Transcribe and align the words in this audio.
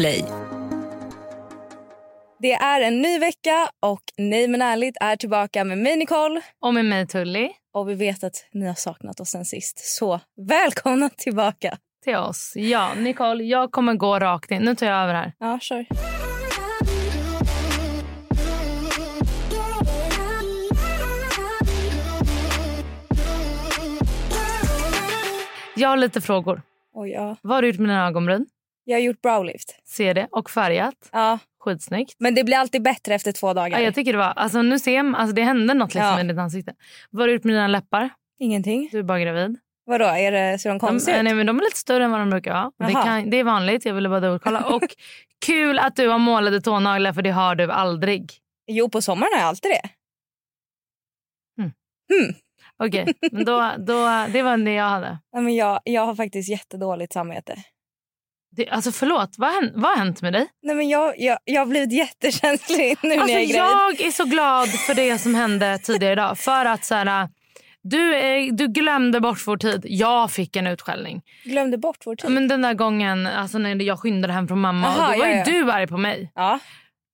Podplay. 0.00 0.24
Det 2.38 2.52
är 2.52 2.80
en 2.80 3.02
ny 3.02 3.18
vecka 3.18 3.70
och 3.80 4.00
Nej 4.18 4.48
men 4.48 4.62
ärligt 4.62 4.96
är 5.00 5.16
tillbaka 5.16 5.64
med 5.64 5.78
mig 5.78 5.96
Nicole. 5.96 6.40
Och 6.60 6.74
med 6.74 6.84
mig 6.84 7.06
Tully. 7.06 7.50
Och 7.74 7.88
vi 7.88 7.94
vet 7.94 8.24
att 8.24 8.34
ni 8.52 8.66
har 8.66 8.74
saknat 8.74 9.20
oss 9.20 9.28
sen 9.28 9.44
sist. 9.44 9.78
Så 9.78 10.20
välkomna 10.48 11.08
tillbaka. 11.08 11.78
Till 12.04 12.16
oss. 12.16 12.52
Ja, 12.56 12.90
Nicole, 12.96 13.44
jag 13.44 13.70
kommer 13.70 13.94
gå 13.94 14.18
rakt 14.18 14.50
in. 14.50 14.62
Nu 14.62 14.74
tar 14.74 14.86
jag 14.86 15.02
över 15.02 15.14
här. 15.14 15.32
Ja, 15.38 15.58
kör. 15.60 15.86
Jag 25.76 25.88
har 25.88 25.96
lite 25.96 26.20
frågor. 26.20 26.62
Oj, 26.94 27.10
ja. 27.10 27.36
Vad 27.42 27.54
har 27.54 27.62
du 27.62 27.68
gjort 27.68 27.78
med 27.78 27.88
dina 27.88 28.06
ögonbryn? 28.06 28.46
Jag 28.84 28.96
har 28.96 29.00
gjort 29.02 29.22
browlift. 29.22 29.76
Ser 29.84 30.14
det. 30.14 30.28
Och 30.30 30.50
färgat. 30.50 31.08
Ja, 31.12 31.38
Skitsnyggt. 31.60 32.14
men 32.18 32.34
det 32.34 32.44
blir 32.44 32.56
alltid 32.56 32.82
bättre 32.82 33.14
efter 33.14 33.32
två 33.32 33.52
dagar. 33.54 33.78
Ja, 33.78 33.84
jag 33.84 33.94
tycker 33.94 34.12
det 34.12 34.18
var, 34.18 34.32
alltså 34.36 34.62
nu 34.62 34.78
ser 34.78 35.02
man, 35.02 35.14
alltså 35.20 35.34
det 35.34 35.42
hände 35.42 35.74
något 35.74 35.94
liksom 35.94 36.08
Ja. 36.08 36.20
i 36.20 36.24
ditt 36.24 36.38
ansikte. 36.38 36.74
Vad 37.10 37.22
har 37.22 37.26
du 37.28 37.34
gjort 37.34 37.44
med 37.44 37.54
dina 37.54 37.68
läppar? 37.68 38.10
Ingenting. 38.38 38.88
Du 38.92 38.98
är 38.98 39.02
bara 39.02 39.20
gravid. 39.20 39.58
Vadå, 39.84 40.04
är 40.04 40.32
det, 40.32 40.58
ser 40.58 40.70
de 40.70 40.78
konstiga 40.78 41.22
nej, 41.22 41.32
ut? 41.32 41.36
men 41.36 41.46
de 41.46 41.58
är 41.58 41.62
lite 41.62 41.76
större 41.76 42.04
än 42.04 42.10
vad 42.10 42.20
de 42.20 42.30
brukar 42.30 42.52
vara. 42.52 42.72
Det, 42.88 42.92
kan, 42.92 43.30
det 43.30 43.36
är 43.36 43.44
vanligt, 43.44 43.84
jag 43.84 43.94
ville 43.94 44.08
bara 44.08 44.20
dubbelkolla. 44.20 44.64
Och 44.64 44.82
kul 45.46 45.78
att 45.78 45.96
du 45.96 46.08
har 46.08 46.18
målade 46.18 46.60
tånaglar 46.60 47.12
för 47.12 47.22
det 47.22 47.30
har 47.30 47.54
du 47.54 47.72
aldrig. 47.72 48.32
Jo, 48.66 48.90
på 48.90 49.02
sommaren 49.02 49.30
har 49.34 49.40
jag 49.40 49.48
alltid 49.48 49.70
det. 49.70 49.90
Okej, 52.84 53.14
men 53.32 53.44
då, 53.44 53.72
då, 53.78 54.26
det 54.32 54.42
var 54.42 54.56
det 54.64 54.72
jag 54.72 54.84
hade. 54.88 55.18
Nej, 55.32 55.42
men 55.42 55.54
jag, 55.54 55.80
jag 55.84 56.06
har 56.06 56.14
faktiskt 56.14 56.48
jättedåligt 56.48 57.12
samvete. 57.12 57.56
Det, 58.56 58.68
alltså 58.68 58.92
förlåt, 58.92 59.34
vad, 59.38 59.50
hänt- 59.52 59.72
vad 59.74 59.90
har 59.90 59.96
hänt 59.96 60.22
med 60.22 60.32
dig? 60.32 60.46
Nej, 60.62 60.76
men 60.76 60.88
jag, 60.88 61.14
jag, 61.18 61.38
jag 61.44 61.60
har 61.60 61.66
blivit 61.66 61.92
jättekänslig 61.92 62.96
nu 63.02 63.10
Alltså, 63.14 63.26
när 63.26 63.32
jag 63.34 63.42
är 63.42 63.54
gravid. 63.54 64.00
jag 64.00 64.00
är 64.06 64.10
så 64.10 64.24
glad 64.24 64.68
för 64.68 64.94
det 64.94 65.18
som 65.18 65.34
hände 65.34 65.78
tidigare 65.78 66.12
idag. 66.12 66.38
För 66.38 66.64
att 66.64 66.84
så 66.84 66.94
här, 66.94 67.28
du, 67.82 68.12
du 68.50 68.68
glömde 68.68 69.20
bort 69.20 69.46
vår 69.46 69.56
tid. 69.56 69.80
Jag 69.88 70.30
fick 70.30 70.56
en 70.56 70.66
utskällning. 70.66 71.22
Glömde 71.44 71.78
bort 71.78 71.98
vår 72.06 72.16
tid. 72.16 72.30
Men 72.30 72.48
den 72.48 72.62
där 72.62 72.74
gången 72.74 73.26
alltså 73.26 73.58
när 73.58 73.82
jag 73.82 73.98
skyndade 74.00 74.32
hem 74.34 74.48
från 74.48 74.60
mamma. 74.60 74.86
Aha, 74.86 75.06
och 75.08 75.12
då 75.14 75.18
var 75.20 75.26
ja, 75.28 75.44
du 75.44 75.70
arg 75.72 75.86
på 75.86 75.96
mig. 75.96 76.32
Ja. 76.34 76.58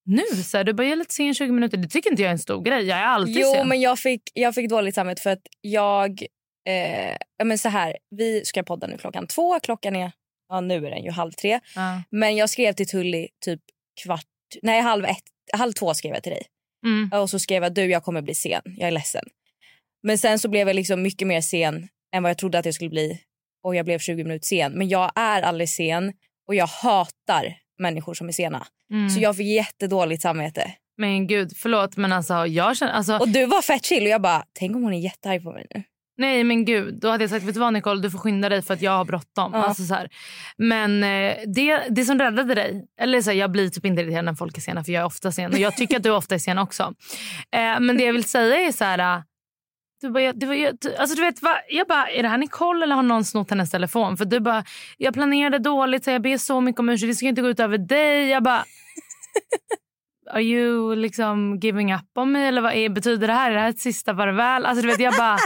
Nu 0.05 0.23
så 0.43 0.57
här, 0.57 0.65
du 0.65 0.73
bara, 0.73 0.83
jag 0.83 0.93
är 0.93 0.97
lite 0.97 1.15
sen 1.15 1.35
20 1.35 1.53
minuter. 1.53 1.77
Det 1.77 1.89
tycker 1.89 2.11
inte 2.11 2.23
jag 2.23 2.29
är 2.29 2.33
en 2.33 2.39
stor 2.39 2.63
grej. 2.63 2.85
Jag 2.87 2.99
är 2.99 3.05
alltid 3.05 3.37
Jo, 3.37 3.53
sen. 3.55 3.69
men 3.69 3.81
jag 3.81 3.99
fick, 3.99 4.23
jag 4.35 4.55
fick 4.55 4.71
dåligt 4.71 4.95
samvete 4.95 5.23
för 5.23 5.31
att 5.31 5.43
jag... 5.61 6.23
Eh, 6.69 7.45
men 7.45 7.59
så 7.59 7.69
här, 7.69 7.97
vi 8.11 8.45
ska 8.45 8.63
podda 8.63 8.87
nu 8.87 8.99
klockan 8.99 9.27
två. 9.27 9.61
Klockan 9.61 9.97
är... 9.97 10.13
Ja, 10.49 10.61
nu 10.61 10.87
är 10.87 10.91
den 10.91 11.05
ju 11.05 11.11
halv 11.11 11.33
tre. 11.33 11.61
Ja. 11.75 12.03
Men 12.11 12.37
jag 12.37 12.51
skrev 12.51 12.73
till 12.73 12.89
Tully 12.89 13.29
typ 13.45 13.61
kvart... 14.05 14.25
Nej, 14.63 14.81
halv 14.81 15.05
ett. 15.05 15.23
Halv 15.53 15.73
två 15.73 15.95
skrev 15.95 16.15
jag 16.15 16.23
till 16.23 16.33
dig. 16.33 16.43
Mm. 16.87 17.21
Och 17.23 17.31
så 17.31 17.39
skrev 17.39 17.63
jag 17.63 17.75
du, 17.75 17.85
jag 17.85 18.05
kommer 18.05 18.23
bli 18.23 18.35
sen. 18.35 18.63
Jag 18.65 18.87
är 18.87 18.91
ledsen. 18.91 19.25
Men 20.03 20.19
sen 20.19 20.39
så 20.39 20.49
blev 20.49 20.69
jag 20.69 20.75
liksom 20.75 21.03
mycket 21.03 21.29
mer 21.29 21.41
sen 21.41 21.89
än 22.15 22.23
vad 22.23 22.31
jag 22.31 22.39
trodde 22.39 22.59
att 22.59 22.65
jag 22.65 22.75
skulle 22.75 22.91
bli. 22.91 23.21
Och 23.65 23.77
jag 23.77 23.85
blev 23.85 23.99
20 23.99 24.25
minuter 24.25 24.47
sen. 24.47 24.73
Men 24.73 24.89
jag 24.89 25.13
är 25.15 25.43
aldrig 25.43 25.69
sen 25.69 26.13
och 26.49 26.55
jag 26.55 26.67
hatar 26.67 27.57
människor 27.79 28.15
som 28.15 28.29
är 28.29 28.33
sena. 28.33 28.67
Mm. 28.93 29.11
Så 29.11 29.21
jag 29.21 29.37
fick 29.37 29.47
jättedåligt 29.47 30.23
samvete. 30.23 30.73
Men 30.97 31.27
gud, 31.27 31.53
förlåt. 31.57 31.97
Men 31.97 32.13
alltså, 32.13 32.47
jag 32.47 32.77
känner... 32.77 32.93
Alltså, 32.93 33.19
Och 33.19 33.29
du 33.29 33.47
var 33.47 33.63
fett 33.63 33.85
chill 33.85 34.03
och 34.03 34.09
jag 34.09 34.23
bara, 34.23 34.45
tänk 34.53 34.77
om 34.77 34.83
hon 34.83 34.93
är 34.93 34.99
jättearg 34.99 35.43
på 35.43 35.53
mig 35.53 35.67
nu. 35.75 35.83
Nej 36.19 36.45
men 36.45 36.65
gud, 36.65 37.01
då 37.01 37.11
hade 37.11 37.25
jag 37.25 37.31
sagt 37.31 37.45
vet 37.45 37.55
du 37.55 37.61
vad 37.61 37.73
Nicole 37.73 38.03
du 38.03 38.11
får 38.11 38.19
skynda 38.19 38.49
dig 38.49 38.63
för 38.63 38.75
att 38.75 38.83
jag 38.83 38.91
har 38.91 39.05
bråttom. 39.05 39.51
Ja. 39.55 39.65
Alltså, 39.65 39.85
så 39.85 39.95
här. 39.95 40.09
Men 40.57 41.05
eh, 41.05 41.37
det, 41.47 41.83
det 41.91 42.05
som 42.05 42.19
räddade 42.19 42.55
dig, 42.55 42.87
eller 43.01 43.23
så 43.23 43.31
här, 43.31 43.37
jag 43.37 43.51
blir 43.51 43.69
typ 43.69 43.85
inte 43.85 44.03
irriterad 44.03 44.25
när 44.25 44.35
folk 44.35 44.57
är 44.57 44.61
sena 44.61 44.85
för 44.85 44.93
jag 44.93 45.01
är 45.01 45.07
ofta 45.07 45.33
sen 45.33 45.53
och 45.53 45.59
jag 45.59 45.77
tycker 45.77 45.97
att 45.97 46.03
du 46.03 46.11
ofta 46.11 46.35
är 46.35 46.39
sen 46.39 46.59
också. 46.59 46.95
Eh, 47.53 47.81
men 47.81 47.97
det 47.97 48.05
jag 48.05 48.13
vill 48.13 48.25
säga 48.25 48.57
är 48.57 48.73
så 48.73 48.85
här. 48.85 49.23
Du 50.01 50.11
bara, 50.11 50.23
jag, 50.23 50.47
var, 50.47 50.55
jag, 50.55 50.79
alltså 50.99 51.17
du 51.17 51.23
vet, 51.23 51.43
va, 51.43 51.57
jag 51.69 51.87
bara, 51.87 52.09
är 52.09 52.23
det 52.23 52.29
här 52.29 52.39
Nicole 52.39 52.85
eller 52.85 52.95
har 52.95 53.03
någon 53.03 53.25
snott 53.25 53.51
hennes 53.51 53.71
telefon? 53.71 54.17
För 54.17 54.25
du 54.25 54.41
bara, 54.41 54.65
jag 54.97 55.15
planerade 55.15 55.59
dåligt 55.59 56.05
så 56.05 56.11
jag 56.11 56.23
ber 56.23 56.39
så 56.39 56.61
mycket 56.61 56.81
om 56.81 56.89
ursäkt, 56.89 57.11
det 57.11 57.15
ska 57.15 57.27
inte 57.27 57.43
gå 57.43 57.49
ut 57.49 57.61
över 57.61 57.79
dig. 57.79 58.29
Jag 58.29 58.43
bara, 58.43 58.65
are 60.31 60.43
you 60.43 60.97
liksom 60.97 61.59
giving 61.63 61.95
up 61.95 62.19
on 62.19 62.33
me 62.33 62.47
eller 62.47 62.61
vad 62.61 62.73
är, 62.73 62.89
betyder 62.89 63.27
det 63.27 63.33
här? 63.33 63.51
Är 63.51 63.55
det 63.55 63.61
här 63.61 63.69
ett 63.69 63.79
sista 63.79 64.17
farväl? 64.17 64.67
Alltså 64.67 64.83
du 64.83 64.89
vet, 64.89 65.01
jag 65.01 65.15
bara, 65.15 65.39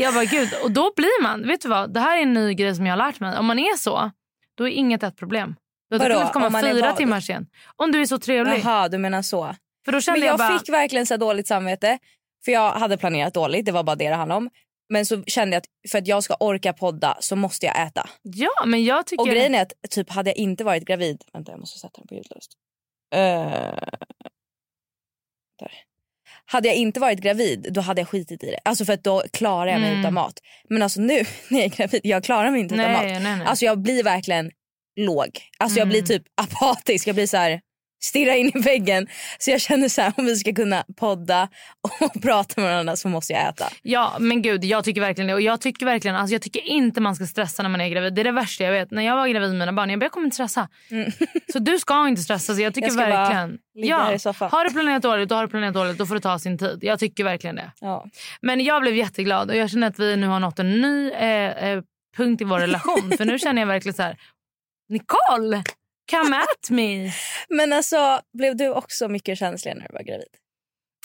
jag 0.00 0.14
bara 0.14 0.24
gud. 0.24 0.48
Och 0.62 0.70
då 0.70 0.92
blir 0.96 1.22
man, 1.22 1.46
vet 1.46 1.60
du 1.60 1.68
vad, 1.68 1.94
det 1.94 2.00
här 2.00 2.18
är 2.18 2.22
en 2.22 2.34
ny 2.34 2.54
grej 2.54 2.74
som 2.74 2.86
jag 2.86 2.92
har 2.92 2.98
lärt 2.98 3.20
mig. 3.20 3.38
Om 3.38 3.46
man 3.46 3.58
är 3.58 3.76
så, 3.76 4.10
då 4.54 4.68
är 4.68 4.72
inget 4.72 5.02
ett 5.02 5.16
problem. 5.16 5.56
Du 5.90 5.98
hade 5.98 6.14
kunnat 6.14 6.32
komma 6.32 6.60
fyra 6.62 6.92
timmar 6.92 7.20
sen. 7.20 7.46
Om 7.76 7.92
du 7.92 8.00
är 8.00 8.06
så 8.06 8.18
trevlig. 8.18 8.60
Jaha, 8.64 8.88
du 8.88 8.98
menar 8.98 9.22
så. 9.22 9.54
För 9.84 9.92
då 9.92 10.00
kände 10.00 10.20
Men 10.20 10.26
jag, 10.26 10.32
jag, 10.32 10.38
bara, 10.38 10.58
fick 10.58 10.68
verkligen 10.68 11.06
så 11.06 11.16
dåligt 11.16 11.46
samvete. 11.46 11.98
För 12.44 12.52
jag 12.52 12.72
hade 12.72 12.96
planerat 12.96 13.34
dåligt, 13.34 13.66
det 13.66 13.72
var 13.72 13.82
bara 13.82 13.96
det 13.96 14.08
det 14.08 14.14
handlade 14.14 14.36
om. 14.38 14.50
Men 14.88 15.06
så 15.06 15.22
kände 15.24 15.56
jag 15.56 15.60
att 15.60 15.90
för 15.90 15.98
att 15.98 16.06
jag 16.06 16.22
ska 16.22 16.36
orka 16.40 16.72
podda 16.72 17.16
så 17.20 17.36
måste 17.36 17.66
jag 17.66 17.86
äta. 17.86 18.08
ja 18.22 18.64
men 18.66 18.84
jag 18.84 19.06
tycker... 19.06 19.22
Och 19.22 19.28
grejen 19.28 19.54
är 19.54 19.62
att 19.62 19.72
typ 19.90 20.10
hade 20.10 20.30
jag 20.30 20.36
inte 20.36 20.64
varit 20.64 20.84
gravid... 20.84 21.22
Vänta 21.32 21.52
jag 21.52 21.60
måste 21.60 21.78
sätta 21.78 22.00
den 22.00 22.06
på 22.06 22.14
ljudlöst. 22.14 22.52
Uh, 23.14 23.20
där. 25.58 25.72
Hade 26.46 26.68
jag 26.68 26.76
inte 26.76 27.00
varit 27.00 27.20
gravid 27.20 27.66
då 27.70 27.80
hade 27.80 28.00
jag 28.00 28.08
skitit 28.08 28.44
i 28.44 28.46
det. 28.50 28.58
Alltså 28.64 28.84
för 28.84 28.92
att 28.92 29.04
då 29.04 29.22
klarar 29.32 29.66
jag 29.72 29.80
mig 29.80 29.88
Mm. 29.88 30.00
utan 30.00 30.14
mat. 30.14 30.34
Men 30.68 30.82
alltså 30.82 31.00
nu 31.00 31.24
när 31.48 31.58
jag 31.60 31.64
är 31.64 31.76
gravid, 31.76 32.00
jag 32.04 32.24
klarar 32.24 32.50
mig 32.50 32.60
inte 32.60 32.74
utan 32.74 32.92
nej, 32.92 33.12
mat. 33.14 33.22
nej, 33.22 33.36
nej. 33.38 33.46
Alltså 33.46 33.64
jag 33.64 33.78
blir 33.82 34.02
verkligen 34.04 34.50
låg. 34.96 35.28
Alltså 35.58 35.78
jag 35.78 35.86
Mm. 35.86 35.88
blir 35.88 36.02
typ 36.02 36.22
apatisk. 36.42 37.06
Jag 37.06 37.14
blir 37.14 37.26
så 37.26 37.36
här 37.36 37.60
stirra 38.04 38.36
in 38.36 38.52
i 38.54 38.60
väggen. 38.60 39.06
Så 39.38 39.50
jag 39.50 39.60
känner 39.60 39.88
så 39.88 40.00
här 40.02 40.12
om 40.16 40.24
vi 40.24 40.36
ska 40.36 40.54
kunna 40.54 40.84
podda 40.96 41.48
och 41.80 42.22
prata 42.22 42.60
med 42.60 42.70
varandra 42.70 42.96
så 42.96 43.08
måste 43.08 43.32
jag 43.32 43.48
äta. 43.48 43.64
Ja 43.82 44.16
men 44.20 44.42
gud 44.42 44.64
jag 44.64 44.84
tycker 44.84 45.00
verkligen 45.00 45.28
det. 45.28 45.34
Och 45.34 45.40
jag 45.40 45.60
tycker 45.60 45.86
verkligen, 45.86 46.16
alltså 46.16 46.34
jag 46.34 46.42
tycker 46.42 46.60
inte 46.60 47.00
man 47.00 47.16
ska 47.16 47.26
stressa 47.26 47.62
när 47.62 47.70
man 47.70 47.80
är 47.80 47.88
gravid. 47.88 48.14
Det 48.14 48.22
är 48.22 48.24
det 48.24 48.32
värsta 48.32 48.64
jag 48.64 48.72
vet. 48.72 48.90
När 48.90 49.02
jag 49.02 49.16
var 49.16 49.28
gravid 49.28 49.50
med 49.50 49.58
mina 49.58 49.72
barn, 49.72 49.90
jag 49.90 49.98
bara 49.98 50.04
jag 50.04 50.12
kommer 50.12 50.24
inte 50.24 50.34
stressa. 50.34 50.68
Mm. 50.90 51.12
Så 51.52 51.58
du 51.58 51.78
ska 51.78 52.08
inte 52.08 52.22
stressa. 52.22 52.54
Så 52.54 52.60
jag 52.60 52.74
tycker 52.74 52.88
Jag 52.88 52.94
verkligen. 52.94 54.18
soffan. 54.18 54.50
Har 54.50 54.64
du 54.64 54.70
planerat 54.70 55.02
dåligt, 55.02 55.28
då 55.28 55.34
har 55.34 55.42
du 55.42 55.48
planerat 55.48 55.74
dåligt. 55.74 55.98
Då 55.98 56.06
får 56.06 56.14
det 56.14 56.20
ta 56.20 56.38
sin 56.38 56.58
tid. 56.58 56.78
Jag 56.82 56.98
tycker 56.98 57.24
verkligen 57.24 57.56
det. 57.56 57.72
Ja. 57.80 58.06
Men 58.40 58.64
jag 58.64 58.82
blev 58.82 58.96
jätteglad 58.96 59.50
och 59.50 59.56
jag 59.56 59.70
känner 59.70 59.86
att 59.86 59.98
vi 59.98 60.16
nu 60.16 60.26
har 60.26 60.40
nått 60.40 60.58
en 60.58 60.80
ny 60.80 61.10
eh, 61.10 61.68
eh, 61.68 61.82
punkt 62.16 62.40
i 62.40 62.44
vår 62.44 62.58
relation. 62.58 63.12
För 63.16 63.24
nu 63.24 63.38
känner 63.38 63.62
jag 63.62 63.66
verkligen 63.66 63.94
så 63.94 64.02
här. 64.02 64.16
Nicole, 64.88 65.62
come 66.10 66.36
at 66.36 66.70
me. 66.70 67.12
Men 67.48 67.72
alltså 67.72 68.20
blev 68.38 68.56
du 68.56 68.68
också 68.68 69.08
mycket 69.08 69.38
känslig 69.38 69.76
när 69.76 69.88
du 69.88 69.94
var 69.94 70.02
gravid? 70.02 70.28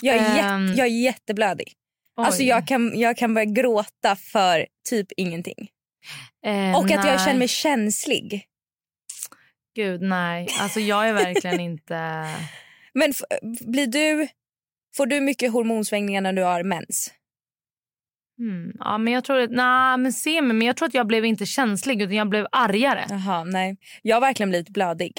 Jag 0.01 0.15
är, 0.15 0.19
Ehm. 0.39 0.65
jätte, 0.67 0.77
jag 0.79 0.87
är 0.87 0.91
jätteblödig. 1.01 1.73
Alltså 2.17 2.43
jag 2.43 2.67
kan, 2.67 2.99
jag 2.99 3.17
kan 3.17 3.33
börja 3.33 3.45
gråta 3.45 4.15
för 4.15 4.67
typ 4.89 5.07
ingenting. 5.17 5.69
Eh, 6.45 6.77
Och 6.77 6.85
att 6.85 6.91
jag 6.91 7.05
nej. 7.05 7.19
känner 7.19 7.39
mig 7.39 7.47
känslig. 7.47 8.45
Gud 9.75 10.01
nej, 10.01 10.47
alltså 10.59 10.79
jag 10.79 11.09
är 11.09 11.13
verkligen 11.13 11.59
inte... 11.59 12.25
Men 12.93 13.13
blir 13.61 13.87
du, 13.87 14.27
får 14.95 15.05
du 15.05 15.21
mycket 15.21 15.51
hormonsvängningar 15.51 16.21
när 16.21 16.33
du 16.33 16.43
har 16.43 16.63
mens? 16.63 17.13
Hmm. 18.39 18.71
Ja, 18.79 18.97
men 18.97 19.13
jag 19.13 19.23
tror 19.23 19.39
att, 19.39 19.51
nej, 19.51 19.97
men 19.97 20.13
se 20.13 20.41
mig, 20.41 20.53
men 20.57 20.67
jag 20.67 20.77
tror 20.77 20.87
att 20.87 20.93
jag 20.93 21.07
blev 21.07 21.25
inte 21.25 21.45
känslig 21.45 22.01
utan 22.01 22.15
jag 22.15 22.29
blev 22.29 22.47
argare. 22.51 23.05
Jaha, 23.09 23.43
nej. 23.43 23.77
Jag 24.01 24.15
har 24.15 24.21
verkligen 24.21 24.49
blivit 24.49 24.69
blödig. 24.69 25.13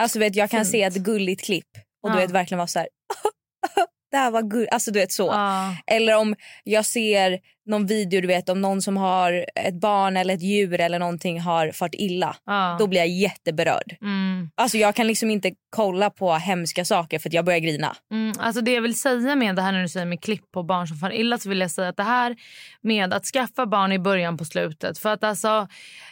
Alltså 0.00 0.18
vet, 0.18 0.36
jag 0.36 0.50
kan 0.50 0.58
Fint. 0.60 0.70
se 0.70 0.82
ett 0.82 0.96
gulligt 0.96 1.44
klipp 1.44 1.68
och 2.02 2.10
du 2.10 2.16
Ja. 2.16 2.20
vet 2.20 2.30
verkligen 2.30 2.58
vara 2.58 2.66
så 2.66 2.78
här. 2.78 2.88
det 4.12 4.18
här 4.18 4.30
var 4.30 4.42
gulligt. 4.42 4.72
Alltså 4.72 4.90
du 4.90 4.98
vet 4.98 5.12
så. 5.12 5.26
Ja. 5.26 5.76
Eller 5.86 6.16
om 6.16 6.34
jag 6.64 6.86
ser 6.86 7.38
någon 7.66 7.86
video 7.86 8.20
du 8.20 8.26
vet 8.26 8.48
om 8.48 8.60
någon 8.60 8.82
som 8.82 8.96
har 8.96 9.46
ett 9.54 9.74
barn 9.74 10.16
eller 10.16 10.34
ett 10.34 10.42
djur 10.42 10.80
eller 10.80 10.98
någonting 10.98 11.40
har 11.40 11.72
fått 11.72 11.94
illa. 11.94 12.36
Ja. 12.46 12.76
Då 12.78 12.86
blir 12.86 13.00
jag 13.00 13.08
jätteberörd. 13.08 13.96
Mm. 14.00 14.50
Alltså 14.54 14.78
jag 14.78 14.94
kan 14.94 15.06
liksom 15.06 15.30
inte 15.30 15.52
kolla 15.70 16.10
på 16.10 16.32
hemska 16.32 16.84
saker 16.84 17.18
för 17.18 17.28
att 17.28 17.32
jag 17.32 17.44
börjar 17.44 17.58
grina. 17.58 17.96
Mm, 18.10 18.32
alltså 18.38 18.60
det 18.60 18.72
jag 18.72 18.82
vill 18.82 19.00
säga 19.00 19.36
med 19.36 19.56
det 19.56 19.62
här 19.62 19.72
när 19.72 19.82
du 19.82 19.88
säger 19.88 20.06
med 20.06 20.22
klipp 20.22 20.52
på 20.52 20.62
barn 20.62 20.88
som 20.88 20.96
far 20.96 21.12
illa 21.12 21.38
så 21.38 21.48
vill 21.48 21.60
jag 21.60 21.70
säga 21.70 21.88
att 21.88 21.96
det 21.96 22.02
här 22.02 22.36
med 22.80 23.14
att 23.14 23.24
skaffa 23.24 23.66
barn 23.66 23.92
i 23.92 23.98
början 23.98 24.36
på 24.36 24.44
slutet. 24.44 24.98
För 24.98 25.08
att 25.08 25.24
alltså 25.24 25.68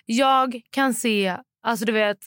jag 0.06 0.60
kan 0.70 0.94
se, 0.94 1.36
alltså 1.62 1.84
du 1.84 1.92
vet 1.92 2.18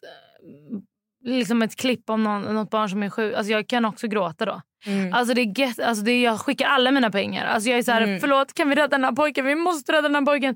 liksom 1.24 1.62
ett 1.62 1.76
klipp 1.76 2.10
om 2.10 2.24
någon, 2.24 2.42
något 2.42 2.70
barn 2.70 2.90
som 2.90 3.04
är 3.04 3.10
sjuk. 3.10 3.36
Alltså 3.36 3.52
jag 3.52 3.68
kan 3.68 3.86
också 3.86 4.08
gråta 4.08 4.46
då. 4.46 4.62
Mm. 4.86 5.14
Alltså 5.14 5.34
det 5.34 5.42
är 5.42 5.60
get, 5.60 5.80
alltså 5.80 6.04
det 6.04 6.12
är, 6.12 6.24
jag 6.24 6.40
skickar 6.40 6.68
alla 6.68 6.92
mina 6.92 7.10
pengar. 7.12 7.46
Alltså 7.46 7.70
jag 7.70 7.80
är 7.80 7.84
så 7.84 7.92
här, 7.92 8.02
Mm. 8.02 8.20
förlåt 8.20 8.54
kan 8.54 8.70
vi 8.70 8.76
rädda 8.76 8.88
den 8.88 9.04
här 9.04 9.12
pojken? 9.12 9.46
Vi 9.46 9.56
måste 9.56 9.92
rädda 9.92 10.02
den 10.02 10.16
här 10.16 10.22
pojken. 10.26 10.56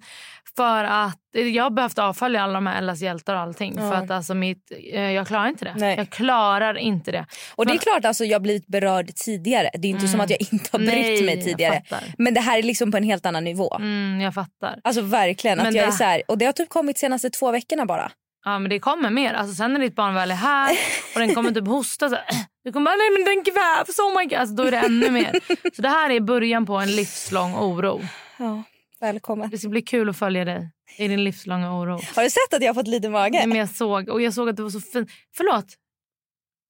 För 0.55 0.83
att 0.83 1.19
jag 1.53 1.63
har 1.63 1.69
behövt 1.69 1.99
avfölja 1.99 2.43
alla 2.43 2.53
de 2.53 2.67
här 2.67 2.77
Ellas 2.77 3.01
hjältar 3.01 3.35
och 3.35 3.41
allting. 3.41 3.73
Ja. 3.77 3.91
För 3.91 3.97
att 3.97 4.11
alltså 4.11 4.33
mitt, 4.33 4.71
eh, 4.93 5.01
jag 5.11 5.27
klarar 5.27 5.47
inte 5.47 5.65
det. 5.65 5.73
Nej. 5.77 5.95
Jag 5.97 6.09
klarar 6.09 6.77
inte 6.77 7.11
det. 7.11 7.25
Och 7.55 7.65
det 7.65 7.73
är 7.73 7.77
klart 7.77 8.05
alltså 8.05 8.25
jag 8.25 8.41
blivit 8.41 8.67
berörd 8.67 9.15
tidigare. 9.15 9.69
Det 9.73 9.87
är 9.87 9.89
inte 9.89 10.07
som 10.07 10.19
att 10.21 10.29
jag 10.29 10.39
inte 10.51 10.69
har 10.71 10.79
brytt 10.79 10.89
Nej, 10.93 11.23
mig 11.25 11.43
tidigare. 11.43 11.81
Men 12.17 12.33
det 12.33 12.39
här 12.41 12.57
är 12.57 12.63
liksom 12.63 12.91
på 12.91 12.97
en 12.97 13.03
helt 13.03 13.25
annan 13.25 13.43
nivå. 13.43 13.75
Mm, 13.79 14.21
jag 14.21 14.33
fattar. 14.33 14.79
Alltså 14.83 15.01
verkligen. 15.01 15.57
Men 15.57 15.67
att 15.67 15.73
jag 15.75 15.83
är 15.83 15.87
det- 15.87 15.93
så 15.93 16.03
här, 16.03 16.21
och 16.27 16.37
det 16.37 16.45
har 16.45 16.53
typ 16.53 16.69
kommit 16.69 16.97
senaste 16.97 17.29
två 17.29 17.51
veckorna 17.51 17.85
bara. 17.85 18.11
Ja 18.47 18.59
men 18.59 18.69
det 18.69 18.79
kommer 18.79 19.09
mer. 19.09 19.33
Alltså 19.33 19.55
sen 19.55 19.73
när 19.73 19.79
ditt 19.79 19.95
barn 19.95 20.13
väl 20.13 20.31
är 20.31 20.35
här 20.35 20.77
och 21.13 21.19
den 21.19 21.35
kommer 21.35 21.51
typ 21.51 21.67
hosta 21.67 22.09
så 22.09 22.15
här, 22.15 22.25
du 22.63 22.71
kommer 22.71 22.85
bara 22.85 22.95
nej 22.95 23.09
men 23.11 23.35
den 23.35 23.43
kvävs 23.43 23.99
oh 23.99 24.17
my 24.17 24.25
god. 24.25 24.33
Alltså, 24.33 24.55
då 24.55 24.63
är 24.63 24.71
det 24.71 24.77
ännu 24.77 25.11
mer. 25.11 25.39
Så 25.75 25.81
det 25.81 25.89
här 25.89 26.09
är 26.09 26.19
början 26.19 26.65
på 26.65 26.75
en 26.77 26.95
livslång 26.95 27.55
oro. 27.55 28.01
Ja, 28.37 28.63
välkommen. 28.99 29.49
Det 29.49 29.57
ska 29.57 29.69
bli 29.69 29.81
kul 29.81 30.09
att 30.09 30.17
följa 30.17 30.45
dig 30.45 30.71
i 30.97 31.07
din 31.07 31.23
livslånga 31.23 31.79
oro. 31.79 31.99
Har 32.15 32.23
du 32.23 32.29
sett 32.29 32.53
att 32.53 32.61
jag 32.61 32.69
har 32.69 32.73
fått 32.73 32.87
lite 32.87 33.09
mage? 33.09 33.37
Nej, 33.37 33.47
men 33.47 33.57
jag 33.57 33.69
såg 33.69 34.09
och 34.09 34.21
jag 34.21 34.33
såg 34.33 34.49
att 34.49 34.57
du 34.57 34.63
var 34.63 34.69
så 34.69 34.81
fin. 34.81 35.07
Förlåt. 35.37 35.65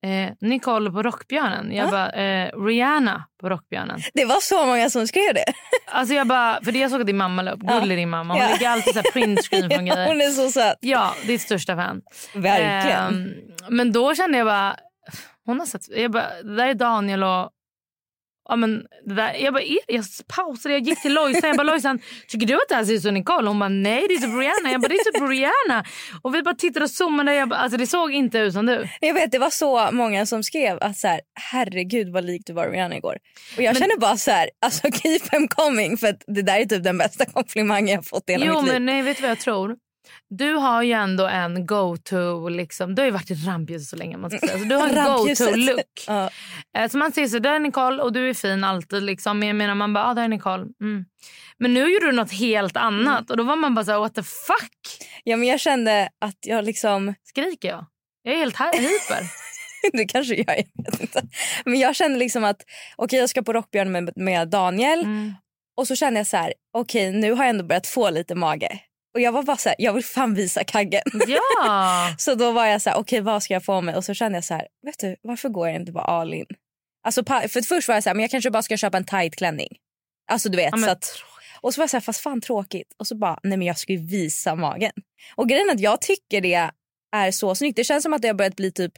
Eh, 0.06 0.34
Nicole 0.42 0.92
på 0.92 1.04
Rockbjörnen. 1.04 1.72
Jag 1.76 1.88
Ja. 1.88 1.92
bara 1.92 2.10
eh, 2.12 2.52
Rihanna 2.66 3.24
på 3.42 3.50
Rockbjörnen. 3.50 4.00
Det 4.14 4.26
var 4.26 4.40
så 4.42 4.66
många 4.66 4.90
som 4.90 5.08
skrev 5.08 5.34
det. 5.34 5.46
Alltså 5.92 6.14
jag 6.16 6.28
bara 6.28 6.60
för 6.64 6.72
det 6.72 6.80
jag 6.80 6.92
såg 6.92 7.02
att 7.02 7.08
din 7.08 7.18
mamma 7.18 7.42
la 7.42 7.52
upp. 7.52 7.60
Ja. 7.64 7.80
Gullig 7.80 7.98
din 7.98 8.10
mamma. 8.10 8.34
Hon 8.34 8.44
Ja. 8.44 8.50
lägger 8.50 8.70
alltid 8.70 8.94
så 8.94 9.00
här 9.00 9.12
printscreen 9.12 9.70
från 9.72 9.86
grejer. 9.86 10.08
Hon 10.08 10.22
är 10.22 10.30
så 10.30 10.50
söt. 10.52 10.78
Ja, 10.82 11.14
ditt 11.28 11.42
största 11.42 11.76
fan. 11.76 12.02
Verkligen. 12.36 13.08
Ehm, 13.08 13.30
men 13.70 13.92
då 13.92 14.16
kände 14.16 14.38
jag 14.38 14.48
bara, 14.48 14.76
hon 15.46 15.60
har 15.60 15.66
sett, 15.68 15.82
jag 15.98 16.12
bara, 16.12 16.26
det 16.44 16.56
där 16.56 16.68
är 16.68 16.74
Daniel 16.74 17.24
och 17.24 17.50
Ja, 18.50 18.56
men 18.56 18.84
det 19.06 19.14
där, 19.14 19.34
jag, 19.34 19.54
bara, 19.54 19.64
jag 19.88 20.06
pausade, 20.36 20.74
jag 20.74 20.84
gick 20.88 21.02
till 21.02 21.14
Lojsan. 21.14 21.48
Jag 21.50 21.58
bara, 21.58 21.64
Lojsan, 21.64 22.00
tycker 22.28 22.48
du 22.48 22.54
att 22.54 22.70
det 22.70 22.76
här 22.76 22.86
ser 22.86 22.94
ut 22.94 23.02
som 23.02 23.14
Nicole? 23.14 23.48
Hon 23.48 23.60
bara, 23.60 23.70
nej 23.70 24.06
det 24.08 24.14
är 24.14 24.18
typ 24.18 24.30
Rihanna. 24.40 24.72
Jag 24.72 24.82
bara, 24.82 24.88
det 24.88 24.96
är 24.96 25.12
typ 25.12 25.30
Rihanna. 25.30 25.86
Och 26.22 26.36
vi 26.36 26.44
bara 26.44 26.56
tittade 26.56 26.84
och 26.86 26.92
zoomade. 26.92 27.34
Jag 27.36 27.50
bara, 27.50 27.60
alltså, 27.60 27.78
det 27.78 27.88
såg 27.88 28.14
inte 28.14 28.38
ut 28.38 28.54
som 28.54 28.66
du. 28.66 28.88
Jag 29.02 29.14
vet 29.14 29.32
det 29.32 29.40
var 29.40 29.50
så 29.50 29.92
många 29.92 30.26
som 30.26 30.44
skrev 30.44 30.78
att 30.82 30.98
så 30.98 31.08
här, 31.08 31.22
herregud 31.52 32.10
vad 32.14 32.26
lik 32.26 32.42
du 32.46 32.54
var 32.54 32.70
Rihanna 32.70 32.96
igår. 32.98 33.18
Och 33.58 33.64
jag 33.64 33.74
Men- 33.74 33.82
känner 33.82 33.98
bara 34.00 34.18
så 34.18 34.32
här, 34.32 34.50
alltså 34.66 34.92
keep 34.92 35.20
them 35.20 35.48
coming 35.48 35.98
för 35.98 36.16
det 36.28 36.42
där 36.42 36.60
är 36.60 36.66
typ 36.66 36.84
den 36.84 36.98
bästa 36.98 37.26
komplimangen 37.26 37.96
jag 37.96 38.06
fått 38.06 38.30
i 38.30 38.32
hela 38.32 38.46
Jo, 38.46 38.54
mitt 38.54 38.64
liv. 38.64 38.74
men 38.74 38.86
nej, 38.86 39.02
vet 39.02 39.18
du 39.18 39.22
vad 39.22 39.32
jag 39.32 39.40
tror? 39.40 39.76
Du 40.30 40.54
har 40.54 40.84
ju 40.84 40.92
ändå 40.94 41.28
en 41.28 41.66
go-to. 41.66 42.50
Liksom. 42.50 42.96
Du 42.96 43.02
har 43.02 43.06
ju 43.08 43.12
varit 43.12 43.32
i 43.32 43.34
rampljuset 43.34 43.88
så 43.90 43.96
länge. 43.96 44.18
Man 44.18 44.30
ska 44.32 44.40
säga. 44.40 44.60
Så 44.60 44.66
du 44.66 44.76
har 44.76 44.88
en 44.88 44.96
go-to-look. 45.18 46.04
Ja. 46.08 46.30
Eh, 46.78 46.90
Så 46.90 46.98
man 46.98 47.12
ser 47.12 47.28
så 47.28 47.40
där 47.40 47.54
är 47.54 47.60
Nicole 47.60 48.04
och 48.04 48.14
du 48.14 48.30
är 48.30 48.34
fin 48.34 48.64
alltid. 48.64 49.04
Liksom. 49.04 49.40
Men 49.40 49.48
jag 49.48 49.56
menar 49.56 49.76
man 49.76 49.94
bara, 49.94 50.06
ah, 50.06 50.14
där 50.14 50.24
är 50.24 50.28
Nicole. 50.28 50.66
Mm. 50.82 51.06
Men 51.60 51.74
nu 51.74 51.94
gjorde 51.94 52.06
du 52.06 52.12
något 52.12 52.32
helt 52.32 52.78
annat 52.78 53.20
Mm. 53.20 53.26
och 53.30 53.38
då 53.38 53.44
var 53.44 53.56
man 53.56 53.76
bara 53.76 53.86
så 53.86 53.92
här, 53.92 54.00
what 54.00 54.16
the 54.16 54.24
fuck? 54.24 55.08
ja 55.24 55.38
men 55.38 55.48
jag 55.48 55.60
kände 55.60 56.10
att 56.22 56.38
jag 56.46 56.66
liksom, 56.66 57.14
Skriker 57.24 57.70
jag? 57.70 57.86
Jag 58.24 58.34
är 58.34 58.38
helt 58.38 58.56
hyper. 58.60 59.24
du 59.94 60.06
kanske 60.06 60.36
jag 60.36 60.58
inte. 61.00 61.22
Men 61.66 61.80
jag 61.80 61.96
kände 61.96 62.20
liksom 62.20 62.44
att 62.44 62.62
okej 62.96 63.20
jag 63.20 63.30
ska 63.30 63.42
på 63.42 63.54
Rockbjörn 63.54 63.92
med, 63.92 64.12
med 64.16 64.48
Daniel 64.48 65.00
Mm. 65.04 65.34
och 65.78 65.88
så 65.88 65.96
kände 65.96 66.20
jag 66.20 66.28
så 66.28 66.38
här, 66.38 66.54
okej 66.74 67.12
nu 67.12 67.32
har 67.34 67.44
jag 67.44 67.50
ändå 67.50 67.64
börjat 67.64 67.88
få 67.88 68.10
lite 68.10 68.36
mage. 68.36 68.80
Och 69.14 69.22
jag 69.22 69.32
var 69.32 69.44
bara 69.44 69.58
så 69.58 69.70
här, 69.70 69.76
jag 69.80 69.94
vill 69.94 70.04
fan 70.04 70.34
visa 70.34 70.64
kaggen. 70.64 71.02
Ja! 71.28 72.16
Så 72.18 72.36
då 72.36 72.52
var 72.52 72.66
jag 72.66 72.82
så 72.82 72.90
här, 72.90 72.98
okej 72.98 73.22
vad 73.22 73.44
ska 73.44 73.54
jag 73.54 73.66
få 73.66 73.82
mig? 73.82 73.96
Och 73.96 74.06
så 74.06 74.14
kände 74.14 74.38
jag 74.38 74.44
så 74.44 74.54
här, 74.54 74.68
vet 74.86 75.00
du 75.00 75.16
varför 75.22 75.50
går 75.50 75.68
jag 75.68 75.76
inte 75.76 75.92
på 75.92 76.00
all 76.00 76.34
in? 76.34 76.46
Alltså, 77.04 77.24
för 77.26 77.62
först 77.62 77.88
var 77.88 77.96
jag 77.96 78.04
så 78.04 78.10
här, 78.10 78.14
men 78.16 78.22
jag 78.22 78.32
kanske 78.32 78.52
bara 78.52 78.64
ska 78.64 78.78
köpa 78.78 78.98
en 78.98 79.06
tight 79.06 79.36
klänning. 79.36 79.78
Alltså 80.32 80.50
du 80.50 80.58
vet. 80.58 80.70
Ja, 80.72 80.78
så 80.78 80.90
att, 80.90 81.24
och 81.62 81.74
så 81.74 81.80
var 81.80 81.84
jag 81.84 81.90
så 81.90 81.98
här, 81.98 82.02
fast 82.02 82.22
fan 82.22 82.42
tråkigt. 82.42 82.88
Och 83.00 83.08
så 83.08 83.16
bara, 83.16 83.40
nej 83.44 83.58
men 83.58 83.68
jag 83.68 83.78
ska 83.78 83.94
ju 83.94 84.06
visa 84.08 84.56
magen. 84.56 84.92
Och 85.36 85.50
grejen 85.50 85.70
är 85.70 85.74
att 85.74 85.80
jag 85.80 86.02
tycker 86.02 86.42
det 86.42 86.70
är 87.16 87.32
så 87.32 87.56
snyggt. 87.56 87.76
Det 87.76 87.84
känns 87.84 88.04
som 88.04 88.14
att 88.14 88.22
det 88.22 88.28
har 88.28 88.36
börjat 88.36 88.56
bli 88.56 88.72
typ, 88.72 88.94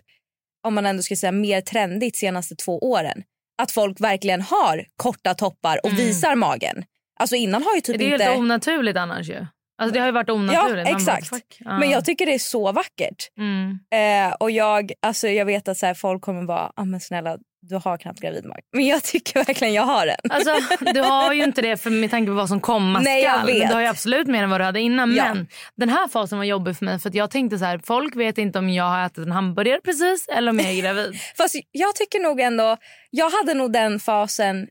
om 0.67 0.75
man 0.75 0.85
ändå 0.85 1.03
ska 1.03 1.15
säga 1.15 1.31
mer 1.31 1.61
trendigt 1.61 2.17
senaste 2.17 2.55
två 2.55 2.79
åren. 2.79 3.23
Att 3.61 3.71
folk 3.71 4.01
verkligen 4.01 4.41
har 4.41 4.85
korta 4.95 5.33
toppar 5.33 5.79
och 5.83 5.89
Mm. 5.91 5.97
visar 5.97 6.35
magen. 6.35 6.85
Alltså 7.19 7.35
innan 7.35 7.63
har 7.63 7.75
ju 7.75 7.81
typ 7.81 7.97
det 7.97 8.05
är 8.05 8.11
inte... 8.11 8.23
helt 8.23 8.37
onaturligt 8.39 8.97
annars 8.97 9.29
ju. 9.29 9.45
Alltså 9.79 9.93
det 9.93 9.99
har 9.99 10.07
ju 10.07 10.11
varit 10.11 10.29
onaturligt. 10.29 10.87
Ja, 10.87 10.93
bara, 10.93 10.95
exakt. 10.95 11.27
fuck. 11.27 11.57
Ja. 11.59 11.79
Men 11.79 11.89
jag 11.89 12.05
tycker 12.05 12.25
det 12.25 12.33
är 12.33 12.39
så 12.39 12.71
vackert. 12.71 13.29
Mm. 13.37 13.79
Eh, 13.93 14.35
och 14.39 14.51
jag, 14.51 14.91
alltså 15.01 15.27
jag 15.27 15.45
vet 15.45 15.67
att 15.67 15.77
så 15.77 15.85
här, 15.85 15.93
folk 15.93 16.21
kommer 16.21 16.43
vara, 16.43 16.71
ah, 16.75 16.85
men 16.85 16.99
snälla 16.99 17.37
du 17.61 17.75
har 17.75 17.97
knappt 17.97 18.19
gravidmage. 18.19 18.59
Men 18.73 18.87
jag 18.87 19.03
tycker 19.03 19.45
verkligen 19.45 19.73
jag 19.73 19.83
har 19.83 20.05
den. 20.05 20.15
Alltså, 20.29 20.55
du 20.93 21.01
har 21.01 21.33
ju 21.33 21.43
inte 21.43 21.61
det 21.61 21.77
för 21.77 21.89
med 21.89 22.11
tanke 22.11 22.27
på 22.27 22.33
vad 22.33 22.47
som 22.47 22.59
komma 22.59 22.99
Nej, 22.99 23.23
jag 23.23 23.33
skall. 23.33 23.45
vet. 23.45 23.57
Men 23.57 23.67
Du 23.67 23.73
har 23.73 23.81
ju 23.81 23.87
absolut 23.87 24.27
mer 24.27 24.43
än 24.43 24.49
vad 24.49 24.59
du 24.59 24.65
hade 24.65 24.79
innan. 24.79 25.15
Ja. 25.15 25.33
Men 25.33 25.47
den 25.75 25.89
här 25.89 26.07
fasen 26.07 26.37
var 26.37 26.45
jobbig 26.45 26.77
för 26.77 26.85
mig 26.85 26.99
för 26.99 27.09
att 27.09 27.15
jag 27.15 27.31
tänkte 27.31 27.57
så 27.59 27.65
här, 27.65 27.81
folk 27.83 28.15
vet 28.15 28.37
inte 28.37 28.59
om 28.59 28.69
jag 28.69 28.83
har 28.83 29.05
ätit 29.05 29.17
en 29.17 29.31
hamburgare 29.31 29.79
precis 29.83 30.27
eller 30.27 30.49
om 30.51 30.59
jag 30.59 30.71
är 30.71 30.81
gravid. 30.81 31.19
Fast 31.37 31.55
jag 31.71 31.95
tycker 31.95 32.19
nog 32.19 32.39
ändå, 32.39 32.77
jag 33.09 33.29
hade 33.29 33.53
nog 33.53 33.73
den 33.73 33.99
fasen 33.99 34.67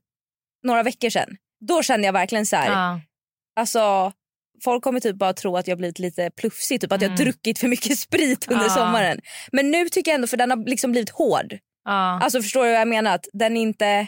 några 0.65 0.83
veckor 0.83 1.11
sedan. 1.11 1.37
Då 1.61 1.83
kände 1.83 2.07
jag 2.07 2.13
verkligen 2.13 2.47
så 2.47 2.57
här, 2.57 2.71
ja. 2.71 3.01
alltså 3.61 4.13
folk 4.65 4.85
kommer 4.85 5.01
typ 5.01 5.17
bara 5.17 5.33
tro 5.33 5.57
att 5.57 5.69
jag 5.69 5.79
blivit 5.79 5.99
lite 5.99 6.31
plufsig, 6.37 6.81
typ 6.81 6.93
att 6.93 7.03
jag 7.03 7.09
Mm. 7.13 7.25
druckit 7.25 7.59
för 7.59 7.69
mycket 7.69 7.99
sprit 8.07 8.49
under 8.51 8.65
Ja. 8.65 8.71
sommaren. 8.71 9.21
Men 9.53 9.71
nu 9.71 9.89
tycker 9.89 10.11
jag 10.11 10.15
ändå, 10.15 10.27
för 10.27 10.37
den 10.37 10.51
har 10.51 10.67
liksom 10.67 10.91
blivit 10.91 11.11
hård. 11.11 11.59
Ja. 11.85 12.21
Alltså 12.23 12.43
förstår 12.43 12.65
du 12.65 12.71
vad 12.71 12.81
jag 12.81 12.89
menar? 12.89 13.15
Att 13.15 13.27
den 13.33 13.57
är 13.57 13.61
inte 13.63 14.07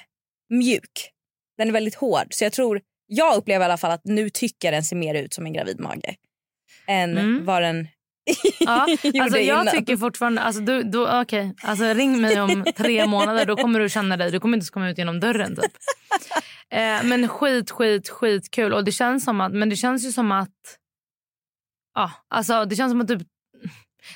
mjuk. 0.51 1.11
Den 1.59 1.69
är 1.69 1.73
väldigt 1.73 1.95
hård. 1.95 2.27
Så 2.31 2.45
jag 2.45 2.53
tror, 2.53 2.81
jag 3.07 3.37
upplever 3.37 3.65
i 3.65 3.67
alla 3.67 3.77
fall 3.77 3.91
att 3.91 4.05
nu 4.05 4.31
tycker 4.31 4.69
jag 4.69 4.75
den 4.75 4.85
ser 4.85 4.97
mer 4.97 5.15
ut 5.15 5.35
som 5.35 5.47
en 5.47 5.53
gravidmage. 5.53 6.17
Än 6.87 7.19
Mm. 7.19 7.45
vad 7.45 7.63
den 7.63 7.89
Ja, 8.61 8.87
alltså 9.23 9.39
jag 9.39 9.71
tycker 9.71 9.97
fortfarande... 9.97 10.41
Alltså 10.41 10.63
du, 10.63 10.83
du, 10.83 11.21
okej. 11.21 11.55
alltså 11.63 11.85
ring 11.85 12.21
mig 12.21 12.41
om 12.41 12.65
tre 12.77 13.07
månader. 13.07 13.47
Då 13.47 13.57
kommer 13.57 13.81
du 13.81 13.89
känna 13.89 14.17
dig. 14.17 14.31
Du 14.31 14.41
kommer 14.41 14.57
inte 14.57 14.71
komma 14.71 14.91
ut 14.91 14.99
genom 14.99 15.21
dörren. 15.21 15.57
Typ. 15.57 15.73
Eh, 16.73 17.03
men 17.05 17.29
skit, 17.29 17.71
skit, 17.71 18.09
skit 18.09 18.51
kul. 18.51 18.73
Och 18.73 18.85
det 18.85 18.93
känns 18.93 19.25
som 19.25 19.41
att... 19.41 19.53
Men 19.53 19.69
det 19.69 19.77
känns 19.77 20.05
ju 20.05 20.13
som 20.13 20.33
att... 20.33 20.79
Ja, 21.95 22.11
alltså 22.29 22.65
det 22.65 22.77
känns 22.77 22.93
som 22.93 23.01
att 23.01 23.09
typ, 23.09 23.23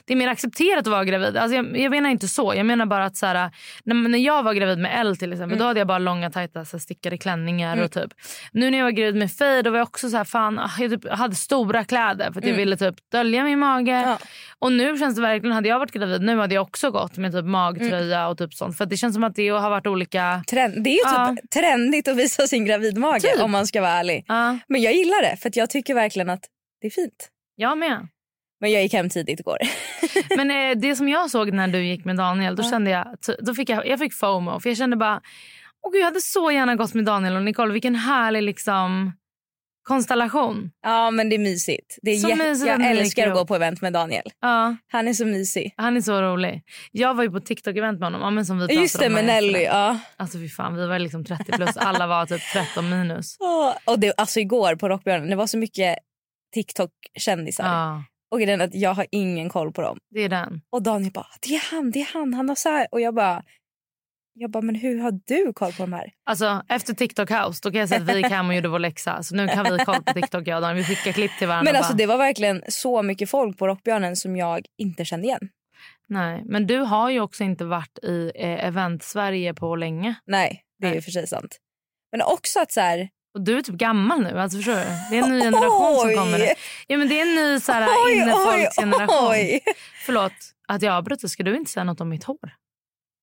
det 0.05 0.13
är 0.13 0.17
mer 0.17 0.29
accepterat 0.29 0.79
att 0.79 0.87
vara 0.87 1.05
gravid. 1.05 1.37
Alltså 1.37 1.57
jag, 1.57 1.79
jag 1.79 1.91
menar 1.91 2.11
inte 2.11 2.29
så. 2.29 2.55
Jag 2.57 2.67
menar 2.67 2.87
bara 2.87 3.05
att 3.05 3.17
så 3.17 3.27
här, 3.27 3.51
när, 3.85 4.19
jag 4.19 4.43
var 4.43 4.55
gravid 4.55 4.79
med 4.79 5.01
Elle 5.01 5.17
till 5.17 5.33
exempel, 5.33 5.45
Mm. 5.55 5.59
då 5.59 5.65
hade 5.65 5.81
jag 5.81 5.87
bara 5.87 5.99
långa 5.99 6.31
tajta 6.31 6.65
så 6.65 6.77
här, 6.77 6.81
stickade 6.81 7.19
klänningar. 7.19 7.73
Mm. 7.73 7.85
och 7.85 7.93
typ. 7.93 8.11
Nu 8.53 8.71
när 8.71 8.79
jag 8.79 8.85
var 8.85 8.91
gravid 8.91 9.17
med 9.17 9.33
Faye 9.33 9.63
då 9.63 9.71
var 9.71 9.79
jag 9.79 9.89
också 9.89 10.11
så 10.11 10.17
här, 10.17 10.25
fan, 10.25 10.59
ah, 10.59 10.71
jag 10.79 10.91
typ 10.91 11.11
hade 11.11 11.35
stora 11.35 11.85
kläder 11.85 12.25
för 12.33 12.39
att 12.41 12.45
jag 12.45 12.55
Mm. 12.55 12.57
ville 12.57 12.77
typ 12.77 12.95
dölja 13.13 13.45
min 13.45 13.59
mage. 13.59 13.93
Ja. 13.93 14.19
Och 14.59 14.73
nu 14.73 14.99
känns 14.99 15.17
det 15.17 15.23
verkligen, 15.23 15.55
hade 15.55 15.69
jag 15.69 15.79
varit 15.79 15.93
gravid 15.93 16.23
nu 16.23 16.39
hade 16.39 16.55
jag 16.55 16.63
också 16.63 16.91
gått 16.91 17.17
med 17.17 17.33
typ 17.33 17.45
magtröja 17.45 18.19
Mm. 18.19 18.31
och 18.31 18.39
typ 18.39 18.55
sånt. 18.55 18.77
För 18.79 18.87
det 18.87 18.97
känns 18.97 19.15
som 19.15 19.25
att 19.25 19.35
det 19.35 19.49
har 19.49 19.71
varit 19.71 19.87
olika... 19.87 20.45
Trend, 20.51 20.85
det 20.85 20.91
är 20.91 20.93
ju 20.93 21.01
Ja. 21.05 21.37
typ 21.41 21.51
trendigt 21.51 22.09
att 22.09 22.17
visa 22.17 22.47
sin 22.47 22.65
gravidmage 22.65 23.23
Typ. 23.23 23.43
om 23.43 23.51
man 23.51 23.67
ska 23.67 23.81
vara 23.81 23.91
ärlig. 23.93 24.25
Ja, 24.29 24.59
Men 24.69 24.83
jag 24.83 24.93
gillar 24.93 25.23
det 25.31 25.37
för 25.37 25.51
jag 25.55 25.71
tycker 25.71 25.95
verkligen 25.95 26.31
att 26.31 26.45
det 26.81 26.87
är 26.87 26.91
fint. 26.91 27.29
jag 27.57 27.79
med. 27.79 28.09
Men 28.65 28.73
jag 28.73 28.83
gick 28.83 28.93
hem 28.93 29.09
tidigt 29.09 29.41
igår. 29.41 29.59
Men 30.37 30.51
eh, 30.51 30.77
det 30.77 30.97
som 30.97 31.09
jag 31.09 31.31
såg 31.31 31.53
när 31.53 31.69
du 31.69 31.85
gick 31.87 32.05
med 32.05 32.17
Daniel, 32.17 32.57
då 32.57 32.63
kände 32.63 32.91
jag, 32.91 33.07
då 33.39 33.55
fick 33.55 33.69
jag, 33.69 33.87
jag 33.87 33.99
fick 33.99 34.15
FOMO. 34.15 34.61
För 34.61 34.71
jag 34.71 34.77
kände 34.77 34.97
bara, 34.97 35.21
åh 35.83 35.93
gud, 35.93 36.01
jag 36.01 36.05
hade 36.05 36.21
så 36.21 36.51
gärna 36.51 36.75
gått 36.77 36.95
med 36.95 37.05
Daniel 37.05 37.37
och 37.37 37.43
Nicole. 37.43 37.73
Vilken 37.73 37.95
härlig 37.95 38.43
liksom 38.43 39.13
konstellation. 39.83 40.71
Ja 40.83 41.11
men 41.11 41.29
det 41.29 41.37
är 41.37 41.39
mysigt. 41.39 41.99
Det 42.03 42.11
är 42.11 42.17
Så 42.17 42.29
mysigt 42.29 42.67
jag 42.67 42.91
älskar 42.91 43.29
att 43.29 43.35
gå 43.35 43.47
på 43.47 43.55
event 43.55 43.81
med 43.81 43.93
Daniel. 43.93 44.25
Ja, 44.41 44.77
Han 44.93 45.09
är 45.09 45.13
så 45.13 45.27
mysig. 45.27 45.75
han 45.77 45.97
är 45.97 46.01
så 46.01 46.23
rolig. 46.23 46.63
Jag 46.93 47.15
var 47.15 47.23
ju 47.23 47.31
på 47.31 47.39
TikTok-event 47.39 47.99
med 47.99 48.13
honom. 48.13 48.35
Men 48.35 48.47
som 48.47 48.59
vi 48.59 48.75
Just 48.75 48.99
det 48.99 49.09
med 49.09 49.25
Nelly. 49.25 49.63
Ja. 49.63 49.99
Alltså 50.17 50.39
fy 50.39 50.49
fan, 50.49 50.77
vi 50.77 50.87
var 50.87 50.99
liksom 50.99 51.25
30 51.25 51.53
plus. 51.53 51.77
Alla 51.77 52.07
var 52.07 52.27
typ 52.27 52.43
13 52.53 52.91
minus. 52.91 53.37
Åh, 53.41 53.73
Och 53.85 53.99
det, 53.99 54.13
alltså 54.17 54.41
igår 54.41 54.77
på 54.77 54.89
Rockbjörnen 54.89 55.31
det 55.31 55.37
var 55.37 55.47
så 55.47 55.59
mycket 55.59 55.99
TikTok-kändisar. 56.55 57.65
Ja, 57.67 58.05
Och 58.35 58.43
är 58.43 58.59
att 58.61 58.75
jag 58.75 58.95
har 58.95 59.07
ingen 59.11 59.49
koll 59.49 59.73
på 59.73 59.83
dem. 59.83 59.99
det 60.11 60.21
är 60.21 60.29
den. 60.29 60.61
Och 60.71 60.83
Daniel 60.83 61.13
bara, 61.13 61.27
det 61.41 61.55
är 61.55 61.71
han, 61.71 61.91
det 61.91 62.01
är 62.01 62.09
han, 62.13 62.35
han 62.35 62.49
har 62.49 62.57
så 62.57 62.69
här. 62.69 62.87
Och 62.93 63.01
jag 63.01 63.15
bara, 63.15 63.43
Jag 64.35 64.51
bara, 64.51 64.63
men 64.63 64.75
hur 64.75 64.99
har 65.01 65.13
du 65.27 65.53
koll 65.53 65.73
på 65.73 65.83
de 65.83 65.93
här? 65.93 66.13
Alltså, 66.25 66.63
efter 66.69 66.95
TikTok 66.95 67.31
house 67.31 67.61
då 67.63 67.71
kan 67.71 67.81
jag 67.81 67.89
säga 67.89 68.03
att 68.03 68.17
vi 68.17 68.23
hem 68.23 68.49
och 68.49 68.55
gjorde 68.55 68.69
vår 68.69 68.79
läxa. 68.79 69.23
Så 69.23 69.35
nu 69.35 69.49
kan 69.49 69.65
vi 69.65 69.85
kolla 69.85 70.01
på 70.03 70.13
TikTok 70.13 70.47
jag 70.47 70.57
och 70.57 70.63
Dan. 70.63 70.77
Vi 70.77 70.85
skickar 70.85 71.13
klipp 71.13 71.31
till 71.39 71.49
varandra. 71.49 71.73
Men 71.73 71.77
alltså 71.79 71.93
bara, 71.93 71.97
det 71.97 72.07
var 72.07 72.19
verkligen 72.19 72.63
så 72.69 73.03
mycket 73.03 73.31
folk 73.31 73.59
på 73.59 73.67
Rockbjörnen 73.67 74.17
som 74.17 74.37
jag 74.37 74.67
inte 74.79 75.05
kände 75.05 75.27
igen. 75.27 75.49
Nej, 76.09 76.43
men 76.45 76.67
du 76.67 76.79
har 76.79 77.11
ju 77.11 77.21
också 77.21 77.45
inte 77.45 77.65
varit 77.65 77.99
i 78.03 78.33
eh, 78.35 78.65
event-Sverige 78.67 79.55
på 79.55 79.77
länge. 79.77 80.15
Nej, 80.27 80.63
det 80.79 80.87
är 80.87 80.91
Nej. 80.91 80.97
ju 80.97 81.03
för 81.03 81.11
sig 81.11 81.27
sant. 81.27 81.57
Men 82.13 82.23
också 82.23 82.61
att 82.61 82.73
så 82.73 82.81
här, 82.81 83.09
Och 83.35 83.41
du 83.45 83.59
är 83.59 83.63
typ 83.63 83.75
gammal 83.75 84.23
nu. 84.23 84.39
Alltså, 84.41 84.59
förstår 84.59 84.73
du? 84.75 84.81
Det 85.11 85.19
är 85.19 85.23
en 85.23 85.31
ny 85.31 85.41
generation 85.41 85.97
som 86.01 86.09
Oj! 86.09 86.15
kommer. 86.15 86.39
nu. 86.39 86.47
Ja, 86.87 86.99
men 86.99 87.09
det 87.09 87.21
är 87.21 87.23
en 87.23 87.35
ny 87.35 87.61
så 87.61 87.73
här, 87.73 87.89
oj, 87.89 87.97
oj, 88.07 88.13
innefolksgeneration. 88.23 89.31
oj. 89.31 89.61
Förlåt 90.07 90.33
att 90.69 90.83
jag 90.83 90.95
avbryter. 90.95 91.29
Ska 91.29 91.43
du 91.43 91.57
inte 91.57 91.71
säga 91.71 91.85
något 91.85 92.01
om 92.01 92.09
mitt 92.09 92.25
hår? 92.25 92.39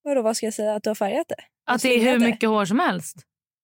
Vadå, 0.03 0.21
vad 0.21 0.37
ska 0.37 0.45
jag 0.45 0.53
säga? 0.53 0.75
Att 0.75 0.83
du 0.83 0.89
har 0.89 0.95
färgat 0.95 1.27
det? 1.29 1.35
Att 1.71 1.81
det 1.81 1.95
är 1.95 1.99
hur 1.99 2.19
det? 2.19 2.25
mycket 2.25 2.49
hår 2.49 2.65
som 2.65 2.79
helst. 2.79 3.17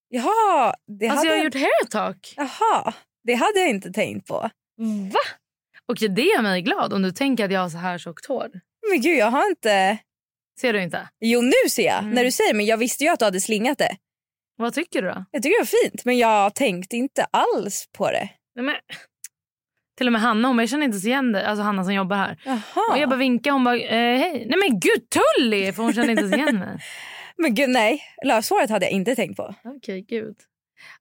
Jaha, 0.10 0.74
det 1.00 1.08
Alltså 1.08 1.18
hade... 1.26 1.30
jag 1.30 1.38
har 1.38 1.44
gjort 1.46 1.54
hair 1.56 1.86
talk. 1.90 2.34
Jaha, 2.38 2.94
det 3.24 3.34
hade 3.34 3.60
jag 3.60 3.70
inte 3.70 3.92
tänkt 3.92 4.28
på. 4.28 4.34
Va? 5.14 5.20
Och 5.88 5.96
det 6.10 6.22
gör 6.22 6.42
mig 6.42 6.62
glad 6.62 6.94
om 6.94 7.02
du 7.02 7.12
tänker 7.12 7.46
att 7.46 7.52
jag 7.52 7.60
har 7.62 7.70
så 7.70 7.78
här 7.78 7.98
tjockt 7.98 8.26
hår. 8.26 8.50
Men 8.90 9.02
gud, 9.02 9.18
jag 9.18 9.32
har 9.32 9.50
inte... 9.50 9.98
Ser 10.60 10.74
du 10.74 10.84
inte? 10.84 11.10
Jo, 11.20 11.42
nu 11.42 11.70
ser 11.70 11.86
jag 11.86 12.00
Mm. 12.00 12.12
när 12.12 12.24
du 12.24 12.32
säger 12.32 12.54
men 12.54 12.66
jag 12.66 12.78
visste 12.78 13.04
ju 13.04 13.10
att 13.10 13.20
du 13.20 13.26
hade 13.26 13.42
slingat 13.42 13.78
det. 13.78 13.96
Vad 14.58 14.74
tycker 14.74 15.02
du 15.02 15.08
då? 15.08 15.26
Jag 15.32 15.44
tycker 15.44 15.56
det 15.58 15.62
var 15.62 15.90
fint, 15.90 16.06
men 16.06 16.18
jag 16.18 16.56
tänkte 16.56 16.96
inte 16.98 17.26
alls 17.32 17.90
på 17.98 18.12
det. 18.12 18.30
Nej, 18.56 18.66
men... 18.66 18.76
Till 19.98 20.08
och 20.08 20.14
med 20.14 20.22
Hanna, 20.22 20.48
hon 20.48 20.58
bara, 20.58 20.62
jag 20.62 20.70
känner 20.70 20.86
inte 20.86 21.08
igen 21.08 21.32
dig. 21.32 21.44
Alltså 21.46 21.64
Hanna 21.64 21.84
som 21.84 21.94
jobbar 21.94 22.16
här. 22.18 22.38
Och 22.92 22.98
jag 22.98 23.10
bara 23.10 23.16
vinkade 23.16 23.54
hon 23.54 23.64
bara, 23.64 23.78
eh, 23.78 24.20
hej. 24.20 24.46
Nej 24.50 24.60
men 24.70 24.80
gud 24.80 25.02
Tully! 25.10 25.72
För 25.74 25.84
hon 25.84 25.94
kände 25.94 26.12
inte 26.12 26.38
igen 26.38 26.60
mig. 26.60 26.78
Men 27.40 27.56
gud, 27.56 27.70
nej. 27.70 28.02
Löshåret 28.26 28.70
hade 28.70 28.86
jag 28.86 28.92
inte 28.92 29.16
tänkt 29.16 29.38
på. 29.38 29.56
Okej, 29.64 30.02
gud. 30.02 30.36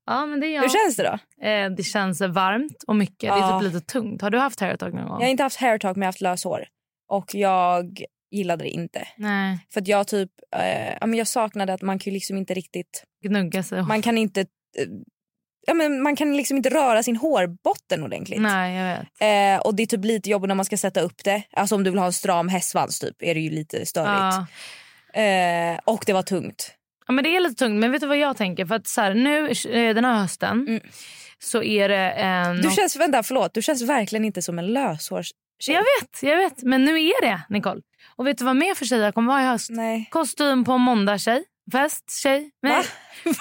Ja 0.07 0.27
men 0.27 0.41
det 0.41 0.47
är 0.47 0.55
jag. 0.55 0.63
Hur 0.63 0.69
känns 0.69 0.97
det 0.97 1.03
då? 1.03 1.45
Eh, 1.47 1.71
det 1.71 1.83
känns 1.83 2.21
varmt 2.21 2.83
och 2.87 2.97
mycket. 2.97 3.21
Det 3.21 3.27
är 3.27 3.39
Ja. 3.39 3.61
typ 3.61 3.73
lite 3.73 3.87
tungt. 3.87 4.23
Har 4.23 4.31
du 4.31 4.39
haft 4.39 4.61
hair 4.61 4.77
talk 4.77 4.95
någon 4.95 5.05
gång? 5.09 5.21
Jag 5.21 5.27
har 5.27 5.31
inte 5.31 5.43
haft 5.43 5.57
hair 5.61 5.79
talk 5.79 5.97
men 5.97 6.03
jag 6.03 6.07
har 6.07 6.13
haft 6.13 6.21
löshår. 6.21 6.65
Och 7.09 7.35
jag 7.35 7.99
gillade 8.31 8.65
det 8.65 8.69
inte. 8.71 9.09
Nej, 9.17 9.59
För 9.75 9.83
jag 9.85 10.09
typ, 10.09 10.31
eh, 10.57 10.95
ja, 11.01 11.07
jag 11.07 11.27
saknade 11.29 11.73
att 11.73 11.83
man 11.83 11.99
kan 11.99 12.13
liksom 12.13 12.37
inte 12.37 12.55
riktigt, 12.55 13.05
gnugga 13.29 13.63
sig. 13.63 13.83
man 13.83 14.03
kan 14.03 14.19
inte, 14.19 14.41
eh, 14.41 14.47
ja, 15.67 15.75
men 15.75 16.03
man 16.03 16.17
kan 16.17 16.37
liksom 16.37 16.57
inte 16.57 16.69
röra 16.71 17.03
sin 17.03 17.17
hårbotten 17.17 18.03
ordentligt. 18.03 18.41
Nej, 18.41 18.77
jag 18.77 18.99
vet. 18.99 19.01
Eh, 19.61 19.67
och 19.67 19.75
det 19.75 19.83
är 19.83 19.87
typ 19.87 20.05
lite 20.05 20.31
jobbigt 20.31 20.49
när 20.49 20.55
man 20.55 20.65
ska 20.65 20.77
sätta 20.77 21.01
upp 21.01 21.25
det. 21.25 21.43
Alltså 21.53 21.75
om 21.75 21.85
du 21.85 21.91
vill 21.91 21.99
ha 21.99 22.07
en 22.07 22.13
stram 22.13 22.49
hästsvans 22.49 22.99
typ 22.99 23.17
är 23.23 23.35
det 23.35 23.41
ju 23.41 23.51
lite 23.51 23.87
störigt. 23.87 24.47
Ja. 25.13 25.21
Eh, 25.23 25.79
och 25.85 26.03
det 26.07 26.13
var 26.13 26.23
tungt. 26.23 26.73
ja 27.07 27.13
men 27.13 27.25
det 27.25 27.37
är 27.37 27.41
lite 27.41 27.55
tungt. 27.55 27.81
Men 27.81 27.93
vet 27.93 28.01
du 28.01 28.07
vad 28.07 28.17
jag 28.19 28.37
tänker? 28.37 28.67
För 28.67 28.75
att 28.75 28.87
så 28.87 29.01
här, 29.01 29.15
nu 29.15 29.49
eh, 29.49 29.95
den 29.95 30.05
här 30.05 30.15
hösten 30.21 30.67
Mm. 30.69 30.81
så 31.39 31.63
är 31.63 31.89
det 31.89 32.11
en... 32.11 32.57
Du 32.63 32.71
känns, 32.71 32.97
vänta 32.97 33.23
förlåt, 33.23 33.55
du 33.55 33.63
känns 33.63 33.83
verkligen 33.83 34.25
inte 34.25 34.43
som 34.43 34.59
en 34.59 34.67
löshårs... 34.67 35.31
Jag 35.67 35.79
vet, 35.81 36.23
jag 36.23 36.37
vet. 36.37 36.63
Men 36.63 36.85
nu 36.85 37.03
är 37.03 37.23
det 37.23 37.41
Nicole. 37.49 37.81
Och 38.17 38.27
vet 38.27 38.39
du 38.39 38.45
vad 38.45 38.57
mer 38.57 38.75
för 38.75 38.85
tjejer 38.85 39.13
kommer 39.13 39.33
vara 39.33 39.43
i 39.43 39.47
höst? 39.47 39.71
Nej. 39.71 40.09
Kostym 40.11 40.65
på 40.65 40.79
måndag 40.79 41.19
tjej. 41.19 41.45
Fest 41.73 42.11
tjej. 42.23 42.51
Nej. 42.63 42.85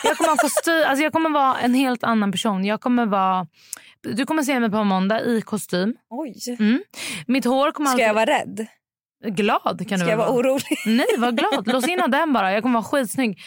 Jag 0.03 0.17
kommer 0.17 0.29
ha 0.29 0.37
kostym. 0.37 0.83
Alltså 0.87 1.03
jag 1.03 1.13
kommer 1.13 1.29
vara 1.29 1.59
en 1.59 1.73
helt 1.73 2.03
annan 2.03 2.31
person. 2.31 2.65
Jag 2.65 2.81
kommer 2.81 3.05
vara... 3.05 3.47
Du 4.01 4.25
kommer 4.25 4.43
se 4.43 4.59
mig 4.59 4.71
på 4.71 4.83
måndag 4.83 5.21
i 5.21 5.41
kostym. 5.41 5.95
Oj. 6.09 6.35
Mm. 6.59 6.83
Mitt 7.27 7.45
hår 7.45 7.71
kommer 7.71 7.89
Ska 7.89 7.93
alltid... 7.93 8.07
jag 8.07 8.13
vara 8.13 8.25
rädd? 8.25 8.67
Glad 9.29 9.61
kan 9.61 9.77
du 9.77 9.85
Ska 9.85 9.97
väl 9.97 10.09
jag 10.09 10.17
vara 10.17 10.29
orolig? 10.29 10.77
Nej, 10.85 11.05
var 11.17 11.31
glad. 11.31 11.67
Lås 11.67 11.87
in 11.87 12.03
den 12.07 12.33
bara. 12.33 12.53
Jag 12.53 12.63
kommer 12.63 12.81
vara 12.81 12.83
skitsnygg. 12.83 13.39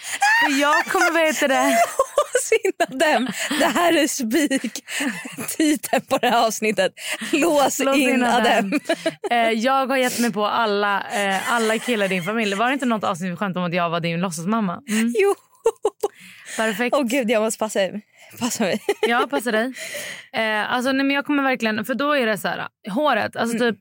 Jag 0.60 0.84
kommer, 0.84 1.12
vad 1.12 1.22
heter 1.22 1.48
det? 1.48 1.64
Lås 2.16 2.52
in 2.64 2.98
dem. 2.98 3.28
Det 3.58 3.66
här 3.66 3.92
är 3.96 4.06
spik. 4.06 4.84
Titeln 5.56 6.02
på 6.08 6.18
det 6.18 6.28
här 6.28 6.46
avsnittet. 6.46 6.92
Lås, 7.32 7.78
Lås 7.78 7.96
in, 7.96 8.08
in 8.08 8.20
dem. 8.20 8.80
Eh, 9.30 9.50
jag 9.50 9.86
har 9.86 9.96
gett 9.96 10.18
mig 10.18 10.32
på 10.32 10.46
alla, 10.46 11.00
eh, 11.00 11.52
alla 11.52 11.78
killar 11.78 12.06
i 12.06 12.08
din 12.08 12.22
familj. 12.22 12.54
Var 12.54 12.66
det 12.66 12.72
inte 12.72 12.86
något 12.86 13.04
avsnitt 13.04 13.32
vi 13.32 13.36
skämtade 13.36 13.64
om 13.64 13.70
att 13.70 13.74
jag 13.76 13.90
var 13.90 14.00
din 14.00 14.20
låtsasmamma? 14.20 14.82
Mm. 14.88 15.14
Jo. 15.18 15.34
Perfekt. 16.56 16.96
Åh 16.96 17.02
gud, 17.02 17.30
jag 17.30 17.42
måste 17.42 17.58
passa, 17.58 17.80
passa 18.38 18.64
mig. 18.64 18.80
Ja, 19.00 19.26
passa 19.30 19.50
dig. 19.50 19.72
Eh, 20.32 20.72
alltså, 20.72 20.92
nej, 20.92 21.06
men 21.06 21.16
jag 21.16 21.24
kommer 21.26 21.42
verkligen... 21.42 21.84
För 21.84 21.94
då 21.94 22.12
är 22.12 22.26
det 22.26 22.38
så 22.38 22.48
här... 22.48 22.68
Håret, 22.90 23.36
alltså 23.36 23.58
typ, 23.58 23.76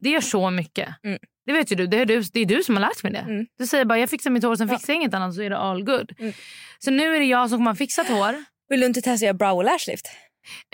det 0.00 0.08
gör 0.08 0.20
så 0.20 0.50
mycket. 0.50 0.88
Mm. 1.04 1.18
Det 1.46 1.52
vet 1.52 1.72
ju 1.72 1.76
du. 1.76 1.86
Det 1.86 1.98
är 2.00 2.06
du, 2.06 2.20
det 2.32 2.40
är 2.40 2.46
du 2.46 2.62
som 2.62 2.74
har 2.76 2.80
lärt 2.80 3.02
mig 3.02 3.12
det. 3.12 3.18
Mm. 3.18 3.46
Du 3.58 3.66
säger 3.66 3.84
bara 3.84 3.98
jag 3.98 4.10
fixar 4.10 4.30
mitt 4.30 4.44
hår, 4.44 4.56
sen 4.56 4.68
fixar 4.68 4.92
jag 4.92 5.00
inget 5.00 5.14
annat 5.14 5.34
så 5.34 5.42
är 5.42 5.50
det 5.50 5.58
all 5.58 5.84
good. 5.84 6.12
Mm. 6.18 6.32
Så 6.78 6.90
nu 6.90 7.16
är 7.16 7.20
det 7.20 7.26
jag 7.26 7.48
som 7.50 7.58
kommer 7.58 7.70
ha 7.70 7.76
fixat 7.76 8.08
hår. 8.08 8.44
Vill 8.68 8.80
du 8.80 8.86
inte 8.86 9.00
testa 9.00 9.12
att 9.12 9.20
göra 9.22 9.34
brow 9.34 9.56
och 9.56 9.64
lashlift? 9.64 10.06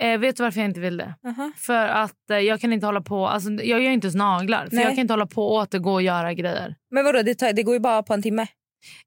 Eh, 0.01 0.17
vet 0.19 0.37
du 0.37 0.43
varför 0.43 0.59
jag 0.59 0.69
inte 0.69 0.79
vill 0.79 0.97
det? 0.97 1.15
Aha. 1.27 1.51
För 1.57 1.85
att 1.87 2.29
eh, 2.31 2.37
jag 2.37 2.61
kan 2.61 2.73
inte 2.73 2.85
hålla 2.85 3.01
på... 3.01 3.27
Alltså, 3.27 3.49
jag 3.51 3.81
gör 3.81 3.91
inte 3.91 4.07
ens 4.07 4.15
naglar. 4.15 4.67
För 4.67 4.75
Nej. 4.75 4.83
jag 4.85 4.91
kan 4.93 4.99
inte 4.99 5.13
hålla 5.13 5.25
på 5.27 5.47
och 5.47 5.53
återgå 5.53 5.93
och 5.93 6.01
göra 6.01 6.33
grejer. 6.33 6.75
Men 6.91 7.05
vadå, 7.05 7.21
det, 7.21 7.35
tar, 7.35 7.53
det 7.53 7.63
går 7.63 7.73
ju 7.73 7.79
bara 7.79 8.03
på 8.03 8.13
en 8.13 8.21
timme. 8.21 8.47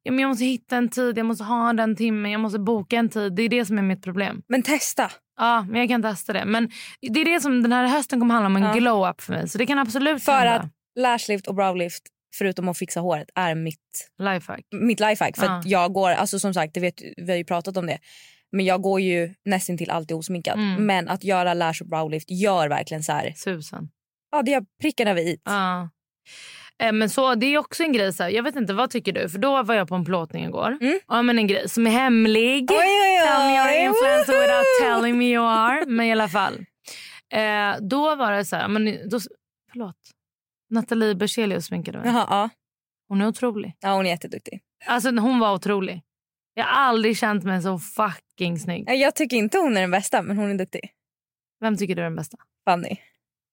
Ja, 0.03 0.13
men 0.13 0.19
jag 0.21 0.29
måste 0.29 0.45
hitta 0.45 0.77
en 0.77 0.89
tid, 0.89 1.19
jag 1.19 1.27
måste 1.27 1.45
ha 1.45 1.73
den 1.73 1.97
timmen, 1.97 2.31
jag 2.31 2.41
måste 2.41 2.59
boka 2.59 2.97
en 2.97 3.09
tid. 3.09 3.33
Det 3.35 3.43
är 3.43 3.49
det 3.49 3.65
som 3.65 3.79
är 3.79 3.83
mitt 3.83 4.03
problem. 4.03 4.43
Men 4.49 4.63
testa. 4.63 5.11
Ja, 5.39 5.63
men 5.71 5.81
jag 5.81 5.89
kan 5.89 6.03
testa 6.03 6.33
det. 6.33 6.45
Men 6.45 6.71
det 7.01 7.21
är 7.21 7.25
det 7.25 7.41
som 7.41 7.63
den 7.63 7.73
här 7.73 7.87
hösten 7.87 8.21
kommer 8.21 8.35
handla 8.35 8.47
om, 8.47 8.57
en 8.57 8.63
Ja. 8.63 8.73
glow-up 8.81 9.21
för 9.21 9.33
mig. 9.33 9.49
Så 9.49 9.59
det 9.59 9.67
kan 9.67 9.79
absolut 9.79 10.23
För 10.25 10.33
hända. 10.33 10.55
att 10.55 10.67
lashlift 10.97 11.47
och 11.47 11.55
browlift, 11.55 12.03
förutom 12.35 12.69
att 12.69 12.79
fixa 12.79 13.01
håret, 13.01 13.31
är 13.35 13.55
mitt, 13.55 14.09
Lifehack. 14.19 14.61
mitt 14.71 15.01
lifehack. 15.01 15.37
För 15.37 15.47
att 15.47 15.67
jag 15.67 15.93
går, 15.93 16.11
alltså 16.11 16.39
som 16.39 16.55
sagt, 16.55 16.75
det 16.75 16.81
vet, 16.81 16.95
vi 17.17 17.31
har 17.31 17.37
ju 17.39 17.45
pratat 17.45 17.77
om 17.77 17.87
det. 17.87 17.99
Men 18.53 18.65
jag 18.65 18.83
går 18.83 19.01
ju 19.01 19.35
nästan 19.45 19.79
till 19.79 19.91
alltid 19.91 20.17
osminkad. 20.17 20.59
Mm. 20.59 20.87
Men 20.87 21.09
att 21.09 21.25
göra 21.25 21.55
lash 21.55 21.83
och 21.83 21.89
browlift 21.89 22.31
gör 22.31 22.69
verkligen 22.69 23.03
så 23.03 23.13
här. 23.13 23.33
Susen. 23.37 23.89
Ja, 24.33 24.43
det 24.43 24.51
gör 24.51 24.65
pricken 24.83 25.09
över 25.09 25.21
i. 25.21 25.39
Ja. 25.45 25.89
Eh, 26.83 26.93
Men 26.93 27.11
så, 27.11 27.35
det 27.35 27.47
är 27.47 27.59
också 27.59 27.83
en 27.83 27.93
grej. 27.93 28.13
Så 28.13 28.23
här, 28.23 28.31
jag 28.31 28.43
vet 28.43 28.57
inte, 28.57 28.73
vad 28.73 28.91
tycker 28.91 29.13
du? 29.13 29.29
För 29.29 29.39
Då 29.39 29.63
var 29.63 29.75
jag 29.75 29.89
på 29.89 29.95
en 29.95 30.05
plåtning 30.05 30.45
igår. 30.45 30.79
Mm. 30.81 31.01
Ja, 31.09 31.23
men 31.23 31.39
en 31.39 31.47
grej 31.47 31.69
som 31.69 31.87
är 31.87 31.91
hemlig. 31.91 32.71
Oj, 32.71 32.77
oj, 32.79 33.27
Tell 33.27 33.47
me 33.47 33.59
you're 33.59 33.69
oj. 33.81 33.85
influencer 33.85 34.41
without 34.41 34.67
telling 34.83 35.19
me 35.19 35.25
you 35.25 35.45
are. 35.47 35.87
Men 35.87 36.07
i 36.07 36.13
alla 36.13 36.29
fall. 36.29 36.55
Eh, 37.33 37.77
då 37.81 38.15
var 38.15 38.33
det 38.33 38.45
så 38.45 38.57
här... 38.57 38.69
Men, 38.69 38.85
då, 39.11 39.21
förlåt. 39.73 39.97
Nathalie 40.71 41.15
Berzelius 41.15 41.67
sminkade 41.67 41.99
mig. 41.99 42.07
Jaha, 42.09 42.27
ja. 42.31 42.49
Hon 43.09 43.21
är 43.21 43.27
otrolig. 43.27 43.77
ja, 43.81 43.95
hon 43.95 44.07
är 44.07 44.11
jätteduktig. 44.11 44.61
Alltså, 44.87 45.11
hon 45.11 45.39
var 45.39 45.55
otrolig. 45.55 46.03
Jag 46.55 46.65
har 46.65 46.71
aldrig 46.73 47.17
känt 47.19 47.45
mig 47.45 47.63
så 47.63 47.79
fucking 47.79 48.59
snygg. 48.59 48.85
Ja, 48.87 48.93
Jag 48.95 49.15
tycker 49.15 49.37
inte 49.37 49.59
hon 49.59 49.77
är 49.77 49.81
den 49.81 49.91
bästa, 49.91 50.23
men 50.23 50.37
hon 50.37 50.51
är 50.51 50.55
duktig. 50.55 50.91
Vem 51.61 51.77
tycker 51.77 51.95
du 51.95 52.01
är 52.01 52.05
den 52.05 52.17
bästa? 52.17 52.37
Fanny. 52.65 52.97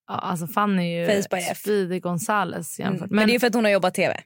Ja, 0.08 0.14
alltså 0.14 0.48
Fanny 0.48 0.94
är 0.96 1.16
ju. 1.16 1.56
Speedy 1.56 2.00
Gonzales 2.00 2.80
Mm. 2.80 2.92
jämfört. 2.92 3.10
Men, 3.10 3.28
det 3.28 3.36
är 3.36 3.40
för 3.40 3.48
att 3.48 3.54
hon 3.56 3.64
har 3.64 3.72
jobbat 3.72 3.94
tv. 3.94 4.24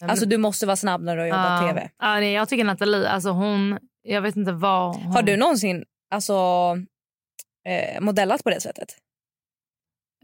men- 0.00 0.10
Alltså 0.10 0.26
du 0.26 0.36
måste 0.38 0.66
vara 0.66 0.76
snabb 0.76 1.02
när 1.02 1.16
du 1.16 1.22
har 1.22 1.28
jobbat 1.28 1.62
Ja. 1.62 1.68
tv. 1.68 1.90
Ja, 1.98 2.14
nej, 2.14 2.32
jag 2.32 2.48
tycker 2.48 2.64
Nathalie, 2.64 3.08
alltså 3.08 3.30
hon... 3.30 3.78
Jag 4.02 4.22
vet 4.22 4.36
inte 4.36 4.52
vad 4.52 4.96
hon... 4.96 5.12
Har 5.12 5.22
du 5.22 5.36
någonsin 5.36 5.84
alltså, 6.10 6.34
eh, 7.66 8.00
modellat 8.00 8.44
på 8.44 8.50
det 8.50 8.60
sättet? 8.60 8.96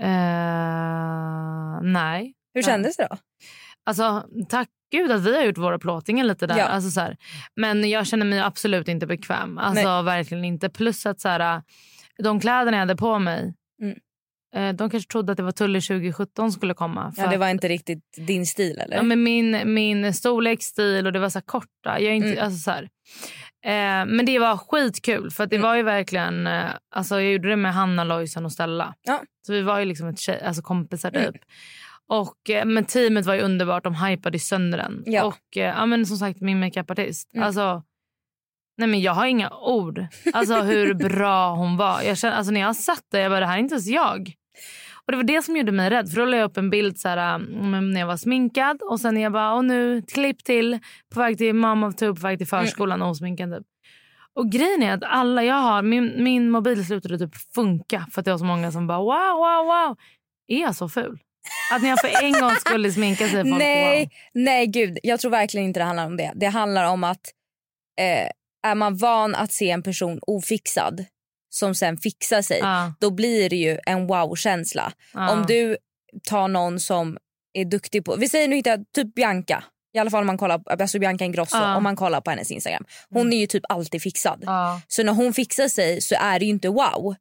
Eh, 0.00 0.06
nej. 1.92 2.32
Hur 2.54 2.62
kändes 2.62 2.96
det 2.96 3.06
då? 3.10 3.16
Alltså, 3.86 4.24
tack 4.48 4.68
gud 4.92 5.10
att 5.10 5.22
vi 5.24 5.36
har 5.36 5.44
gjort 5.44 5.58
våra 5.58 5.78
plåtningar 5.78 6.24
lite 6.24 6.46
där. 6.46 6.58
Ja. 6.58 6.64
Alltså, 6.64 6.90
så 6.90 7.00
här. 7.00 7.16
Men 7.56 7.90
jag 7.90 8.06
känner 8.06 8.26
mig 8.26 8.40
absolut 8.40 8.88
inte 8.88 9.06
bekväm. 9.06 9.58
Alltså, 9.58 10.02
verkligen 10.02 10.44
inte. 10.44 10.68
Plus 10.68 11.06
att 11.06 11.20
så 11.20 11.28
här, 11.28 11.62
de 12.22 12.40
kläderna 12.40 12.76
jag 12.76 12.80
hade 12.80 12.96
på 12.96 13.18
mig 13.18 13.54
Mm. 13.82 13.96
eh, 14.56 14.76
de 14.76 14.90
kanske 14.90 15.10
trodde 15.12 15.32
att 15.32 15.36
det 15.36 15.42
var 15.42 15.52
Tulle 15.52 15.80
2017 15.80 16.52
skulle 16.52 16.74
komma. 16.74 17.12
För 17.12 17.22
Ja, 17.22 17.30
det 17.30 17.36
var 17.36 17.48
inte 17.48 17.68
riktigt 17.68 18.02
din 18.26 18.46
stil 18.46 18.78
eller? 18.78 18.96
Ja, 18.96 19.02
men 19.02 19.22
min, 19.22 19.74
min 19.74 20.14
storleksstil 20.14 21.06
och 21.06 21.12
det 21.12 21.18
var 21.18 21.28
så 21.30 21.40
korta. 21.40 21.68
Jag 21.84 22.02
är 22.02 22.10
inte, 22.12 22.32
Mm. 22.32 22.44
alltså 22.44 22.58
så 22.58 22.70
här. 22.70 22.88
Eh, 23.64 24.06
men 24.06 24.26
det 24.26 24.38
var 24.38 24.56
skitkul 24.56 25.30
för 25.30 25.46
det 25.46 25.56
Mm. 25.56 25.68
var 25.68 25.74
ju 25.76 25.82
verkligen... 25.82 26.46
Eh, 26.46 26.70
alltså 26.94 27.20
jag 27.20 27.32
gjorde 27.32 27.48
det 27.48 27.56
med 27.56 27.74
Hanna, 27.74 28.04
Lojsan 28.04 28.44
och 28.44 28.52
Stella. 28.52 28.94
Ja. 29.02 29.22
Så 29.46 29.52
vi 29.52 29.62
var 29.62 29.78
ju 29.78 29.84
liksom 29.84 30.08
ett 30.08 30.18
tjej, 30.18 30.42
alltså 30.42 30.62
kompisar 30.62 31.10
typ. 31.10 31.18
Mm. 31.28 31.40
Och, 32.08 32.50
eh, 32.50 32.64
men 32.64 32.84
teamet 32.84 33.26
var 33.26 33.34
ju 33.34 33.40
underbart. 33.40 33.84
De 33.84 33.94
hypade 33.94 34.38
sönder 34.38 34.78
den. 34.78 35.02
Ja. 35.06 35.24
Och 35.24 35.56
eh, 35.56 35.62
ja, 35.76 35.86
men 35.86 36.06
som 36.06 36.16
sagt 36.16 36.40
min 36.40 36.60
makeupartist. 36.60 37.34
Mm. 37.34 37.46
Alltså, 37.46 37.82
nej 38.78 38.88
men 38.88 39.00
jag 39.00 39.12
har 39.12 39.26
inga 39.26 39.50
ord. 39.50 40.06
Alltså 40.32 40.62
hur 40.62 40.94
bra 41.08 41.54
hon 41.54 41.76
var. 41.76 42.02
Jag 42.02 42.18
känner, 42.18 42.36
alltså, 42.36 42.52
när 42.52 42.60
jag 42.60 42.76
satt 42.76 43.04
där 43.12 43.20
jag 43.20 43.30
bara 43.32 43.40
det 43.40 43.46
här 43.46 43.54
är 43.54 43.58
inte 43.60 43.74
ens 43.74 43.86
jag. 43.86 44.32
Och 45.06 45.12
Det 45.12 45.16
var 45.16 45.24
det 45.24 45.42
som 45.42 45.56
gjorde 45.56 45.72
mig 45.72 45.90
rädd. 45.90 46.10
För 46.10 46.16
Då 46.16 46.24
la 46.24 46.36
jag 46.36 46.50
upp 46.50 46.56
en 46.56 46.70
bild 46.70 46.98
så 46.98 47.08
här, 47.08 47.34
um, 47.34 47.92
när 47.92 48.00
jag 48.00 48.06
var 48.06 48.16
sminkad. 48.16 48.82
Och 48.82 49.00
sen 49.00 49.20
jag 49.20 49.32
bara, 49.32 49.54
och 49.54 49.64
nu 49.64 50.02
klipp 50.02 50.44
till. 50.44 50.78
På 51.14 51.20
väg 51.20 51.38
till 51.38 51.54
mamma 51.54 51.86
och 51.86 51.98
på 51.98 52.12
väg 52.12 52.38
till 52.38 52.46
förskolan 52.46 53.02
och 53.02 53.10
osminkad. 53.10 53.52
Typ. 53.56 53.66
Och 54.34 54.50
grejen 54.52 54.82
är 54.82 54.92
att 54.92 55.04
alla 55.04 55.44
jag 55.44 55.54
har, 55.54 55.82
min, 55.82 56.24
min 56.24 56.50
mobil 56.50 56.86
slutade 56.86 57.18
typ 57.18 57.36
funka. 57.54 58.06
För 58.12 58.20
att 58.20 58.24
det 58.24 58.30
var 58.30 58.38
så 58.38 58.44
många 58.44 58.72
som 58.72 58.86
bara 58.86 58.98
wow, 58.98 59.36
wow, 59.38 59.66
wow. 59.66 59.96
Är 60.48 60.60
jag 60.60 60.76
så 60.76 60.88
ful? 60.88 61.18
Att 61.72 61.82
ni 61.82 61.88
har 61.88 61.96
för 61.96 62.24
en 62.24 62.32
gångs 62.32 62.60
skull 62.60 62.92
sminkat 62.92 63.30
sig 63.30 63.42
folk 63.42 63.58
Nej, 63.58 64.00
wow. 64.00 64.10
nej 64.34 64.66
gud. 64.66 64.98
Jag 65.02 65.20
tror 65.20 65.30
verkligen 65.30 65.66
inte 65.66 65.80
det 65.80 65.84
handlar 65.84 66.06
om 66.06 66.16
det. 66.16 66.32
Det 66.34 66.46
handlar 66.46 66.90
om 66.90 67.04
att 67.04 67.20
eh, 68.00 68.70
är 68.70 68.74
man 68.74 68.96
van 68.96 69.34
att 69.34 69.52
se 69.52 69.70
en 69.70 69.82
person 69.82 70.18
ofixad 70.22 71.04
som 71.58 71.74
sen 71.74 71.96
fixar 71.96 72.42
sig, 72.42 72.58
Ja, 72.58 72.92
då 73.00 73.10
blir 73.10 73.50
det 73.50 73.56
ju 73.56 73.78
en 73.86 74.06
wow-känsla. 74.06 74.92
ja. 75.14 75.30
Om 75.32 75.44
du 75.48 75.76
tar 76.28 76.48
någon 76.48 76.80
som 76.80 77.16
är 77.52 77.64
duktig 77.64 78.04
på, 78.04 78.16
vi 78.16 78.28
säger 78.28 78.48
nu 78.48 78.56
hittar 78.56 78.78
typ 78.94 79.14
Bianca, 79.14 79.64
i 79.94 79.98
alla 79.98 80.10
fall 80.10 80.20
om 80.20 80.26
man 80.26 80.38
kollar 80.38 80.58
på 80.58 80.70
alltså 80.70 80.98
Bianca 80.98 81.24
Ingrosso, 81.24 81.56
Ja. 81.56 81.76
om 81.76 81.82
man 81.82 81.96
kollar 81.96 82.20
på 82.20 82.30
hennes 82.30 82.50
Instagram. 82.50 82.84
Hon 83.10 83.32
är 83.32 83.36
ju 83.36 83.46
typ 83.46 83.62
alltid 83.68 84.02
fixad. 84.02 84.44
Så 84.88 85.02
när 85.02 85.12
hon 85.12 85.32
fixar 85.34 85.68
sig 85.68 86.00
så 86.00 86.14
är 86.20 86.38
det 86.38 86.44
ju 86.44 86.50
inte 86.50 86.68
wow. 86.68 87.14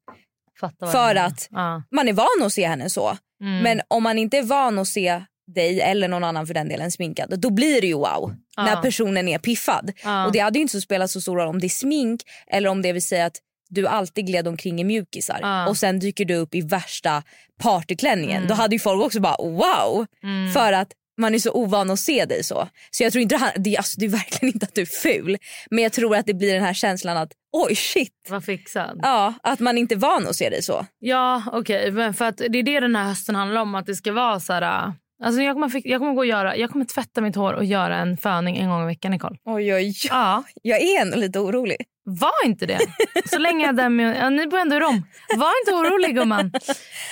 För 0.92 1.16
att-. 1.16 1.48
Man 1.92 2.08
är 2.08 2.14
van 2.14 2.46
att 2.46 2.54
se 2.54 2.68
henne 2.68 2.90
så. 2.90 3.18
Mm. 3.42 3.64
Men 3.64 3.82
om 3.88 4.04
man 4.04 4.18
inte 4.18 4.38
är 4.38 4.44
van 4.44 4.80
att 4.80 4.88
se 4.88 5.24
dig 5.56 5.82
eller 5.82 6.08
någon 6.08 6.24
annan 6.24 6.48
för 6.48 6.54
den 6.54 6.68
delen 6.70 6.92
sminkad, 6.92 7.40
då 7.40 7.50
blir 7.50 7.82
det 7.82 7.88
ju 7.88 7.94
wow. 7.94 8.36
När 8.58 8.82
personen 8.82 9.28
är 9.28 9.38
piffad. 9.38 9.92
Och 10.26 10.32
det 10.32 10.40
hade 10.40 10.60
ju 10.60 10.62
inte 10.62 10.72
så 10.72 10.82
spelat 10.82 11.12
så 11.12 11.22
stor 11.22 11.36
roll 11.38 11.48
om 11.48 11.60
det 11.60 11.68
är 11.68 11.70
smink 11.70 12.22
eller 12.48 12.70
om 12.70 12.82
det 12.82 12.94
vill 12.94 13.06
säga 13.08 13.26
att 13.26 13.38
du 13.70 13.88
alltid 13.88 14.26
gled 14.28 14.48
omkring 14.48 14.82
i 14.82 14.84
mjukisar 14.84 15.40
Ja. 15.42 15.68
och 15.68 15.78
sen 15.78 16.00
dyker 16.00 16.26
du 16.26 16.36
upp 16.36 16.56
i 16.56 16.62
värsta 16.62 17.24
partyklänningen. 17.60 18.38
Mm. 18.38 18.48
Då 18.48 18.54
hade 18.54 18.76
ju 18.76 18.80
folk 18.80 19.04
också 19.04 19.20
bara 19.20 19.36
wow. 19.38 20.06
Mm. 20.24 20.52
För 20.54 20.74
att 20.74 20.88
man 21.18 21.36
är 21.36 21.40
så 21.40 21.52
ovan 21.52 21.92
att 21.92 22.00
se 22.00 22.26
dig 22.26 22.44
så. 22.44 22.68
Så 22.92 23.04
jag 23.04 23.12
tror 23.12 23.22
inte 23.22 23.54
det, 23.58 23.78
alltså, 23.78 24.00
det 24.00 24.06
är 24.06 24.10
verkligen 24.10 24.54
inte 24.54 24.66
att 24.66 24.76
du 24.76 24.82
är 24.82 24.86
ful. 25.04 25.38
Men 25.72 25.84
jag 25.84 25.92
tror 25.94 26.16
att 26.16 26.26
det 26.26 26.34
blir 26.34 26.54
den 26.54 26.64
här 26.64 26.74
känslan 26.74 27.18
att 27.18 27.32
oj 27.54 27.76
shit. 27.76 28.14
Var 28.30 28.42
fixad. 28.42 29.00
Ja, 29.04 29.34
att 29.44 29.60
man 29.60 29.78
inte 29.78 29.96
är 29.96 30.00
van 30.00 30.28
att 30.28 30.36
se 30.36 30.50
dig 30.50 30.64
så. 30.64 30.86
Ja, 31.00 31.44
okej. 31.52 31.92
Men 31.92 32.14
för 32.14 32.26
att 32.26 32.38
det 32.38 32.60
är 32.60 32.64
det 32.64 32.80
den 32.80 32.96
här 32.96 33.04
hösten 33.04 33.36
handlar 33.36 33.62
om. 33.62 33.76
Att 33.76 33.86
det 33.86 33.96
ska 33.96 34.12
vara 34.12 34.40
så 34.40 34.54
här... 34.54 34.94
Alltså 35.24 35.42
jag, 35.42 35.56
kommer, 35.56 35.88
jag, 35.88 36.00
kommer 36.02 36.14
gå 36.14 36.20
och 36.20 36.26
göra, 36.26 36.58
jag 36.58 36.70
kommer 36.72 36.86
tvätta 36.86 37.22
mitt 37.22 37.36
hår 37.36 37.54
och 37.54 37.66
göra 37.66 37.98
en 37.98 38.18
föning 38.18 38.58
en 38.58 38.70
gång 38.70 38.84
i 38.84 38.86
veckan, 38.86 39.12
Nicole. 39.12 39.36
Oj, 39.46 39.74
oj, 39.74 39.76
oj. 39.76 39.94
Ja, 40.10 40.44
Jag 40.62 40.82
är 40.82 41.02
ändå 41.02 41.18
lite 41.18 41.40
orolig 41.40 41.78
var 42.06 42.46
inte 42.46 42.66
det. 42.66 42.80
Så 43.26 43.38
länge 43.38 43.66
jag 43.66 43.76
dömer... 43.76 44.16
Ja, 44.16 44.30
ni 44.30 44.48
bor 44.48 44.60
ändå 44.60 44.76
i 44.76 44.80
Rom. 44.80 45.06
Var 45.38 45.52
inte 45.62 45.74
orolig, 45.74 46.16
gumman. 46.16 46.52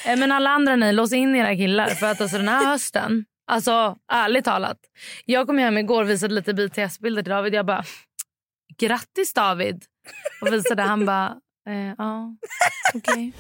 Eh, 0.08 0.20
men 0.20 0.32
alla 0.32 0.50
andra 0.50 0.76
ni, 0.76 0.92
lås 0.92 1.14
in 1.14 1.36
era 1.36 1.56
killar. 1.56 1.88
För 1.88 2.12
att 2.12 2.22
alltså, 2.22 2.38
den 2.38 2.48
här 2.48 2.66
hösten, 2.66 3.26
alltså 3.48 3.98
ärligt 4.12 4.46
talat. 4.46 4.78
Jag 5.26 5.48
kom 5.48 5.58
hem 5.58 5.78
igår 5.78 6.04
och 6.04 6.10
visade 6.10 6.34
lite 6.34 6.54
BTS-bilder 6.54 7.24
till 7.24 7.30
David. 7.30 7.54
Jag 7.54 7.66
bara, 7.66 7.84
grattis 8.80 9.34
David. 9.34 9.84
Och 10.42 10.54
visade, 10.54 10.82
han 10.82 11.06
bara, 11.06 11.36
eh, 11.70 11.94
ja, 11.98 12.36
okej. 12.94 13.12
Okay. 13.14 13.32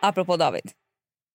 Apropå 0.00 0.36
David. 0.36 0.72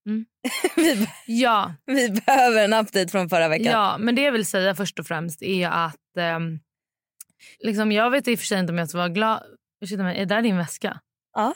Mm. 0.08 0.26
vi, 0.76 1.08
Ja, 1.26 1.74
vi 1.86 2.10
behöver 2.10 2.64
en 2.64 2.74
update 2.74 3.08
från 3.08 3.30
förra 3.30 3.48
veckan. 3.48 3.72
Ja, 3.72 3.98
men 4.00 4.16
det 4.16 4.22
jag 4.22 4.32
vill 4.32 4.46
säga 4.46 4.76
först 4.76 5.00
och 5.00 5.08
främst 5.08 5.42
är 5.42 5.68
att... 5.70 6.18
ehm, 6.18 6.60
liksom, 7.60 7.92
jag 7.92 8.10
vet 8.10 8.28
i 8.28 8.36
och 8.36 8.40
för 8.40 8.46
sig 8.46 8.60
inte 8.60 8.72
om 8.74 8.78
jag 8.78 8.90
ska 8.90 8.98
vara 8.98 9.10
glad... 9.10 9.44
Ursäkta 9.82 10.04
mig, 10.04 10.16
är 10.16 10.26
det 10.26 10.36
där 10.36 10.42
din 10.42 10.58
väska? 10.58 11.00
Ja. 11.34 11.54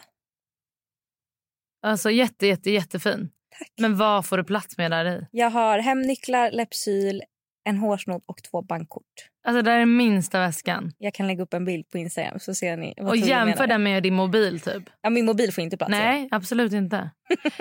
Alltså 1.85 2.11
jätte, 2.11 2.47
jätte, 2.47 2.71
jättefin. 2.71 3.29
Tack. 3.57 3.71
Men 3.77 3.97
vad 3.97 4.25
får 4.25 4.37
du 4.37 4.43
plats 4.43 4.77
med 4.77 4.91
där 4.91 5.05
i? 5.05 5.27
Jag 5.31 5.49
har 5.49 5.79
hemnycklar, 5.79 6.51
Lepsyl, 6.51 7.21
en 7.63 7.77
hårsnodd 7.77 8.21
och 8.25 8.43
två 8.51 8.61
bankkort. 8.61 9.03
Alltså 9.47 9.61
det 9.61 9.71
är 9.71 9.85
minsta 9.85 10.39
väskan. 10.39 10.91
Jag 10.97 11.13
kan 11.13 11.27
lägga 11.27 11.43
upp 11.43 11.53
en 11.53 11.65
bild 11.65 11.89
på 11.89 11.97
Instagram 11.97 12.39
så 12.39 12.53
ser 12.53 12.77
ni 12.77 12.93
vad 12.97 13.09
Och 13.09 13.17
jämför 13.17 13.67
den 13.67 13.83
med 13.83 14.03
din 14.03 14.13
mobil 14.13 14.59
typ. 14.59 14.83
Ja, 15.01 15.09
min 15.09 15.25
mobil 15.25 15.53
får 15.53 15.63
inte 15.63 15.77
plats. 15.77 15.89
Nej, 15.89 16.27
absolut 16.31 16.73
inte. 16.73 17.09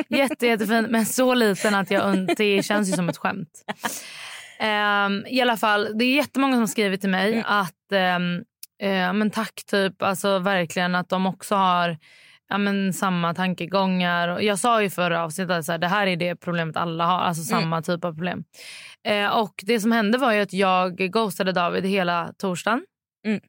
Jätte, 0.08 0.46
jättefin, 0.46 0.86
men 0.90 1.06
så 1.06 1.34
liten 1.34 1.74
att 1.74 1.90
jag 1.90 2.28
det 2.36 2.62
känns 2.62 2.88
ju 2.88 2.92
som 2.92 3.08
ett 3.08 3.16
skämt. 3.16 3.64
Ehm, 4.58 5.24
I 5.26 5.40
alla 5.40 5.56
fall, 5.56 5.98
det 5.98 6.04
är 6.04 6.14
jättemånga 6.16 6.52
som 6.52 6.60
har 6.60 6.66
skrivit 6.66 7.00
till 7.00 7.10
mig 7.10 7.32
Mm. 7.32 7.44
att 7.46 7.92
ehm, 7.92 8.36
eh, 8.82 9.12
men 9.12 9.30
tack 9.30 9.62
typ, 9.70 10.02
alltså 10.02 10.38
verkligen 10.38 10.94
att 10.94 11.08
de 11.08 11.26
också 11.26 11.54
har 11.54 11.98
ja, 12.50 12.58
men, 12.58 12.92
samma 12.92 13.34
tankegångar. 13.34 14.40
Jag 14.40 14.58
sa 14.58 14.82
ju 14.82 14.90
förra 14.90 15.24
avsnittet 15.24 15.50
att 15.50 15.64
så 15.64 15.72
här, 15.72 15.78
det 15.78 15.88
här 15.88 16.06
är 16.06 16.16
det 16.16 16.36
problemet 16.36 16.76
alla 16.76 17.06
har, 17.06 17.18
alltså 17.18 17.52
Mm. 17.52 17.62
samma 17.62 17.82
typ 17.82 18.04
av 18.04 18.12
problem. 18.12 18.44
Eh, 19.08 19.26
och 19.26 19.54
det 19.62 19.80
som 19.80 19.92
hände 19.92 20.18
var 20.18 20.32
ju 20.32 20.40
att 20.40 20.52
jag 20.52 20.96
ghostade 20.96 21.52
David 21.52 21.86
hela 21.86 22.32
torsdagen. 22.38 22.82
Mm. 23.26 23.40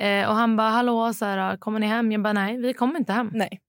Eh, 0.00 0.28
och 0.28 0.34
han 0.34 0.56
bara, 0.56 0.70
hallå, 0.70 1.12
så 1.12 1.24
här, 1.24 1.56
kommer 1.56 1.80
ni 1.80 1.86
hem? 1.86 2.12
Jag 2.12 2.22
bara, 2.22 2.32
nej, 2.32 2.56
vi 2.56 2.72
kommer 2.74 2.98
inte 2.98 3.12
hem. 3.12 3.30
Nej. 3.32 3.60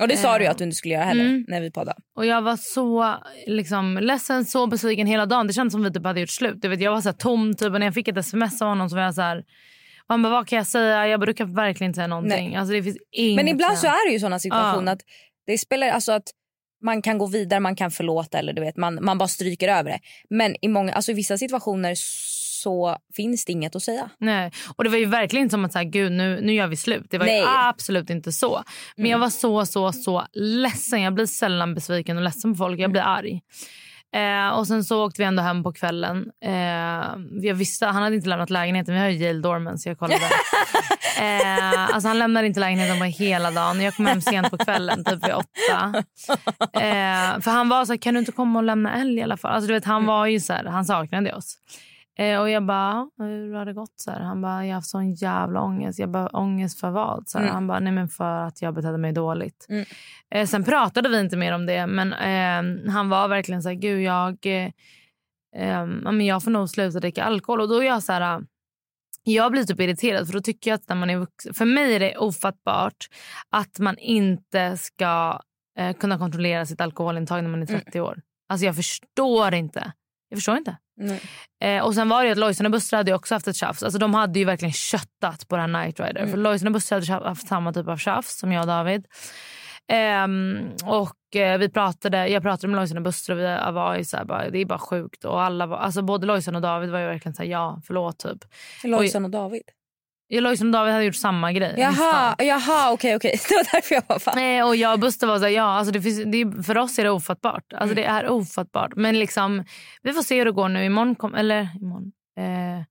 Och 0.00 0.08
det 0.08 0.16
sa 0.16 0.38
du 0.38 0.44
ju 0.44 0.50
att 0.50 0.58
du 0.58 0.64
inte 0.64 0.76
skulle 0.76 0.94
göra 0.94 1.04
heller 1.04 1.24
mm. 1.24 1.44
när 1.48 1.60
vi 1.60 1.70
poddade. 1.70 1.98
Och 2.16 2.26
jag 2.26 2.42
var 2.42 2.56
så 2.56 3.14
liksom, 3.46 3.98
ledsen, 4.02 4.44
så 4.44 4.66
besviken 4.66 5.06
hela 5.06 5.26
dagen. 5.26 5.46
Det 5.46 5.52
kändes 5.52 5.72
som 5.72 5.82
vi 5.82 5.92
typ 5.92 6.04
hade 6.04 6.20
gjort 6.20 6.30
slut. 6.30 6.62
Du 6.62 6.68
vet, 6.68 6.80
jag 6.80 6.92
var 6.92 7.00
så 7.00 7.08
här 7.08 7.16
tom 7.16 7.54
typ, 7.54 7.72
och 7.72 7.80
när 7.80 7.86
jag 7.86 7.94
fick 7.94 8.08
ett 8.08 8.16
sms 8.16 8.62
av 8.62 8.68
honom 8.68 8.90
så 8.90 8.96
var 8.96 9.02
jag 9.02 9.14
så 9.14 9.22
här... 9.22 9.44
Han 10.08 10.22
bara, 10.22 10.30
vad 10.32 10.48
kan 10.48 10.56
jag 10.56 10.66
säga? 10.66 11.08
Jag 11.08 11.20
bara, 11.20 11.26
du 11.26 11.34
kan 11.34 11.54
verkligen 11.54 11.88
inte 11.90 11.96
säga 11.96 12.06
någonting. 12.06 12.56
Alltså, 12.56 12.72
det 12.74 12.82
finns 12.82 12.96
inget 13.12 13.36
Men 13.36 13.48
ibland 13.48 13.78
så 13.78 13.86
är 13.86 14.08
det 14.08 14.12
ju 14.12 14.20
såna 14.20 14.38
situationer 14.38 14.86
Ja. 14.86 14.92
att 14.92 15.02
det 15.46 15.58
spelar 15.58 15.88
alltså 15.88 16.12
att 16.12 16.30
man 16.82 17.02
kan 17.02 17.18
gå 17.18 17.26
vidare, 17.26 17.60
man 17.60 17.76
kan 17.76 17.90
förlåta 17.90 18.38
eller 18.38 18.52
du 18.52 18.62
vet 18.62 18.76
man, 18.76 18.98
man 19.04 19.18
bara 19.18 19.28
stryker 19.28 19.68
över 19.68 19.90
det. 19.90 19.98
Men 20.30 20.56
i 20.62 20.68
många 20.68 20.92
alltså 20.92 21.10
i 21.10 21.14
vissa 21.14 21.38
situationer 21.38 21.94
så 22.62 22.96
finns 23.14 23.44
det 23.44 23.52
inget 23.52 23.76
att 23.76 23.82
säga. 23.82 24.10
Nej. 24.18 24.52
Och 24.76 24.84
det 24.84 24.90
var 24.90 24.98
ju 24.98 25.04
verkligen 25.04 25.50
som 25.50 25.64
att 25.64 25.72
så 25.72 25.78
här, 25.78 25.84
gud 25.84 26.12
nu, 26.12 26.40
nu 26.42 26.52
gör 26.54 26.66
vi 26.66 26.76
slut. 26.76 27.06
Det 27.10 27.18
var 27.18 27.28
absolut 27.68 28.10
inte 28.10 28.32
så. 28.32 28.62
Men 28.96 29.02
Mm. 29.06 29.10
jag 29.10 29.18
var 29.18 29.30
så, 29.30 29.66
så, 29.66 29.92
så 29.92 30.26
ledsen. 30.32 31.02
Jag 31.02 31.14
blir 31.14 31.26
sällan 31.26 31.74
besviken 31.74 32.16
och 32.16 32.22
ledsen 32.22 32.52
på 32.52 32.58
folk. 32.58 32.80
Jag 32.80 32.90
blir 32.92 33.02
arg. 33.02 33.40
Eh, 34.14 34.48
och 34.48 34.66
sen 34.66 34.84
så 34.84 35.04
åkte 35.04 35.22
vi 35.22 35.26
ändå 35.26 35.42
hem 35.42 35.62
på 35.62 35.72
kvällen. 35.72 36.30
Eh, 36.44 36.52
jag 37.48 37.54
visste, 37.54 37.86
han 37.86 38.02
hade 38.02 38.16
inte 38.16 38.28
lämnat 38.28 38.50
lägenheten. 38.50 38.94
Vi 38.94 39.00
har 39.00 39.08
ju 39.08 39.18
Yale 39.18 39.40
Dorman 39.40 39.78
så 39.78 39.88
jag 39.88 39.98
kollade. 39.98 40.20
eh, 41.20 41.94
alltså 41.94 42.08
han 42.08 42.18
lämnade 42.18 42.46
inte 42.46 42.60
lägenheten 42.60 42.98
på 42.98 43.04
hela 43.04 43.50
dagen. 43.50 43.80
Jag 43.80 43.96
kom 43.96 44.06
hem 44.06 44.20
sent 44.20 44.50
på 44.50 44.58
kvällen, 44.58 45.04
typ 45.04 45.26
vid 45.26 45.34
åtta. 45.34 46.04
Eh, 46.72 47.40
för 47.40 47.50
han 47.50 47.68
var 47.68 47.84
så 47.84 47.92
här, 47.92 47.98
kan 47.98 48.14
du 48.14 48.20
inte 48.20 48.32
komma 48.32 48.58
och 48.58 48.64
lämna 48.64 49.00
älg 49.00 49.18
i 49.18 49.22
alla 49.22 49.36
fall? 49.36 49.52
Alltså 49.52 49.68
du 49.68 49.74
vet, 49.74 49.84
han 49.84 50.06
var 50.06 50.26
ju 50.26 50.40
så 50.40 50.52
här, 50.52 50.64
han 50.64 50.84
saknade 50.84 51.34
oss. 51.34 51.56
Eh, 52.18 52.40
och 52.40 52.50
jag 52.50 52.66
bara, 52.66 53.10
hur 53.18 53.54
har 53.54 53.64
det 53.64 53.72
gått? 53.72 53.92
Så 53.96 54.10
här, 54.10 54.20
han 54.20 54.42
bara, 54.42 54.66
jag 54.66 54.70
har 54.70 54.74
haft 54.74 54.88
sån 54.88 55.12
jävla 55.12 55.60
ångest. 55.60 55.98
Jag 55.98 56.10
bara, 56.10 56.28
ångest 56.28 56.80
för 56.80 56.90
vad? 56.90 57.28
Så 57.28 57.38
Mm. 57.38 57.50
Han 57.50 57.66
bara, 57.66 57.80
nej 57.80 57.92
men 57.92 58.08
för 58.08 58.46
att 58.46 58.62
jag 58.62 58.74
betedde 58.74 58.98
mig 58.98 59.12
dåligt. 59.12 59.66
Mm. 59.68 59.84
Eh, 60.30 60.46
sen 60.46 60.64
pratade 60.64 61.08
vi 61.08 61.20
inte 61.20 61.36
mer 61.36 61.52
om 61.52 61.66
det, 61.66 61.86
men 61.86 62.12
eh, 62.12 62.92
han 62.92 63.08
var 63.08 63.28
verkligen 63.28 63.62
så 63.62 63.68
här, 63.68 63.76
gud 63.76 64.02
jag, 64.02 64.46
eh, 64.46 64.70
eh, 65.56 65.86
ja, 66.04 66.12
men 66.12 66.26
jag 66.26 66.42
får 66.42 66.50
nog 66.50 66.70
sluta 66.70 67.00
dricka 67.00 67.24
alkohol. 67.24 67.60
Och 67.60 67.68
då 67.68 67.82
är 67.82 67.86
jag 67.86 68.02
så 68.02 68.12
här, 68.12 68.42
jag 69.22 69.52
blir 69.52 69.64
typ 69.64 69.80
irriterad 69.80 70.26
för 70.26 70.32
då 70.34 70.40
tycker 70.40 70.70
jag 70.70 70.74
att 70.74 70.88
när 70.88 70.96
man 70.96 71.10
är 71.10 71.16
vuxen, 71.16 71.54
för 71.54 71.64
mig 71.64 71.94
är 71.94 72.00
det 72.00 72.16
ofattbart 72.16 73.06
att 73.50 73.78
man 73.78 73.98
inte 73.98 74.76
ska 74.76 75.40
eh, 75.78 75.96
kunna 75.96 76.18
kontrollera 76.18 76.66
sitt 76.66 76.80
alkoholintag 76.80 77.42
när 77.42 77.50
man 77.50 77.62
är 77.62 77.66
30 77.66 78.00
år. 78.00 78.22
Alltså 78.48 78.66
jag 78.66 78.76
förstår 78.76 79.54
inte. 79.54 79.92
Jag 80.34 80.38
förstår 80.38 80.56
inte. 80.56 80.76
Eh, 81.64 81.84
och 81.84 81.94
sen 81.94 82.08
var 82.08 82.24
det 82.24 82.30
att 82.30 82.38
Lojsan 82.38 82.66
och 82.66 82.72
Buster 82.72 82.96
hade 82.96 83.14
också 83.14 83.34
haft 83.34 83.48
ett 83.48 83.56
tjafs. 83.56 83.82
Alltså 83.82 83.98
de 83.98 84.14
hade 84.14 84.38
ju 84.38 84.44
verkligen 84.44 84.72
köttat 84.72 85.48
på 85.48 85.56
här 85.56 85.68
Night 85.68 86.00
Rider. 86.00 86.20
Mm. 86.20 86.30
För 86.30 86.38
Lojsan 86.38 86.66
och 86.66 86.72
Buster 86.72 87.10
hade 87.10 87.28
haft 87.28 87.48
samma 87.48 87.72
typ 87.72 87.88
av 87.88 87.96
tjafs 87.96 88.38
som 88.38 88.52
jag 88.52 88.60
och 88.60 88.66
David. 88.66 89.06
Ehm, 89.88 90.58
och 90.84 91.36
eh, 91.36 91.58
vi 91.58 91.68
pratade, 91.68 92.28
jag 92.28 92.42
pratade 92.42 92.68
med 92.68 92.76
Lojsan 92.76 92.96
och 92.96 93.02
Buster 93.02 93.32
och 93.32 93.38
vi 93.38 93.72
var 93.72 93.96
ju 93.96 94.04
så 94.04 94.16
här, 94.16 94.24
bara, 94.24 94.50
det 94.50 94.58
är 94.58 94.66
bara 94.66 94.78
sjukt. 94.78 95.24
Och 95.24 95.42
alla 95.42 95.66
var, 95.66 95.76
alltså 95.76 96.02
både 96.02 96.26
Lojsan 96.26 96.56
och 96.56 96.62
David 96.62 96.90
var 96.90 96.98
ju 96.98 97.06
verkligen 97.06 97.34
så 97.34 97.42
här, 97.42 97.50
ja 97.50 97.80
förlåt 97.86 98.18
typ. 98.18 98.44
Lojsan 98.84 99.24
och 99.24 99.30
David. 99.30 99.62
Ja, 100.28 100.40
Lojsan 100.40 100.66
och 100.66 100.72
David 100.72 100.92
hade 100.92 101.04
gjort 101.04 101.14
samma 101.14 101.52
grej. 101.52 101.74
Jaha, 101.78 102.34
jaha 102.38 102.92
okej 102.92 103.16
okej. 103.16 103.40
Det 103.48 103.54
var 103.54 103.66
därför 103.72 103.94
jag 103.94 104.02
var 104.08 104.18
fan. 104.18 104.34
Nej, 104.36 104.62
och 104.62 104.76
jag 104.76 104.92
och 104.92 104.98
Buster 104.98 105.26
var 105.26 105.38
så 105.38 105.44
här, 105.44 105.50
ja, 105.50 105.62
alltså 105.62 105.92
det 105.92 106.02
finns, 106.02 106.22
det 106.24 106.40
är, 106.40 106.62
för 106.62 106.78
oss 106.78 106.98
är 106.98 107.04
det 107.04 107.10
ofattbart. 107.10 107.72
Alltså 107.72 107.82
Mm. 107.92 107.94
det 107.96 108.04
är 108.04 108.28
ofattbart. 108.28 108.92
Men 108.96 109.18
liksom, 109.18 109.64
vi 110.02 110.12
får 110.12 110.22
se 110.22 110.38
hur 110.38 110.44
det 110.44 110.52
går 110.52 110.68
nu. 110.68 110.84
Imorgon, 110.84 111.14
kom, 111.14 111.34
eller 111.34 111.68
imorgon. 111.80 112.12
Eh, 112.38 112.84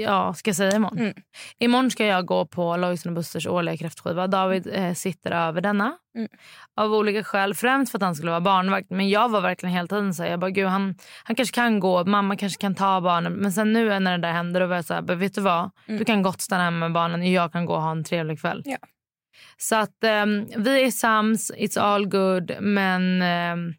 ja, 0.00 0.34
ska 0.34 0.48
jag 0.48 0.56
säga 0.56 0.76
imorgon? 0.76 0.98
Mm. 0.98 1.14
Imorgon 1.58 1.90
ska 1.90 2.06
jag 2.06 2.26
gå 2.26 2.46
på 2.46 2.76
Lojsan 2.76 3.10
och 3.12 3.16
Busters 3.16 3.46
årliga 3.46 3.76
kräftskiva. 3.76 4.26
David 4.26 4.68
eh, 4.72 4.94
sitter 4.94 5.30
över 5.30 5.60
denna. 5.60 5.92
Mm. 6.16 6.28
Av 6.76 6.92
olika 6.92 7.24
skäl. 7.24 7.54
Främst 7.54 7.92
för 7.92 7.98
att 7.98 8.02
han 8.02 8.14
skulle 8.14 8.30
vara 8.30 8.40
barnvakt. 8.40 8.90
Men 8.90 9.08
jag 9.08 9.28
var 9.28 9.40
verkligen 9.40 9.74
hela 9.74 9.88
tiden 9.88 10.14
så 10.14 10.22
här, 10.22 10.30
jag 10.30 10.40
bara, 10.40 10.50
gud, 10.50 10.66
han, 10.66 10.94
han 11.24 11.36
kanske 11.36 11.54
kan 11.54 11.80
gå. 11.80 12.04
Mamma 12.04 12.36
kanske 12.36 12.60
kan 12.60 12.74
ta 12.74 13.00
barnen. 13.00 13.32
Men 13.32 13.52
sen 13.52 13.72
nu 13.72 13.98
när 13.98 14.18
det 14.18 14.28
där 14.28 14.32
händer 14.32 14.60
då 14.60 14.66
var 14.66 14.76
jag 14.76 14.84
så 14.84 14.94
här, 14.94 15.02
"Men 15.02 15.18
vet 15.18 15.34
du 15.34 15.40
vad? 15.40 15.70
Mm. 15.86 15.98
Du 15.98 16.04
kan 16.04 16.22
gott 16.22 16.40
stanna 16.40 16.64
hemma 16.64 16.78
med 16.78 16.92
barnen. 16.92 17.32
Jag 17.32 17.52
kan 17.52 17.66
gå 17.66 17.74
och 17.74 17.82
ha 17.82 17.90
en 17.90 18.04
trevlig 18.04 18.40
kväll. 18.40 18.62
Ja. 18.64 18.76
Så 19.56 19.76
att 19.76 20.04
ehm, 20.04 20.46
vi 20.56 20.84
är 20.84 20.90
sams, 20.90 21.52
it's 21.52 21.80
all 21.80 22.06
good. 22.06 22.52
Men 22.60 23.22
ehm, 23.22 23.74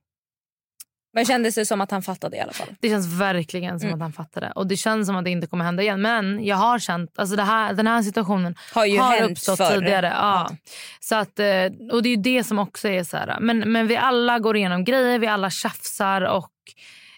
Men 1.15 1.25
kändes 1.25 1.55
det 1.55 1.65
som 1.65 1.81
att 1.81 1.91
han 1.91 2.01
fattade 2.01 2.37
i 2.37 2.39
alla 2.39 2.51
fall? 2.53 2.67
Det 2.79 2.89
känns 2.89 3.07
verkligen 3.19 3.79
som 3.79 3.87
Mm. 3.89 3.95
att 3.95 4.01
han 4.01 4.13
fattade. 4.13 4.51
Och 4.55 4.67
det 4.67 4.77
känns 4.77 5.07
som 5.07 5.15
att 5.15 5.23
det 5.23 5.29
inte 5.31 5.47
kommer 5.47 5.65
hända 5.65 5.83
igen. 5.83 6.01
Men 6.01 6.45
jag 6.45 6.55
har 6.55 6.79
känt, 6.79 7.19
alltså 7.19 7.35
det 7.35 7.43
här, 7.43 7.73
den 7.73 7.87
här 7.87 8.01
situationen 8.01 8.55
Har 8.73 8.85
ju 8.85 8.99
hänt 9.01 9.31
uppstått 9.31 9.57
förr. 9.57 9.73
tidigare. 9.79 10.07
Ja. 10.15 10.47
Ja. 10.49 10.57
Så 10.99 11.15
att, 11.15 11.39
eh, 11.39 11.91
och 11.91 12.03
det 12.03 12.09
är 12.09 12.15
ju 12.15 12.21
det 12.21 12.43
som 12.43 12.59
också 12.59 12.87
är 12.87 13.03
så 13.03 13.17
här. 13.17 13.37
Men, 13.39 13.71
men 13.71 13.87
vi 13.87 13.97
alla 13.97 14.39
går 14.39 14.57
igenom 14.57 14.83
grejer, 14.83 15.19
vi 15.19 15.27
alla 15.27 15.49
tjafsar 15.49 16.21
och 16.21 16.51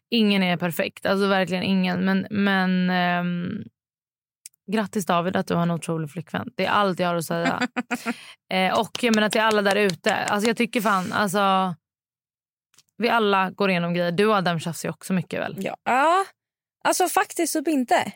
ingen 0.10 0.44
är 0.44 0.58
perfekt. 0.58 1.06
Alltså 1.06 1.28
verkligen 1.28 1.64
ingen. 1.64 2.06
Men, 2.06 2.28
men 2.30 2.90
ehm, 2.90 3.64
grattis 4.72 5.06
David 5.06 5.36
att 5.36 5.48
du 5.48 5.54
har 5.56 5.62
en 5.62 5.72
otrolig 5.72 6.12
flickvän. 6.12 6.50
Det 6.56 6.66
är 6.66 6.70
allt 6.70 7.00
jag 7.00 7.08
har 7.08 7.16
att 7.16 7.26
säga. 7.26 7.68
eh, 8.54 8.80
och 8.80 9.04
jag 9.04 9.16
menar 9.16 9.30
till 9.30 9.42
alla 9.42 9.62
där 9.62 9.76
ute. 9.76 10.16
Alltså 10.16 10.48
jag 10.48 10.58
tycker 10.58 10.82
fan, 10.82 11.14
alltså 11.14 11.76
vi 12.98 13.10
alla 13.10 13.52
går 13.52 13.70
igenom 13.70 13.94
grejer. 13.94 14.12
Du 14.12 14.26
och 14.26 14.36
Adam 14.36 14.60
tjafsar 14.60 14.90
ju 14.90 14.94
också 14.94 15.14
mycket 15.14 15.40
väl? 15.40 15.56
Ja. 15.60 15.76
ja. 15.84 16.26
Alltså 16.84 17.08
faktiskt 17.08 17.54
typ 17.54 17.68
inte. 17.68 18.12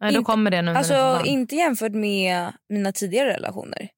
Nej, 0.00 0.14
Inte- 0.14 0.24
kommer 0.24 0.50
det 0.50 0.62
nu 0.62 0.74
Alltså 0.74 1.22
inte 1.24 1.56
jämfört 1.56 1.92
med 1.92 2.52
mina 2.68 2.92
tidigare 2.92 3.28
relationer. 3.34 3.88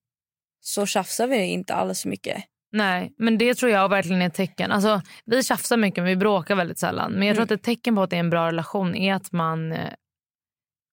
Så 0.61 0.87
tjafsar 0.87 1.27
vi 1.27 1.45
inte 1.45 1.75
alls 1.75 2.07
mycket. 2.07 2.45
Nej, 2.73 3.15
men 3.19 3.39
det 3.39 3.55
tror 3.55 3.71
jag 3.73 3.89
verkligen 3.89 4.23
är 4.23 4.27
ett 4.27 4.35
tecken. 4.35 4.73
Alltså, 4.73 5.03
vi 5.25 5.43
tjafsar 5.43 5.77
mycket 5.77 5.97
men 5.99 6.05
vi 6.09 6.17
bråkar 6.17 6.55
väldigt 6.55 6.79
sällan. 6.79 7.13
Men 7.13 7.27
jag 7.29 7.37
tror 7.37 7.43
Mm. 7.43 7.55
att 7.55 7.59
ett 7.61 7.63
tecken 7.65 7.95
på 7.95 8.03
att 8.03 8.11
det 8.11 8.17
är 8.17 8.21
en 8.21 8.31
bra 8.31 8.47
relation 8.47 8.95
är 8.95 9.15
att 9.15 9.33
man 9.33 9.73
eh, 9.73 9.93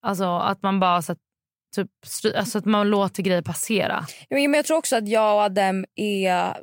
alltså 0.05 0.25
att 0.37 0.61
man 0.61 0.79
bara 0.79 1.01
så 1.01 1.11
att, 1.11 1.17
typ, 1.75 1.89
alltså 2.37 2.57
att 2.57 2.65
man 2.65 2.89
låter 2.89 3.23
grejer 3.23 3.41
passera. 3.41 4.05
Ja, 4.29 4.37
Men 4.37 4.53
jag 4.53 4.65
tror 4.65 4.77
också 4.77 4.95
att 4.95 5.07
jag 5.09 5.35
och 5.35 5.41
Adem 5.41 5.85
är... 5.95 6.57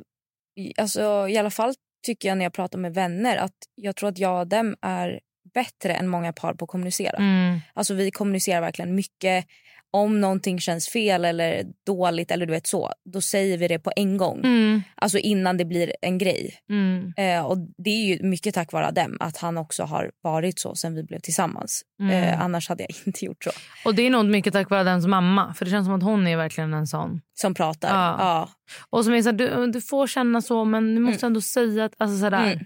Alltså, 0.78 1.28
I 1.28 1.36
alla 1.38 1.50
fall 1.50 1.74
tycker 2.06 2.28
jag 2.28 2.38
när 2.38 2.44
jag 2.44 2.52
pratar 2.52 2.78
med 2.78 2.94
vänner 2.94 3.36
att 3.36 3.56
jag 3.74 3.96
tror 3.96 4.08
att 4.08 4.18
jag 4.18 4.32
och 4.32 4.38
Adem 4.38 4.76
är 4.82 5.20
bättre 5.54 5.94
än 5.94 6.08
många 6.08 6.32
par 6.32 6.54
på 6.54 6.64
att 6.64 6.70
kommunicera. 6.70 7.16
Mm. 7.16 7.60
Alltså 7.74 7.94
vi 7.94 8.10
kommunicerar 8.10 8.60
verkligen 8.60 8.94
mycket. 8.94 9.46
Om 9.90 10.20
någonting 10.20 10.60
känns 10.60 10.88
fel 10.88 11.24
eller 11.24 11.64
dåligt 11.86 12.30
eller 12.30 12.46
du 12.46 12.52
vet 12.52 12.66
så, 12.66 12.92
då 13.04 13.20
säger 13.20 13.58
vi 13.58 13.68
det 13.68 13.78
på 13.78 13.92
en 13.96 14.16
gång. 14.16 14.38
Mm. 14.44 14.82
Alltså 14.94 15.18
innan 15.18 15.56
det 15.56 15.64
blir 15.64 15.92
en 16.02 16.18
grej. 16.18 16.54
Mm. 16.70 17.12
Eh, 17.16 17.46
och 17.46 17.58
det 17.78 17.90
är 17.90 18.06
ju 18.06 18.22
mycket 18.22 18.54
tack 18.54 18.72
vare 18.72 18.86
Adem 18.86 19.16
att 19.20 19.36
han 19.36 19.58
också 19.58 19.82
har 19.82 20.10
varit 20.22 20.60
så 20.60 20.74
sen 20.74 20.94
vi 20.94 21.02
blev 21.02 21.18
tillsammans. 21.18 21.82
Mm. 22.00 22.12
Eh, 22.12 22.42
annars 22.42 22.68
hade 22.68 22.82
jag 22.82 22.90
inte 23.06 23.24
gjort 23.24 23.44
så. 23.44 23.50
Och 23.84 23.94
det 23.94 24.02
är 24.02 24.10
nog 24.10 24.26
mycket 24.26 24.52
tack 24.52 24.70
vare 24.70 24.82
dens 24.82 25.06
mamma. 25.06 25.54
För 25.54 25.64
det 25.64 25.70
känns 25.70 25.86
som 25.86 25.94
att 25.94 26.02
hon 26.02 26.26
är 26.26 26.36
verkligen 26.36 26.74
en 26.74 26.86
sån. 26.86 27.20
Som 27.34 27.54
pratar. 27.54 27.88
Ja. 27.88 28.16
Ja. 28.18 28.48
Och 28.90 29.04
som 29.04 29.14
är 29.14 29.22
så 29.22 29.28
här, 29.28 29.36
du, 29.36 29.66
du 29.72 29.80
får 29.80 30.06
känna 30.06 30.42
så 30.42 30.64
men 30.64 30.94
du 30.94 31.00
måste 31.00 31.26
ändå 31.26 31.40
säga 31.40 31.84
att, 31.84 31.92
alltså 31.98 32.18
sådär. 32.18 32.52
Mm. 32.52 32.64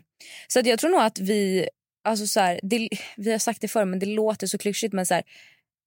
Så 0.49 0.61
att 0.61 0.67
jag 0.67 0.79
tror 0.79 0.91
nog 0.91 1.01
att 1.01 1.19
vi, 1.19 1.69
alltså 2.05 2.27
så 2.27 2.41
här, 2.41 2.61
det, 2.63 2.89
vi 3.17 3.33
har 3.33 3.39
sagt 3.39 3.61
det 3.61 3.69
förr 3.69 3.85
men 3.85 3.99
det 3.99 4.07
låter 4.07 4.47
så 4.47 4.59
klyschigt 4.59 4.93
men 4.93 5.07
så 5.07 5.15
här, 5.15 5.23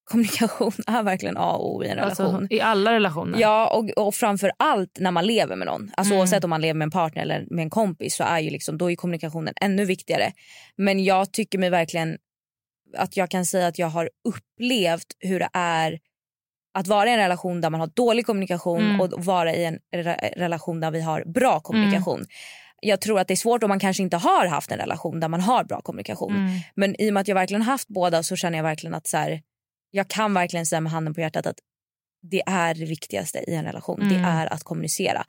kommunikation 0.05 0.71
är 0.87 1.03
verkligen 1.03 1.37
A 1.37 1.51
och 1.53 1.75
O 1.75 1.83
i 1.83 1.87
en 1.87 1.95
relation. 1.95 2.35
Alltså, 2.35 2.47
I 2.55 2.61
alla 2.61 2.93
relationer. 2.93 3.39
Ja, 3.39 3.67
och, 3.67 4.05
och 4.07 4.15
framför 4.15 4.51
allt 4.59 4.97
när 4.99 5.11
man 5.11 5.25
lever 5.25 5.55
med 5.55 5.65
någon. 5.67 5.91
Alltså 5.97 6.13
Mm. 6.13 6.19
Oavsett 6.19 6.43
om 6.43 6.49
man 6.49 6.61
lever 6.61 6.73
med 6.77 6.85
en 6.85 6.91
partner 6.91 7.21
eller 7.21 7.45
med 7.49 7.63
en 7.63 7.69
kompis 7.69 8.15
så 8.15 8.23
är 8.23 8.39
ju 8.39 8.49
liksom, 8.49 8.77
då 8.77 8.91
är 8.91 8.95
kommunikationen 8.95 9.53
ännu 9.61 9.85
viktigare. 9.85 10.31
Men 10.75 11.03
jag 11.03 11.33
tycker 11.33 11.57
mig 11.59 11.69
verkligen 11.69 12.17
att 12.97 13.17
jag 13.17 13.29
kan 13.29 13.45
säga 13.45 13.67
att 13.67 13.79
jag 13.79 13.87
har 13.87 14.09
upplevt 14.27 15.05
hur 15.19 15.39
det 15.39 15.49
är 15.53 15.99
att 16.73 16.87
vara 16.87 17.09
i 17.09 17.13
en 17.13 17.19
relation 17.19 17.61
där 17.61 17.69
man 17.69 17.79
har 17.79 17.87
dålig 17.87 18.25
kommunikation 18.25 18.81
Mm. 18.81 19.01
och 19.01 19.25
vara 19.25 19.53
i 19.55 19.65
en 19.65 19.79
re- 19.95 20.33
relation 20.37 20.79
där 20.79 20.91
vi 20.91 21.01
har 21.01 21.23
bra 21.25 21.59
kommunikation. 21.59 22.25
Jag 22.81 23.01
tror 23.01 23.19
att 23.19 23.27
det 23.27 23.33
är 23.33 23.35
svårt 23.35 23.63
om 23.63 23.69
man 23.69 23.79
kanske 23.79 24.03
inte 24.03 24.17
har 24.17 24.45
haft 24.47 24.71
en 24.71 24.77
relation 24.77 25.19
där 25.19 25.27
man 25.27 25.41
har 25.41 25.63
bra 25.63 25.81
kommunikation. 25.81 26.35
Mm. 26.35 26.51
Men 26.75 27.01
i 27.01 27.09
och 27.09 27.13
med 27.13 27.21
att 27.21 27.27
jag 27.27 27.35
verkligen 27.35 27.61
haft 27.61 27.87
båda 27.87 28.23
så 28.23 28.35
känner 28.35 28.57
jag 28.57 28.63
verkligen 28.63 28.93
att 28.93 29.07
så 29.07 29.17
här, 29.17 29.41
jag 29.95 30.07
kan 30.07 30.33
verkligen 30.33 30.65
säga 30.65 30.81
med 30.81 30.91
handen 30.91 31.13
på 31.13 31.21
hjärtat 31.21 31.45
att 31.47 31.59
det 32.31 32.43
är 32.45 32.73
det 32.73 32.85
viktigaste 32.85 33.39
i 33.47 33.53
en 33.55 33.65
relation. 33.65 34.01
Mm. 34.01 34.13
Det 34.13 34.29
är 34.29 34.53
att 34.53 34.63
kommunicera. 34.63 35.25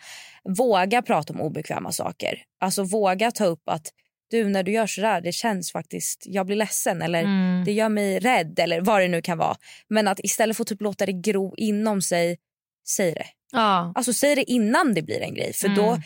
Våga 0.59 1.03
prata 1.03 1.33
om 1.33 1.41
obekväma 1.41 1.93
saker. 1.93 2.43
Alltså 2.61 2.83
våga 2.83 3.31
ta 3.31 3.45
upp 3.45 3.69
att 3.69 3.87
du 4.31 4.49
när 4.49 4.63
du 4.63 4.73
gör 4.73 4.87
så 4.87 5.01
där 5.01 5.21
det 5.21 5.33
känns 5.33 5.73
faktiskt, 5.73 6.23
jag 6.27 6.47
blir 6.47 6.57
ledsen 6.57 7.03
eller 7.03 7.23
Mm. 7.23 7.65
det 7.65 7.73
gör 7.73 7.89
mig 7.89 8.19
rädd 8.19 8.59
eller 8.59 8.81
vad 8.81 9.01
det 9.01 9.09
nu 9.09 9.23
kan 9.23 9.39
vara. 9.39 9.57
Men 9.89 10.09
att 10.09 10.21
istället 10.21 10.57
för 10.57 10.65
att 10.65 10.69
typ 10.69 10.81
låta 10.81 11.07
det 11.07 11.13
gro 11.13 11.55
inom 11.57 12.03
sig, 12.03 12.39
säg 12.89 13.13
det. 13.13 13.27
Ja. 13.53 13.93
Alltså 13.95 14.13
säg 14.13 14.35
det 14.35 14.51
innan 14.51 14.95
det 14.95 15.03
blir 15.03 15.21
en 15.21 15.35
grej 15.35 15.53
för 15.53 15.67
Mm. 15.67 15.79
då, 15.79 15.99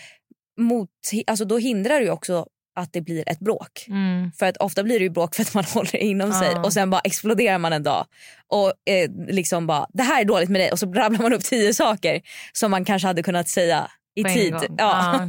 mot, 0.61 0.90
alltså, 1.27 1.44
då 1.44 1.59
hindrar 1.59 2.01
ju 2.01 2.11
också 2.11 2.47
att 2.79 2.93
det 2.93 3.01
blir 3.01 3.29
ett 3.29 3.38
bråk. 3.41 3.87
Mm. 3.88 4.33
För 4.38 4.47
att 4.47 4.57
ofta 4.57 4.83
blir 4.83 4.99
det 4.99 5.03
ju 5.05 5.11
bråk 5.11 5.35
för 5.35 5.43
att 5.43 5.55
man 5.55 5.64
håller 5.75 5.93
det 5.93 5.99
inom 6.05 6.33
sig 6.33 6.51
Ja. 6.55 6.62
och 6.62 6.73
sen 6.73 6.91
bara 6.91 7.01
exploderar 7.01 7.59
man 7.59 7.73
en 7.73 7.83
dag. 7.83 8.07
Och 8.49 8.67
eh, 8.67 9.11
liksom 9.29 9.67
bara, 9.67 9.87
det 9.93 10.03
här 10.03 10.21
är 10.21 10.25
dåligt 10.25 10.49
med 10.49 10.61
dig 10.61 10.73
och 10.73 10.79
så 10.79 10.93
rabblar 10.93 11.23
man 11.23 11.33
upp 11.33 11.45
tio 11.45 11.75
saker 11.75 12.21
som 12.53 12.71
man 12.71 12.85
kanske 12.85 13.09
hade 13.09 13.23
kunnat 13.23 13.49
säga 13.49 13.91
i 14.17 14.25
tid. 14.25 14.53
gång. 14.53 14.62
Ja. 14.79 15.29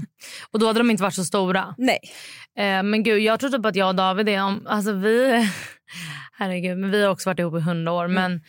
Och 0.52 0.60
då 0.60 0.68
hade 0.68 0.80
de 0.80 0.92
inte 0.92 1.04
varit 1.04 1.14
så 1.16 1.24
stora. 1.26 1.76
Nej. 1.78 2.00
Eh, 2.60 2.84
men 2.84 3.04
gud, 3.04 3.20
jag 3.22 3.40
tror 3.40 3.50
typ 3.50 3.66
att 3.66 3.76
jag 3.76 3.88
och 3.88 3.96
David 3.96 4.30
är 4.30 4.44
om, 4.44 4.68
alltså 4.68 4.92
vi, 4.94 5.48
herregud, 6.38 6.78
men 6.78 6.92
vi 6.92 7.04
har 7.04 7.10
också 7.10 7.30
varit 7.30 7.40
ihop 7.40 7.56
i 7.58 7.62
hundra 7.62 7.92
år. 7.92 8.08
Men 8.08 8.42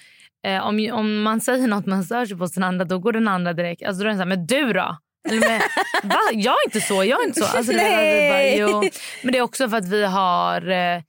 eh, 0.46 0.66
om, 0.66 0.90
om 0.92 1.22
man 1.22 1.40
säger 1.40 1.68
något 1.68 1.86
man 1.86 2.04
stör 2.04 2.26
sig 2.26 2.38
på 2.38 2.46
den 2.54 2.64
andra 2.64 2.84
då 2.84 2.98
går 2.98 3.12
den 3.12 3.28
andra 3.28 3.52
direkt, 3.52 3.82
alltså 3.82 4.02
då 4.02 4.04
är 4.04 4.08
den 4.08 4.16
så 4.16 4.22
här, 4.22 4.28
men 4.28 4.46
du 4.46 4.72
då? 4.72 4.98
Eller 5.28 5.40
med, 5.40 5.62
va? 6.02 6.18
Jag 6.33 6.52
är 6.52 6.66
inte 6.66 6.80
så, 6.80 7.04
jag 7.04 7.22
är 7.22 7.26
inte 7.26 7.40
så. 7.40 7.56
Alltså, 7.56 7.59
att 7.59 7.68
vi 7.68 7.78
bara, 7.78 7.96
Nej. 7.96 8.90
Men 9.22 9.33
det 9.33 9.38
är 9.38 9.42
också 9.42 9.68
för 9.68 9.76
att 9.76 9.88
vi 9.88 10.04
har 10.04 10.68
eh, 10.68 11.02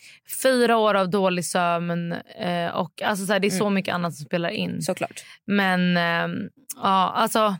fyra 0.43 0.78
år 0.78 0.93
av 0.93 1.10
dålig 1.10 1.45
sömn 1.45 2.12
eh, 2.39 2.67
och 2.76 3.02
alltså, 3.02 3.26
så 3.26 3.34
här, 3.34 3.39
det 3.39 3.47
är 3.47 3.50
så 3.50 3.69
mycket 3.69 3.95
annat 3.95 4.15
som 4.15 4.26
spelar 4.26 4.50
in. 4.50 4.82
Såklart. 4.82 5.24
Men 5.47 5.97
ehm, 5.97 6.50
ja, 6.76 7.13
alltså. 7.15 7.56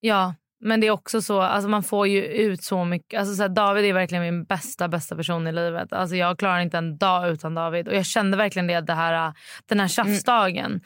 Ja, 0.00 0.34
men 0.60 0.80
det 0.80 0.86
är 0.86 0.90
också 0.90 1.22
så. 1.22 1.40
Alltså 1.40 1.68
man 1.68 1.82
får 1.82 2.06
ju 2.06 2.24
ut 2.24 2.62
så 2.62 2.84
mycket. 2.84 3.20
Alltså 3.20 3.34
så 3.34 3.42
här, 3.42 3.48
David 3.48 3.84
är 3.84 3.92
verkligen 3.92 4.24
min 4.24 4.44
bästa, 4.44 4.88
bästa 4.88 5.16
person 5.16 5.46
i 5.46 5.52
livet. 5.52 5.92
Alltså 5.92 6.16
jag 6.16 6.38
klarar 6.38 6.60
inte 6.60 6.78
en 6.78 6.98
dag 6.98 7.30
utan 7.30 7.54
David. 7.54 7.88
Och 7.88 7.94
jag 7.94 8.06
kände 8.06 8.36
verkligen 8.36 8.66
det, 8.66 8.80
det 8.80 8.94
här, 8.94 9.32
den 9.66 9.80
här 9.80 9.88
tjafsdagen. 9.88 10.80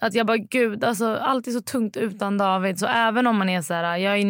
Att 0.00 0.14
jag 0.14 0.26
bara, 0.26 0.36
gud, 0.36 0.84
alltså, 0.84 1.14
allt 1.16 1.46
är 1.46 1.50
så 1.50 1.60
tungt 1.60 1.96
utan 1.96 2.38
David. 2.38 2.78
Så 2.78 2.86
även 2.86 3.26
om 3.26 3.36
man 3.36 3.48
är 3.48 3.62
så 3.62 3.74
här, 3.74 3.96
jag 3.96 4.18
är 4.18 4.24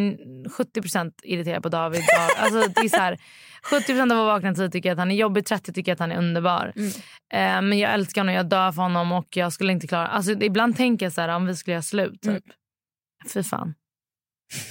70% 0.48 1.12
irriterad 1.22 1.62
på 1.62 1.68
David. 1.68 2.02
Alltså, 2.38 2.58
det 2.58 2.80
är 2.80 2.88
så 2.88 2.96
här, 2.96 3.18
70% 3.88 4.12
av 4.12 4.18
att 4.18 4.26
vakna 4.26 4.54
tid 4.54 4.72
tycker 4.72 4.88
jag 4.88 4.94
att 4.94 4.98
han 4.98 5.10
är 5.10 5.14
jobbig, 5.14 5.46
30 5.46 5.72
tycker 5.72 5.90
jag 5.90 5.94
att 5.94 6.00
han 6.00 6.12
är 6.12 6.18
underbar. 6.18 6.72
Eh, 7.32 7.62
men 7.62 7.78
jag 7.78 7.94
älskar 7.94 8.20
honom, 8.20 8.34
jag 8.34 8.48
dör 8.48 8.72
för 8.72 8.82
honom 8.82 9.12
och 9.12 9.36
jag 9.36 9.52
skulle 9.52 9.72
inte 9.72 9.86
klara... 9.86 10.06
Alltså, 10.06 10.32
ibland 10.32 10.76
tänker 10.76 11.06
jag 11.06 11.12
så 11.12 11.20
här, 11.20 11.28
om 11.28 11.46
vi 11.46 11.56
skulle 11.56 11.72
göra 11.74 11.82
slut. 11.82 12.22
Typ. 12.22 12.44
Fy 13.34 13.42
fan. 13.42 13.74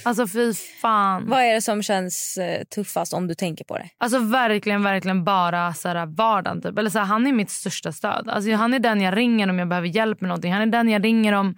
Alltså 0.02 0.26
fy 0.26 0.54
fan. 0.54 1.28
Vad 1.28 1.40
är 1.42 1.54
det 1.54 1.60
som 1.60 1.82
känns 1.82 2.38
eh, 2.38 2.64
tuffast 2.64 3.12
om 3.12 3.26
du 3.26 3.34
tänker 3.34 3.64
på 3.64 3.78
det? 3.78 3.88
Alltså 3.98 4.18
verkligen, 4.18 4.82
verkligen 4.82 5.24
bara 5.24 5.74
så 5.74 5.88
här, 5.88 6.06
vardagen. 6.06 6.62
Typ. 6.62 6.78
Eller 6.78 6.90
så 6.90 6.98
här, 6.98 7.06
han 7.06 7.26
är 7.26 7.32
mitt 7.32 7.50
största 7.50 7.92
stöd. 7.92 8.28
Alltså, 8.28 8.52
han 8.52 8.74
är 8.74 8.78
den 8.78 9.00
jag 9.00 9.16
ringer 9.16 9.50
om 9.50 9.58
jag 9.58 9.68
behöver 9.68 9.88
hjälp 9.88 10.20
med 10.20 10.28
någonting. 10.28 10.52
Han 10.52 10.62
är 10.62 10.66
den 10.66 10.88
jag 10.88 11.04
ringer 11.04 11.32
om 11.32 11.54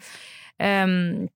um, 0.63 1.29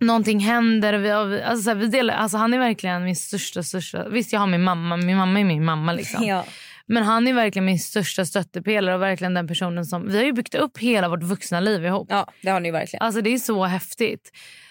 någonting 0.00 0.40
händer. 0.40 0.98
Vi, 0.98 1.10
alltså, 1.10 1.62
så 1.62 1.70
här, 1.70 1.76
vi 1.76 1.86
delar, 1.86 2.14
alltså, 2.14 2.36
han 2.36 2.54
är 2.54 2.58
verkligen 2.58 3.04
min 3.04 3.16
största, 3.16 3.62
största... 3.62 4.08
Visst, 4.08 4.32
jag 4.32 4.40
har 4.40 4.46
min 4.46 4.62
mamma. 4.62 4.96
Min 4.96 5.16
mamma 5.16 5.40
är 5.40 5.44
min 5.44 5.64
mamma. 5.64 5.92
Liksom. 5.92 6.24
Ja. 6.26 6.44
Men 6.86 7.02
han 7.02 7.28
är 7.28 7.32
verkligen 7.32 7.64
min 7.64 7.78
största 7.78 8.24
stöttepelare 8.24 8.94
och 8.94 9.02
verkligen 9.02 9.34
den 9.34 9.48
personen 9.48 9.84
som... 9.84 10.08
Vi 10.08 10.16
har 10.16 10.24
ju 10.24 10.32
byggt 10.32 10.54
upp 10.54 10.78
hela 10.78 11.08
vårt 11.08 11.22
vuxna 11.22 11.60
liv 11.60 11.84
ihop. 11.86 12.06
ja, 12.10 12.26
det 12.40 12.50
har 12.50 12.60
ni 12.60 12.70
verkligen. 12.70 13.02
Alltså 13.06 13.20
det 13.20 13.30
är 13.30 13.38
så 13.38 13.64
häftigt. 13.64 14.30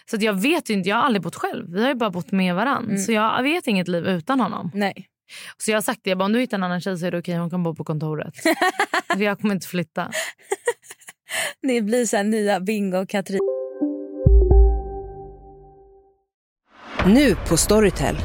Så 0.09 0.15
att 0.15 0.21
jag 0.21 0.33
vet 0.33 0.69
ju 0.69 0.73
inte, 0.73 0.89
jag 0.89 0.95
har 0.95 1.03
aldrig 1.03 1.21
bott 1.21 1.35
själv. 1.35 1.65
Vi 1.73 1.81
har 1.81 1.89
ju 1.89 1.95
bara 1.95 2.09
bott 2.09 2.31
med 2.31 2.55
varandra. 2.55 2.97
Så 2.97 3.11
jag 3.11 3.43
vet 3.43 3.67
inget 3.67 3.87
liv 3.87 4.07
utan 4.07 4.39
honom. 4.39 4.71
Nej. 4.73 5.07
Så 5.57 5.71
jag 5.71 5.77
har 5.77 5.81
sagt 5.81 5.99
det, 6.03 6.09
jag 6.09 6.17
bara, 6.17 6.25
om 6.25 6.33
du 6.33 6.39
hittar 6.39 6.57
en 6.57 6.63
annan 6.63 6.81
tjej 6.81 6.97
så 6.97 7.05
är 7.05 7.11
det 7.11 7.17
okej, 7.17 7.37
hon 7.37 7.49
kan 7.49 7.63
bo 7.63 7.75
på 7.75 7.83
kontoret. 7.83 8.35
För 9.13 9.17
jag 9.21 9.39
kommer 9.39 9.53
inte 9.53 9.67
flytta. 9.67 10.11
Ni 11.63 11.81
blir 11.81 12.05
så 12.05 12.17
här 12.17 12.23
nya 12.23 12.59
Bingo 12.59 12.97
och 12.97 13.09
Katrin. 13.09 13.39
Nu 17.05 17.35
på 17.49 17.57
Storytel. 17.57 18.15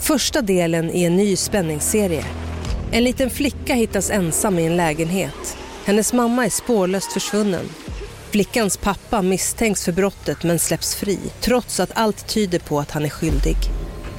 Första 0.00 0.42
delen 0.42 0.90
i 0.90 1.04
en 1.04 1.16
ny 1.16 1.36
spänningsserie. 1.36 2.24
En 2.92 3.04
liten 3.04 3.30
flicka 3.30 3.74
hittas 3.74 4.10
ensam 4.10 4.58
i 4.58 4.66
en 4.66 4.76
lägenhet. 4.76 5.56
Hennes 5.84 6.12
mamma 6.12 6.44
är 6.44 6.50
spårlöst 6.50 7.12
försvunnen. 7.12 7.64
Flickans 8.32 8.76
pappa 8.76 9.22
misstänks 9.22 9.84
för 9.84 9.92
brottet 9.92 10.42
men 10.42 10.58
släpps 10.58 10.94
fri 10.94 11.18
trots 11.40 11.80
att 11.80 11.90
allt 11.94 12.28
tyder 12.28 12.58
på 12.58 12.80
att 12.80 12.90
han 12.90 13.04
är 13.04 13.08
skyldig. 13.08 13.56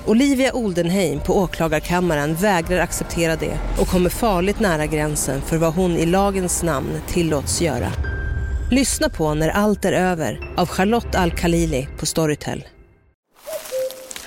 Olivia 0.06 0.54
Oldenheim 0.54 1.20
på 1.20 1.38
åklagarkammaren 1.38 2.36
vägrar 2.36 2.80
acceptera 2.80 3.36
det 3.36 3.58
och 3.80 3.88
kommer 3.88 4.10
farligt 4.10 4.60
nära 4.60 4.86
gränsen 4.86 5.42
för 5.42 5.58
vad 5.58 5.74
hon 5.74 5.98
i 5.98 6.06
lagens 6.06 6.64
namn 6.64 7.02
tillåts 7.08 7.62
göra. 7.62 7.92
Lyssna 8.72 9.10
på 9.10 9.34
När 9.34 9.50
allt 9.50 9.86
är 9.86 9.94
över 9.94 10.54
av 10.58 10.68
Charlotte 10.68 11.16
Al-Khalili 11.16 11.88
på 12.00 12.06
Storytel. 12.06 12.68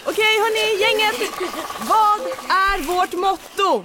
Okej 0.06 0.38
hörni, 0.38 0.82
gänget! 0.82 1.30
Vad 1.80 2.20
är 2.50 2.82
vårt 2.82 3.12
motto? 3.12 3.84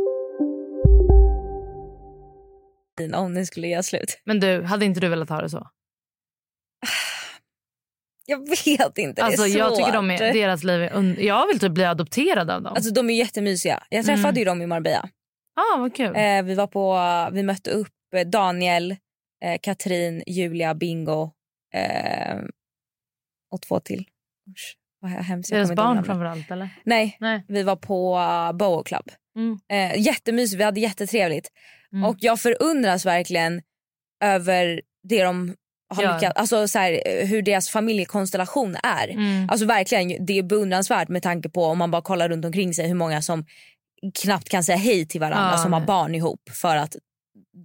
Om 3.13 3.33
den 3.33 3.45
skulle 3.45 3.67
göra 3.67 3.83
slut. 3.83 4.21
Men 4.25 4.39
du, 4.39 4.63
hade 4.63 4.85
inte 4.85 4.99
du 4.99 5.07
velat 5.09 5.29
ha 5.29 5.41
det 5.41 5.49
så? 5.49 5.67
Jag 8.25 8.49
vet 8.49 8.97
inte, 8.97 9.23
Alltså, 9.23 9.43
det 9.43 9.49
är 9.49 9.57
jag 9.57 9.67
svårt. 9.69 9.77
tycker 9.77 9.91
de 9.93 10.11
är, 10.11 10.33
deras 10.33 10.63
liv 10.63 10.81
är 10.81 10.93
und- 10.93 11.19
Jag 11.19 11.47
vill 11.47 11.59
typ 11.59 11.71
bli 11.71 11.83
adopterad 11.85 12.49
av 12.51 12.61
dem. 12.63 12.73
Alltså 12.73 12.91
de 12.93 13.09
är 13.09 13.13
jättemysiga. 13.13 13.83
Jag 13.89 14.05
träffade 14.05 14.27
Mm. 14.29 14.39
ju 14.39 14.45
dem 14.45 14.61
i 14.61 14.67
Marbella. 14.67 15.09
ah, 15.55 15.77
vad 15.77 15.95
kul. 15.95 16.15
Eh, 16.15 16.43
vi 16.43 16.55
var 16.55 16.67
på, 16.67 16.99
vi 17.35 17.43
mötte 17.43 17.71
upp 17.71 17.93
eh, 18.15 18.27
Daniel, 18.27 18.91
eh, 19.43 19.59
Katrin, 19.61 20.23
Julia, 20.27 20.73
Bingo 20.75 21.31
eh, 21.73 22.37
och 23.51 23.61
två 23.61 23.79
till. 23.79 24.05
Usch, 24.49 24.77
vad 24.99 25.11
hemskt. 25.11 25.51
jag 25.51 25.57
Deras 25.59 25.75
barn 25.75 26.03
framförallt 26.03 26.51
eller? 26.51 26.69
Nej, 26.83 27.17
Nej. 27.19 27.45
vi 27.47 27.63
var 27.63 27.75
på 27.75 28.17
uh, 28.17 28.57
Boho 28.57 28.83
Club. 28.83 29.11
Mm. 29.35 29.59
Eh, 29.71 30.01
jättemysigt, 30.01 30.59
vi 30.59 30.63
hade 30.63 30.79
jättetrevligt. 30.79 31.49
Mm. 31.93 32.03
Och 32.09 32.15
jag 32.19 32.39
förundras 32.39 33.05
verkligen 33.05 33.61
över 34.23 34.81
det 35.03 35.23
de 35.23 35.55
har 35.95 36.13
lyckats, 36.13 36.35
alltså 36.35 36.67
så 36.67 36.79
här, 36.79 37.01
eh, 37.05 37.27
hur 37.27 37.41
deras 37.41 37.69
familjekonstellation 37.69 38.75
är. 38.83 39.07
Mm. 39.07 39.49
Alltså 39.49 39.65
verkligen, 39.65 40.25
det 40.25 40.37
är 40.37 40.43
beundransvärt 40.43 41.09
med 41.09 41.23
tanke 41.23 41.49
på 41.49 41.65
om 41.65 41.77
man 41.77 41.91
bara 41.91 42.01
kollar 42.01 42.29
runt 42.29 42.45
omkring 42.45 42.73
sig 42.73 42.87
hur 42.87 42.95
många 42.95 43.21
som 43.21 43.45
knappt 44.21 44.49
kan 44.49 44.63
säga 44.63 44.77
hej 44.77 45.07
till 45.07 45.19
varandra 45.19 45.51
Ja, 45.51 45.57
som 45.57 45.73
har 45.73 45.81
barn 45.81 46.15
ihop 46.15 46.49
för 46.53 46.75
att 46.75 46.95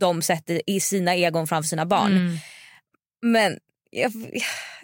de 0.01 0.23
sätter 0.23 0.61
i 0.67 0.81
sina 0.81 1.15
egon 1.15 1.47
framför 1.47 1.69
sina 1.69 1.87
barn. 1.87 2.13
Mm. 2.13 2.37
Men 3.23 3.59
jag, 3.91 4.13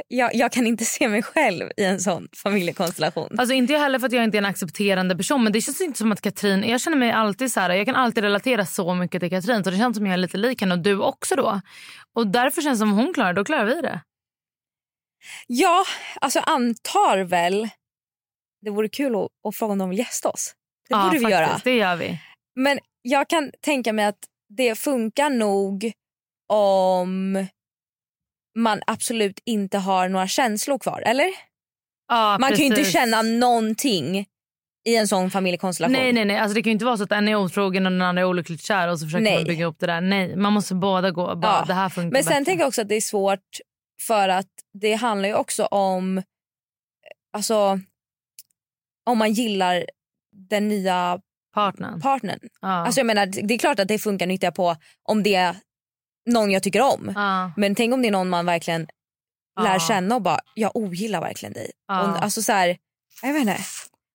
jag, 0.09 0.35
jag 0.35 0.53
kan 0.53 0.67
inte 0.67 0.85
se 0.85 1.09
mig 1.09 1.23
själv 1.23 1.71
i 1.77 1.85
en 1.85 2.01
sån 2.01 2.29
familjekonstellation. 2.37 3.38
Alltså 3.38 3.55
inte 3.55 3.73
jag 3.73 3.81
heller 3.81 3.99
för 3.99 4.07
att 4.07 4.12
jag 4.12 4.25
inte 4.25 4.37
är 4.37 4.38
en 4.38 4.47
accepterande 4.47 5.17
person 5.17 5.45
men 5.45 5.53
det 5.53 5.61
känns 5.61 5.81
inte 5.81 5.99
som 5.99 6.12
att 6.12 6.21
Katrin, 6.21 6.65
jag 6.69 6.81
känner 6.81 6.97
mig 6.97 7.11
alltid 7.11 7.53
så 7.53 7.61
här, 7.61 7.71
jag 7.71 7.87
kan 7.87 7.97
alltid 7.97 8.25
relatera 8.25 8.67
så 8.67 8.95
mycket 8.95 9.21
till 9.21 9.31
Katrin 9.31 9.65
så 9.65 9.71
det 9.71 9.77
känns 9.77 9.97
som 9.97 10.07
jag 10.07 10.12
är 10.12 10.19
lite 10.19 10.37
lik 10.37 10.61
henne 10.61 10.75
och 10.75 10.81
du 10.81 10.99
också 11.01 11.37
då. 11.37 11.61
Och 12.15 12.27
därför 12.27 12.62
känns 12.62 12.79
det 12.79 12.83
som 12.83 12.93
hon 12.93 13.15
klarar 13.15 13.33
då 13.33 13.45
klarar 13.45 13.65
vi 13.65 13.81
det. 13.81 14.01
Ja, 15.47 15.85
alltså 16.21 16.41
antar 16.41 17.25
väl. 17.25 17.69
Det 18.65 18.71
vore 18.71 18.88
kul 18.88 19.15
att, 19.15 19.29
att 19.49 19.57
fråga 19.57 19.73
om 19.73 19.79
de 19.79 19.91
vill 19.91 19.99
gästa 19.99 20.29
oss. 20.29 20.55
Det 20.88 20.95
ja, 20.95 21.05
borde 21.05 21.19
vi 21.19 21.25
faktiskt, 21.25 21.41
göra. 21.41 21.61
det 21.65 21.77
gör 21.77 21.97
vi. 21.97 22.21
Men 22.55 22.79
jag 23.03 23.29
kan 23.29 23.51
tänka 23.61 23.93
mig 23.93 24.05
att 24.05 24.19
det 24.49 24.79
funkar 24.79 25.31
nog 25.31 25.93
om 26.49 27.47
man 28.57 28.81
absolut 28.87 29.41
inte 29.45 29.79
har 29.79 30.09
några 30.09 30.29
känslor 30.29 30.79
kvar, 30.79 31.03
eller? 31.07 31.27
Ja, 32.09 32.37
Man 32.41 32.51
kan 32.51 32.59
ju 32.59 32.65
inte 32.65 32.77
precis. 32.77 32.93
känna 32.93 33.23
någonting 33.23 34.27
i 34.85 34.97
en 34.97 35.09
sån 35.09 35.31
familjekonstellation. 35.31 35.93
Nej, 36.05 36.12
nej, 36.12 36.25
nej. 36.25 36.38
Alltså, 36.38 36.55
det 36.55 36.62
kan 36.62 36.71
ju 36.71 36.73
inte 36.73 36.85
vara 36.85 36.97
så 36.97 37.03
att 37.03 37.12
en 37.12 37.29
är 37.29 37.35
otrogen 37.37 37.87
och 37.87 37.93
den 37.93 38.03
andra 38.03 38.23
är 38.23 38.27
olyckligt 38.27 38.62
kär 38.62 38.88
och 38.88 38.99
så 39.01 39.07
försöker 39.07 39.25
Nej. 39.25 39.35
man 39.37 39.45
bygga 39.45 39.67
upp 39.67 39.77
det 39.79 39.87
där. 39.87 40.01
Nej, 40.01 40.37
man 40.37 40.53
måste 40.53 40.75
båda 40.75 41.11
gå 41.11 41.35
bara, 41.37 41.53
Ja. 41.53 41.65
det 41.67 41.75
här 41.75 41.88
funkar 41.88 42.12
Men 42.12 42.25
sen 42.25 42.31
bättre. 42.31 42.45
tänker 42.45 42.61
jag 42.62 42.69
också 42.69 42.83
att 42.83 42.88
det 42.88 42.95
är 42.95 43.01
svårt 43.01 43.59
för 44.01 44.29
att 44.29 44.49
det 44.81 44.93
handlar 44.95 45.29
ju 45.29 45.35
också 45.35 45.65
om 45.65 46.23
alltså 47.33 47.81
om 49.07 49.19
man 49.19 49.33
gillar 49.33 49.85
den 50.51 50.69
nya 50.69 51.21
Partnern. 51.55 52.01
partnern. 52.01 52.38
Ja. 52.61 52.69
Alltså 52.69 53.01
jag 53.01 53.07
menar, 53.07 53.27
det 53.27 53.55
är 53.55 53.59
klart 53.59 53.79
att 53.79 53.88
det 53.88 53.99
funkar 53.99 54.27
nyttja 54.27 54.53
på 54.53 54.77
om 55.09 55.23
det 55.23 55.55
någon 56.26 56.50
jag 56.50 56.62
tycker 56.62 56.80
om. 56.80 57.12
ja. 57.14 57.52
Men 57.56 57.74
tänk 57.74 57.94
om 57.94 58.02
det 58.02 58.08
är 58.08 58.12
någon 58.12 58.28
man 58.28 58.46
verkligen 58.46 58.87
lär 59.61 59.72
Ja. 59.72 59.78
känna 59.78 60.14
och 60.14 60.22
bara, 60.22 60.38
jag 60.54 60.76
ogillar 60.76 61.20
verkligen 61.20 61.52
dig. 61.52 61.70
Ja. 61.88 62.02
Och, 62.02 62.22
alltså 62.22 62.42
så 62.42 62.52
här, 62.52 62.76
jag 63.22 63.32
vet 63.32 63.40
inte. 63.40 63.56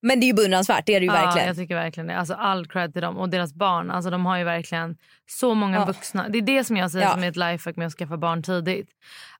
Men 0.02 0.20
det 0.20 0.24
är 0.26 0.28
ju 0.28 0.34
beundransvärt, 0.34 0.86
det 0.86 0.94
är 0.94 1.00
det 1.00 1.06
ju 1.06 1.12
verkligen. 1.12 1.46
jag 1.48 1.56
tycker 1.56 1.74
verkligen 1.74 2.06
det. 2.06 2.16
Alltså, 2.18 2.34
all 2.34 2.66
cred 2.66 2.92
till 2.92 3.02
dem 3.02 3.16
och 3.18 3.28
deras 3.28 3.54
barn. 3.54 3.90
Alltså, 3.90 4.10
de 4.10 4.26
har 4.26 4.38
ju 4.38 4.44
verkligen 4.44 4.96
så 5.30 5.54
många 5.54 5.84
vuxna. 5.86 6.28
Det 6.28 6.38
är 6.38 6.42
det 6.42 6.64
som 6.64 6.76
jag 6.76 6.90
säger 6.90 7.06
Ja. 7.06 7.12
som 7.12 7.24
är 7.24 7.28
ett 7.28 7.36
lifehack 7.36 7.76
med 7.76 7.86
att 7.86 7.92
skaffa 7.92 8.16
barn 8.16 8.42
tidigt. 8.42 8.88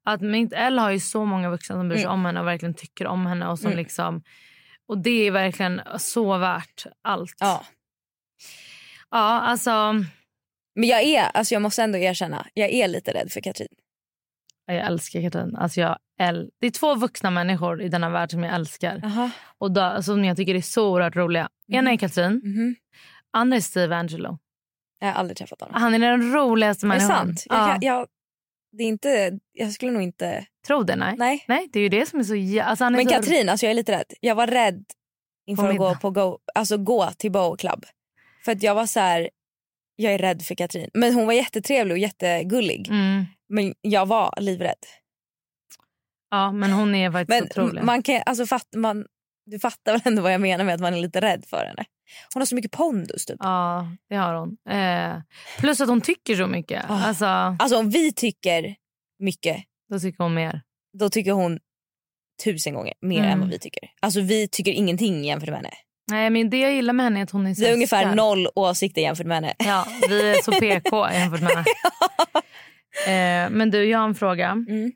Att 0.04 0.20
Mint 0.20 0.52
Elle 0.52 0.80
har 0.80 0.90
ju 0.90 1.00
så 1.00 1.24
många 1.24 1.50
vuxna 1.50 1.76
som 1.76 1.88
bryr 1.88 1.98
sig 1.98 2.04
Mm. 2.06 2.14
om 2.14 2.24
henne 2.24 2.40
och 2.40 2.46
verkligen 2.46 2.74
tycker 2.74 3.06
om 3.06 3.26
henne. 3.26 3.46
Och, 3.48 3.58
som 3.58 3.66
Mm. 3.66 3.78
liksom, 3.78 4.22
och 4.88 4.98
det 4.98 5.26
är 5.26 5.30
verkligen 5.30 5.80
så 5.98 6.36
värt 6.38 6.86
allt. 7.04 7.34
Ja. 7.40 7.64
Ja, 9.10 9.18
alltså... 9.40 9.94
Men 10.78 10.88
jag 10.88 11.02
är, 11.02 11.22
alltså 11.34 11.54
jag 11.54 11.62
måste 11.62 11.82
ändå 11.82 11.98
erkänna, 11.98 12.46
jag 12.54 12.70
är 12.70 12.88
lite 12.88 13.12
rädd 13.14 13.32
för 13.32 13.40
Katrin. 13.40 13.68
Jag 14.66 14.76
älskar 14.86 15.22
Katrin. 15.22 15.56
Alltså 15.56 15.80
jag 15.80 15.98
äl- 16.20 16.50
det 16.60 16.66
är 16.66 16.70
två 16.70 16.94
vuxna 16.94 17.30
människor 17.30 17.82
i 17.82 17.88
denna 17.88 18.10
värld 18.10 18.30
som 18.30 18.42
jag 18.44 18.54
älskar. 18.54 19.00
Aha. 19.04 19.30
Och 19.58 19.70
då, 19.72 20.02
som 20.02 20.24
jag 20.24 20.36
tycker 20.36 20.54
är 20.54 20.60
så 20.60 20.90
oerhört 20.92 21.16
roliga. 21.16 21.48
Ena 21.72 21.90
är 21.92 21.96
Katrin, 21.96 22.40
Mhm. 22.44 22.76
andra 23.30 23.56
är 23.56 23.60
Steve 23.60 23.96
Angelo. 23.96 24.38
Jag 25.00 25.06
har 25.08 25.14
aldrig 25.14 25.36
träffat 25.36 25.60
honom. 25.60 25.82
Han 25.82 25.94
är 25.94 25.98
den 25.98 26.32
roligaste 26.32 26.86
är 26.86 26.88
det 26.88 26.88
människan. 26.88 27.26
sant? 27.26 27.44
Jag, 27.48 27.58
Ja. 27.58 27.78
jag, 27.80 28.06
det 28.72 28.82
är 28.84 28.88
inte, 28.88 29.38
jag 29.52 29.72
skulle 29.72 29.92
nog 29.92 30.02
inte... 30.02 30.46
Tror 30.66 30.84
det? 30.84 30.96
Nej. 30.96 31.14
Nej. 31.18 31.44
Nej, 31.48 31.68
det 31.72 31.78
är 31.78 31.82
ju 31.82 31.88
det 31.88 32.06
som 32.08 32.18
är 32.20 32.24
så... 32.24 32.62
Alltså 32.68 32.84
är 32.84 32.90
Men 32.90 33.04
så... 33.04 33.10
Katrin, 33.10 33.48
alltså 33.48 33.66
jag 33.66 33.70
är 33.70 33.74
lite 33.74 33.92
rädd. 33.92 34.12
Jag 34.20 34.34
var 34.34 34.46
rädd 34.46 34.84
inför 35.46 35.70
att 35.70 35.76
gå, 35.76 35.94
på 35.94 36.10
go, 36.10 36.38
alltså 36.54 36.76
gå 36.78 37.10
till 37.18 37.32
Bow 37.32 37.56
Club. 37.56 37.84
För 38.44 38.52
att 38.52 38.62
jag 38.62 38.74
var 38.74 38.86
så 38.86 39.00
här, 39.00 39.30
jag 40.00 40.12
är 40.14 40.18
rädd 40.18 40.42
för 40.42 40.54
Katrin. 40.54 40.90
Men 40.94 41.14
hon 41.14 41.26
var 41.26 41.32
jättetrevlig 41.32 41.92
och 41.94 41.98
jättegullig. 41.98 42.88
Mm. 42.88 43.24
Men 43.48 43.74
jag 43.80 44.06
var 44.06 44.34
livrädd. 44.40 44.74
Ja, 46.30 46.52
men 46.52 46.72
hon 46.72 46.94
är 46.94 47.10
faktiskt 47.12 47.28
Men 47.28 47.44
otrolig. 47.44 47.82
man 47.84 48.02
kan, 48.02 48.22
alltså, 48.26 48.46
fatt, 48.46 48.68
man, 48.76 49.06
du 49.46 49.58
fattar 49.58 49.92
väl 49.92 50.00
ändå 50.04 50.22
vad 50.22 50.32
jag 50.32 50.40
menar 50.40 50.64
med 50.64 50.74
att 50.74 50.80
man 50.80 50.94
är 50.94 50.98
lite 51.00 51.20
rädd 51.20 51.44
för 51.46 51.64
henne. 51.66 51.84
Hon 52.34 52.40
har 52.40 52.46
så 52.46 52.54
mycket 52.54 52.70
pondus 52.72 53.26
typ. 53.26 53.36
Ja, 53.40 53.86
det 54.08 54.16
har 54.16 54.34
hon. 54.34 54.56
Eh, 54.70 55.20
plus 55.58 55.80
att 55.80 55.88
hon 55.88 56.00
tycker 56.00 56.36
så 56.36 56.46
mycket. 56.46 56.84
Ah. 56.90 57.04
Alltså, 57.04 57.24
Alltså 57.26 57.78
om 57.78 57.90
vi 57.90 58.12
tycker 58.12 58.74
mycket, 59.18 59.64
då 59.90 60.00
tycker 60.00 60.22
hon 60.24 60.34
mer. 60.34 60.62
då 60.98 61.08
tycker 61.10 61.32
hon 61.32 61.58
tusen 62.44 62.74
gånger 62.74 62.94
mer 63.00 63.18
Mm. 63.18 63.30
än 63.30 63.40
vad 63.40 63.48
vi 63.50 63.58
tycker. 63.58 63.90
Alltså 64.00 64.20
vi 64.20 64.48
tycker 64.48 64.72
ingenting 64.72 65.24
jämfört 65.24 65.48
med 65.48 65.56
henne. 65.56 65.70
Nej, 66.10 66.30
men 66.30 66.50
det 66.50 66.60
jag 66.60 66.72
gillar 66.72 66.92
med 66.92 67.04
henne 67.04 67.20
är 67.20 67.24
att 67.24 67.30
hon 67.30 67.46
är 67.46 67.54
så 67.54 67.60
Vi 67.60 67.66
har 67.66 67.74
ungefär 67.74 68.14
noll 68.14 68.48
åsikter 68.54 69.02
jämför 69.02 69.24
med 69.24 69.34
henne. 69.34 69.54
Ja, 69.58 69.86
vi 70.08 70.30
är 70.30 70.42
så 70.42 70.52
PK 70.60 71.10
jämfört 71.12 71.40
med 71.40 71.50
henne. 71.50 71.64
Eh, 73.06 73.50
men 73.50 73.70
du, 73.70 73.84
jag 73.84 73.98
har 73.98 74.08
en 74.08 74.14
fråga. 74.14 74.50
Mm. 74.50 74.92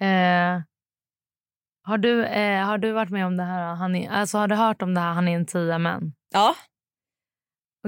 Eh, 0.00 0.62
har, 1.84 1.98
du, 1.98 2.24
eh, 2.24 2.64
har 2.66 2.78
du 2.78 2.92
varit 2.92 3.10
med 3.10 3.26
om 3.26 3.36
det 3.36 3.42
här? 3.42 3.74
Han 3.74 3.96
är, 3.96 4.10
alltså, 4.10 4.38
har 4.38 4.48
du 4.48 4.54
hört 4.54 4.82
om 4.82 4.94
det 4.94 5.00
här? 5.00 5.12
Han 5.12 5.28
är 5.28 5.36
en 5.36 5.46
tia 5.46 5.78
män. 5.78 6.12
Ja, 6.32 6.54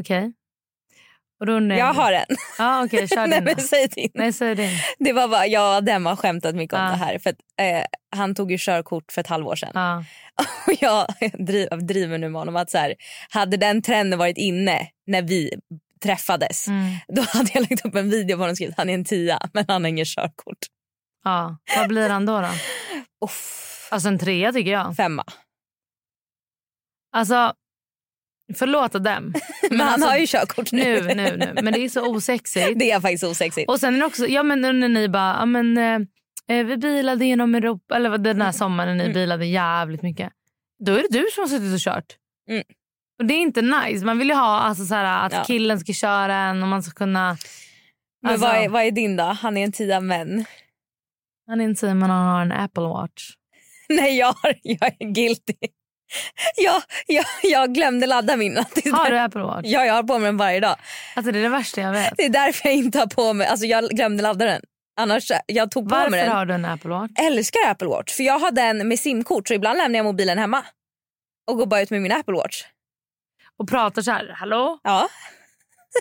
Okej. 0.01 0.33
Och 1.41 1.47
då 1.47 1.53
undrar 1.53 1.77
jag 1.77 1.93
har 1.95 2.13
en. 2.13 2.25
Ja, 2.59 2.85
okej. 2.85 3.09
kör 3.15 3.27
Nej, 3.27 3.41
men 3.43 3.57
säg 3.57 3.87
din. 3.89 4.11
Nej, 4.15 4.33
säg 4.33 4.55
din. 4.55 4.71
Det 4.99 5.13
var 5.13 5.29
bara, 5.29 5.47
jag 5.47 5.77
och 5.77 5.85
dem 5.85 6.07
har 6.07 6.17
skämtat 6.17 6.55
mycket 6.55 6.75
om 6.75 6.83
Ja. 6.85 6.91
det 6.91 6.97
här. 6.97 7.19
För 7.19 7.31
att, 7.31 7.37
eh, 7.61 7.85
han 8.17 8.35
tog 8.35 8.51
ju 8.53 8.57
körkort 8.61 9.13
för 9.13 9.21
ett 9.21 9.27
halvår 9.27 9.57
sedan. 9.57 9.71
Ja. 9.75 10.05
Och 10.67 10.73
jag 10.81 11.07
driver, 11.47 11.77
driver 11.77 12.19
nu 12.19 12.29
med 12.29 12.41
honom 12.41 12.57
att 12.57 12.71
så 12.71 12.79
här, 12.79 12.95
hade 13.31 13.57
den 13.57 13.83
trenden 13.83 14.19
varit 14.19 14.37
inne 14.39 14.89
när 15.07 15.23
vi 15.23 15.51
träffades 16.03 16.69
Mm. 16.69 16.95
då 17.09 17.23
hade 17.23 17.51
jag 17.55 17.71
lagt 17.71 17.85
upp 17.87 17.95
en 17.95 18.11
video 18.11 18.37
på 18.37 18.41
honom 18.43 18.51
och 18.51 18.57
skrivit 18.57 18.77
han 18.77 18.91
är 18.91 18.95
en 18.95 19.05
tia 19.05 19.41
men 19.53 19.65
han 19.69 19.85
har 19.85 19.89
inget 19.89 20.09
körkort. 20.09 20.59
ja. 21.25 21.57
Vad 21.77 21.89
blir 21.89 22.09
han 22.11 22.27
då? 22.27 22.41
då? 22.41 22.49
Uff, 23.25 23.89
Alltså 23.91 24.09
en 24.09 24.19
trea 24.19 24.53
tycker 24.53 24.71
jag. 24.71 24.97
femma. 24.97 25.25
Alltså, 27.13 27.53
förlåt 28.55 28.93
dem. 28.93 29.03
Men, 29.71 29.81
han 29.81 29.89
alltså, 29.89 30.09
har 30.09 30.17
ju 30.17 30.27
körkort 30.27 30.73
nu. 30.73 31.03
nu, 31.03 31.15
nu, 31.15 31.37
nu. 31.37 31.63
Men 31.63 31.73
det 31.73 31.85
är 31.85 31.89
så 31.89 32.11
osexigt. 32.11 32.79
Det 32.79 32.91
är 32.91 33.01
faktiskt 33.01 33.25
osexigt. 33.25 33.71
Och 33.71 33.81
sen 33.81 34.03
är 34.03 34.07
också, 34.07 34.27
ja 34.27 34.43
men 34.43 34.61
när 34.61 34.89
ni 34.89 35.09
bara, 35.09 35.37
ja 35.39 35.47
men 35.47 35.79
eh, 35.79 36.57
eh, 36.57 36.67
vi 36.67 36.77
bilade 36.77 37.25
genom 37.25 37.55
Europa, 37.55 37.97
eller 37.97 38.19
den 38.19 38.43
här 38.43 38.53
sommaren 38.53 38.97
när 38.97 39.09
ni 39.09 39.15
bilade 39.15 39.47
jävligt 39.47 40.03
mycket. 40.03 40.33
Då 40.85 40.93
är 40.93 41.03
det 41.03 41.09
du 41.19 41.27
som 41.35 41.43
har 41.43 41.49
suttit 41.49 41.75
och 41.75 41.81
kört. 41.81 42.17
Mm. 42.51 42.63
Och 43.19 43.27
det 43.27 43.35
är 43.35 43.39
inte 43.39 43.63
nice. 43.63 44.07
Man 44.07 44.19
vill 44.19 44.29
ju 44.29 44.35
ha 44.35 44.61
alltså, 44.61 44.85
så 44.85 44.95
här, 44.95 45.27
att 45.27 45.33
Ja. 45.33 45.45
killen 45.45 45.81
ska 45.81 45.93
köra 45.93 46.35
en 46.35 46.63
och 46.63 46.69
man 46.69 46.83
ska 46.83 46.93
kunna... 46.95 47.37
Men 48.23 48.33
Alltså, 48.33 48.47
vad, 48.47 48.57
är, 48.57 48.69
vad 48.69 48.83
är 48.83 48.91
din 48.91 49.17
då? 49.17 49.25
Han 49.25 49.57
är 49.57 49.65
en 49.65 49.73
tia 49.73 50.01
men. 50.01 50.45
Han 51.47 51.61
är 51.61 51.65
inte 51.65 51.95
men 51.95 52.11
han 52.11 52.27
har 52.27 52.43
en 52.43 52.53
Apple 52.53 52.83
Watch. 52.83 53.31
Nej 53.89 54.19
jag, 54.19 54.27
har, 54.27 54.55
jag 54.63 54.97
är 54.99 55.13
guilty. 55.13 55.55
Ja, 56.57 56.83
ja, 57.07 57.25
jag 57.43 57.75
glömde 57.75 58.07
ladda 58.07 58.37
min. 58.37 58.57
Har 58.93 59.11
du 59.11 59.19
Apple 59.19 59.43
Watch? 59.43 59.61
Ja, 59.65 59.85
jag 59.85 59.95
har 59.95 60.03
på 60.03 60.19
mig 60.19 60.27
den 60.27 60.37
varje 60.37 60.61
dag. 60.61 60.77
Alltså 61.17 61.33
det 61.33 61.39
är 61.39 61.43
det 61.43 61.49
värsta 61.49 61.81
jag 61.81 61.93
vet. 61.93 62.13
Det 62.17 62.25
är 62.25 62.29
därför 62.31 62.69
jag 62.69 62.77
inte 62.77 62.99
har 62.99 63.07
på 63.07 63.33
mig, 63.33 63.47
alltså 63.47 63.67
jag 63.67 63.85
glömde 63.91 64.23
ladda 64.23 64.45
den. 64.47 64.63
Annars, 65.01 65.31
jag 65.47 65.71
tog 65.71 65.89
på 65.89 65.95
Varför 65.95 66.11
mig 66.11 66.21
den. 66.23 66.33
har 66.33 66.47
du 66.47 66.55
en 66.55 66.65
Apple 66.65 66.91
Watch? 66.91 67.11
älskar 67.21 67.61
Apple 67.67 67.89
Watch 67.89 68.13
för 68.17 68.23
jag 68.23 68.39
har 68.39 68.51
den 68.51 68.89
med 68.89 68.99
simkort 69.01 69.49
så 69.49 69.55
ibland 69.55 69.79
lämnar 69.79 69.99
jag 69.99 70.05
mobilen 70.05 70.39
hemma. 70.39 70.65
Och 71.51 71.57
går 71.57 71.67
bara 71.67 71.81
ut 71.81 71.91
med 71.91 72.03
min 72.03 72.13
Apple 72.13 72.35
Watch. 72.35 72.63
Och 73.59 73.69
pratar 73.69 74.03
så 74.03 74.11
här, 74.11 74.35
hallå? 74.37 74.79
Ja. 74.83 75.09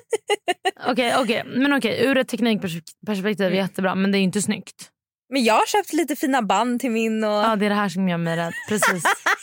Okej, 0.87 1.15
okej. 1.17 1.43
Men 1.45 1.73
okej, 1.73 2.05
ur 2.05 2.17
ett 2.17 2.27
teknikperspektiv 2.27 3.41
är 3.41 3.45
Mm. 3.51 3.57
jättebra 3.57 3.95
men 3.95 4.11
det 4.11 4.17
är 4.17 4.19
inte 4.19 4.41
snyggt. 4.41 4.89
Men 5.33 5.43
jag 5.43 5.53
har 5.53 5.65
köpt 5.65 5.93
lite 5.93 6.15
fina 6.15 6.41
band 6.41 6.79
till 6.81 6.91
min 6.91 7.23
och... 7.23 7.29
Ja, 7.31 7.55
det 7.55 7.65
är 7.65 7.69
det 7.69 7.75
här 7.75 7.89
som 7.89 8.09
gör 8.09 8.17
mig 8.17 8.37
rädd. 8.37 8.53
Precis. 8.69 9.03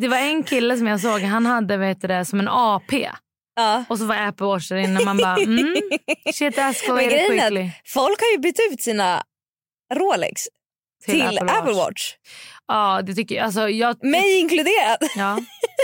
Det 0.00 0.08
var 0.08 0.16
en 0.16 0.42
kille 0.42 0.76
som 0.76 0.86
jag 0.86 1.00
såg, 1.00 1.20
han 1.20 1.46
hade 1.46 1.76
vet 1.76 2.00
det, 2.00 2.24
som 2.24 2.40
en 2.40 2.48
AP. 2.48 3.08
Ja. 3.56 3.84
Och 3.88 3.98
så 3.98 4.04
var 4.06 4.16
Apple 4.16 4.46
Watch 4.46 4.68
där 4.68 4.76
inne. 4.76 5.04
Man 5.04 5.16
bara, 5.16 5.36
mm, 5.36 5.74
shit 6.32 6.56
Men 6.56 6.70
escalated 6.70 7.10
grejen 7.10 7.40
är 7.40 7.48
quickly. 7.48 7.62
att 7.62 7.88
folk 7.90 8.20
har 8.20 8.32
ju 8.32 8.38
bytt 8.38 8.60
ut 8.72 8.82
sina 8.82 9.22
Rolex 9.94 10.42
till, 11.04 11.38
Apple, 11.38 11.72
Watch. 11.72 12.14
Ja, 12.66 13.02
det 13.02 13.14
tycker 13.14 13.34
jag. 13.34 13.44
Alltså, 13.44 13.68
jag 13.68 14.04
Mig 14.04 14.40
inkluderad. 14.40 14.98
Ja, 15.16 15.38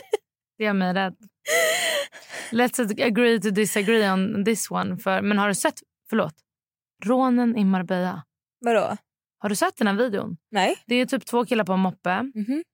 det 0.58 0.64
gör 0.64 0.72
mig 0.72 0.94
rädd. 0.94 1.16
Let's 2.50 3.02
agree 3.06 3.40
to 3.40 3.50
disagree 3.50 4.10
on 4.12 4.44
this 4.44 4.70
one. 4.70 4.96
För, 4.98 5.22
men 5.22 5.38
har 5.38 5.48
du 5.48 5.54
sett, 5.54 5.80
förlåt, 6.10 6.34
rånen 7.04 7.56
i 7.56 7.64
Marbella? 7.64 8.22
Vadå? 8.60 8.96
Har 9.38 9.48
du 9.48 9.56
sett 9.56 9.76
den 9.76 9.86
här 9.86 9.94
videon? 9.94 10.36
Nej. 10.50 10.76
Det 10.86 10.94
är 10.94 11.06
typ 11.06 11.26
två 11.26 11.44
killar 11.46 11.64
på 11.64 11.72
en 11.72 11.80
moppe. 11.80 12.22
Mhm. 12.34 12.64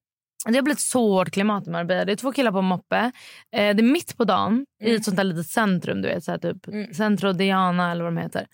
Det 0.46 0.54
har 0.54 0.62
blivit 0.62 0.80
så 0.80 1.12
hårt 1.12 1.30
klimat 1.30 1.66
i 1.66 1.70
Marbella. 1.70 2.04
Det 2.04 2.12
är 2.12 2.16
två 2.16 2.32
killar 2.32 2.52
på 2.52 2.58
en 2.58 2.64
moppe. 2.64 2.96
Eh, 2.96 3.10
det 3.52 3.80
är 3.80 3.82
mitt 3.82 4.16
på 4.16 4.24
dagen 4.24 4.66
i 4.82 4.84
Mm. 4.84 4.96
ett 4.96 5.04
sånt 5.04 5.16
där 5.16 5.24
litet 5.24 5.46
centrum. 5.46 6.02
Du 6.02 6.08
vet, 6.08 6.24
så 6.24 6.30
här 6.30 6.38
typ 6.38 6.68
Mm. 6.68 6.94
Centro 6.94 7.32
Diana 7.32 7.90
eller 7.92 8.04
vad 8.04 8.12
de 8.14 8.20
heter. 8.20 8.46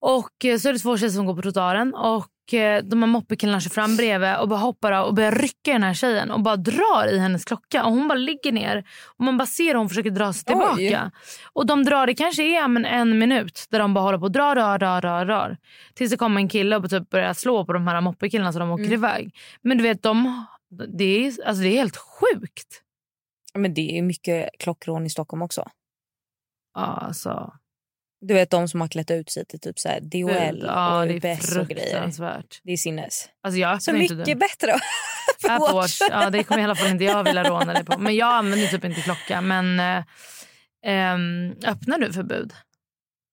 Och 0.00 0.44
eh, 0.44 0.58
så 0.58 0.68
är 0.68 0.72
det 0.72 0.78
två 0.78 0.96
tjejer 0.98 1.10
som 1.12 1.26
går 1.26 1.34
på 1.34 1.42
trottoaren. 1.42 1.94
Och 1.94 2.54
eh, 2.54 2.82
de 2.84 3.02
här 3.02 3.06
moppekillarna 3.08 3.60
kör 3.60 3.70
fram 3.70 3.96
bredvid 3.96 4.36
och 4.36 4.48
bara 4.48 4.58
hoppar 4.60 4.92
av 4.92 5.06
och 5.06 5.14
börjar 5.14 5.32
rycka 5.32 5.70
i 5.70 5.72
den 5.72 5.82
här 5.82 5.94
tjejen 5.94 6.30
och 6.30 6.40
bara 6.40 6.56
drar 6.56 7.08
i 7.12 7.18
hennes 7.18 7.44
klocka. 7.44 7.84
Och 7.84 7.92
hon 7.92 8.08
bara 8.08 8.18
ligger 8.18 8.52
ner 8.52 8.84
och 9.18 9.24
man 9.24 9.36
bara 9.36 9.46
ser 9.46 9.64
hur 9.64 9.74
hon 9.74 9.88
försöker 9.88 10.10
dra 10.10 10.32
sig 10.32 10.44
Oj. 10.54 10.76
tillbaka. 10.76 11.10
Och 11.52 11.66
de 11.66 11.84
drar, 11.84 12.06
det 12.06 12.14
kanske 12.14 12.42
är 12.42 12.68
men, 12.68 12.84
en 12.84 13.18
minut 13.18 13.66
där 13.70 13.78
de 13.78 13.94
bara 13.94 14.00
håller 14.04 14.18
på 14.18 14.24
och 14.24 14.32
drar, 14.32 14.54
drar, 14.54 14.78
drar, 14.78 15.00
drar, 15.00 15.24
drar. 15.24 15.56
Tills 15.94 16.10
det 16.10 16.16
kommer 16.16 16.40
en 16.40 16.48
kille 16.48 16.76
och 16.76 16.90
typ 16.90 17.10
börjar 17.10 17.32
slå 17.34 17.64
på 17.64 17.72
de 17.72 17.86
här 17.88 18.00
moppekillarna 18.00 18.52
så 18.52 18.58
de 18.58 18.70
åker 18.70 18.84
Mm. 18.84 18.94
iväg. 18.94 19.34
Men 19.62 19.76
du 19.78 19.82
vet, 19.82 20.02
de, 20.02 20.46
det, 20.98 21.04
är, 21.04 21.26
alltså 21.46 21.62
det 21.62 21.68
är 21.68 21.76
helt 21.76 21.96
sjukt. 21.96 22.82
Men 23.54 23.74
det 23.74 23.98
är 23.98 24.02
mycket 24.02 24.48
klockrån 24.58 25.06
i 25.06 25.10
Stockholm 25.10 25.42
också. 25.42 25.70
Ja, 26.74 26.80
Alltså, 26.80 27.52
Du 28.20 28.34
vet 28.34 28.50
de 28.50 28.68
som 28.68 28.80
har 28.80 28.88
klätt 28.88 29.10
ut 29.10 29.30
sig 29.30 29.46
till 29.46 29.60
typ 29.60 29.78
så 29.78 29.88
här 29.88 30.00
DHL 30.00 30.62
ja, 30.66 31.00
och 31.00 31.06
det 31.06 31.24
är 31.24 31.34
UPS 31.36 31.56
och 31.56 31.68
grejer. 31.68 32.12
Det 32.62 32.72
är 32.72 32.76
sinnes. 32.76 33.28
Alltså 33.42 33.58
jag 33.60 33.82
Så 33.82 33.92
mycket 33.92 34.24
den. 34.24 34.38
bättre 34.38 34.72
Apple 35.48 35.74
Watch. 35.74 36.00
Watch, 36.00 36.10
ja, 36.10 36.30
det 36.30 36.44
kommer 36.44 36.60
i 36.60 36.64
alla 36.64 36.74
fall 36.74 36.90
inte 36.90 37.04
jag 37.04 37.24
vilja 37.24 37.44
råna 37.44 37.72
dig 37.72 37.84
på. 37.84 37.98
Men 37.98 38.16
jag 38.16 38.34
använder 38.34 38.66
typ 38.66 38.84
inte 38.84 39.00
klocka. 39.00 39.40
Men 39.40 39.80
eh, 39.80 40.04
ehm, 40.86 41.54
öppnar 41.66 41.98
du 41.98 42.12
förbud? 42.12 42.52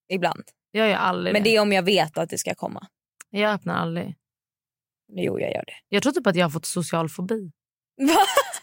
Ibland. 0.09 0.43
Jag 0.71 0.89
gör 0.89 0.95
aldrig 0.95 1.33
Men 1.33 1.43
det. 1.43 1.49
det 1.49 1.55
är 1.55 1.61
om 1.61 1.71
jag 1.73 1.83
vet 1.83 2.17
att 2.17 2.29
det 2.29 2.37
ska 2.37 2.55
komma. 2.55 2.87
Jag 3.29 3.53
öppnar 3.53 3.75
aldrig. 3.75 4.15
Jo, 5.15 5.39
jag 5.39 5.51
gör 5.51 5.63
det. 5.67 5.73
Jag 5.89 6.03
tror 6.03 6.13
typ 6.13 6.27
att 6.27 6.35
jag 6.35 6.45
har 6.45 6.49
fått 6.49 6.65
social 6.65 7.09
fobi. 7.09 7.51
Va? 8.01 8.13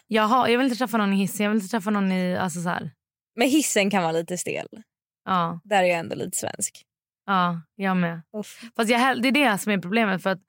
Jag, 0.06 0.22
har, 0.22 0.48
jag 0.48 0.58
vill 0.58 0.64
inte 0.66 0.78
träffa 0.78 0.96
någon 0.98 1.12
i 1.12 1.16
hissen. 1.16 1.44
Jag 1.44 1.50
vill 1.50 1.56
inte 1.62 1.70
träffa 1.70 1.90
någon 1.90 2.12
i... 2.12 2.36
Alltså 2.36 2.60
så 2.62 2.68
här. 2.68 2.90
Men 3.36 3.48
hissen 3.48 3.90
kan 3.90 4.02
vara 4.02 4.12
lite 4.12 4.38
stel. 4.38 4.66
Ja, 5.24 5.60
Där 5.64 5.82
är 5.82 5.86
jag 5.86 5.98
ändå 5.98 6.14
lite 6.16 6.36
svensk. 6.38 6.82
ja, 7.26 7.60
jag 7.74 7.96
med. 7.96 8.22
Uff. 8.36 8.60
Fast 8.76 8.90
jag, 8.90 9.22
det 9.22 9.28
är 9.28 9.32
det 9.32 9.58
som 9.58 9.72
är 9.72 9.78
problemet. 9.78 10.22
För 10.22 10.30
att 10.30 10.40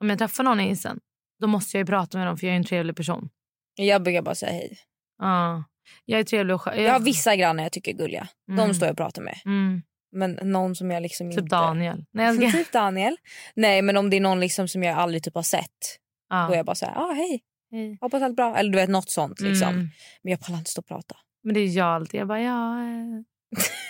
om 0.00 0.10
jag 0.10 0.18
träffar 0.18 0.44
någon 0.44 0.60
i 0.60 0.68
hissen 0.68 1.00
då 1.40 1.46
måste 1.46 1.76
jag 1.76 1.82
ju 1.82 1.86
prata 1.86 2.18
med 2.18 2.26
dem 2.26 2.36
för 2.38 2.46
jag 2.46 2.52
är 2.54 2.56
en 2.58 2.64
trevlig 2.64 2.96
person. 2.96 3.28
Jag 3.74 4.02
brukar 4.02 4.22
bara 4.22 4.34
säga 4.34 4.52
hej. 4.52 4.78
Ja, 5.18 5.64
jag 6.04 6.20
är 6.20 6.24
trevlig 6.24 6.54
och 6.54 6.62
skö- 6.62 6.74
Jag 6.80 6.92
har 6.92 7.00
vissa 7.00 7.36
grannar 7.36 7.62
jag 7.62 7.72
tycker 7.72 7.92
är 7.94 7.96
gulliga. 7.96 8.28
Mm. 8.50 8.68
De 8.68 8.74
står 8.74 8.86
jag 8.86 8.92
och 8.92 8.96
pratar 8.96 9.22
med. 9.22 9.34
Mm, 9.44 9.82
Men 10.12 10.38
någon 10.42 10.74
som 10.74 10.90
jag 10.90 11.02
liksom 11.02 11.30
typ 11.30 11.40
inte... 11.40 11.56
Daniel. 11.56 12.04
Nej, 12.10 12.26
jag 12.26 12.34
ska... 12.50 12.58
typ 12.58 12.72
Daniel. 12.72 13.16
Nej 13.54 13.82
men 13.82 13.96
om 13.96 14.10
det 14.10 14.16
är 14.16 14.20
någon 14.20 14.40
liksom 14.40 14.68
som 14.68 14.82
jag 14.82 14.98
aldrig 14.98 15.22
typ 15.22 15.34
har 15.34 15.42
sett. 15.42 15.98
Då 16.30 16.36
är 16.36 16.40
ja. 16.40 16.56
jag 16.56 16.66
bara 16.66 16.74
så 16.74 16.86
här, 16.86 16.96
ah, 16.96 17.12
hej. 17.12 17.40
Hej. 17.70 17.98
Hoppas 18.00 18.22
allt 18.22 18.36
bra. 18.36 18.56
Eller 18.56 18.70
du 18.70 18.78
vet 18.78 18.90
något 18.90 19.10
sånt 19.10 19.40
liksom. 19.40 19.68
Mm. 19.68 19.88
Men 20.22 20.30
jag 20.30 20.40
pallar 20.40 20.58
inte 20.58 20.70
stå 20.70 20.80
och 20.80 20.86
prata. 20.86 21.16
Men 21.44 21.54
det 21.54 21.60
är 21.60 21.76
jag 21.76 21.86
alltid. 21.86 22.20
Jag 22.20 22.28
bara, 22.28 22.40
ja... 22.40 22.82
Eh, 22.82 23.22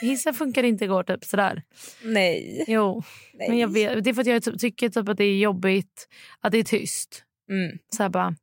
hissen 0.00 0.34
funkar 0.34 0.62
inte 0.62 0.84
igår, 0.84 1.02
typ 1.02 1.24
sådär. 1.24 1.62
Nej. 2.04 2.64
Jo, 2.68 3.02
Nej. 3.34 3.48
men 3.48 3.58
jag 3.58 3.68
vet, 3.68 4.04
det 4.04 4.10
är 4.10 4.14
för 4.14 4.20
att 4.20 4.26
jag 4.26 4.42
typ, 4.42 4.58
tycker 4.58 4.88
typ 4.88 5.08
att 5.08 5.16
det 5.16 5.24
är 5.24 5.38
jobbigt 5.38 6.08
att 6.40 6.52
det 6.52 6.58
är 6.58 6.64
tyst. 6.64 7.24
Mm. 7.50 7.78
Så 7.96 8.08
bara, 8.08 8.34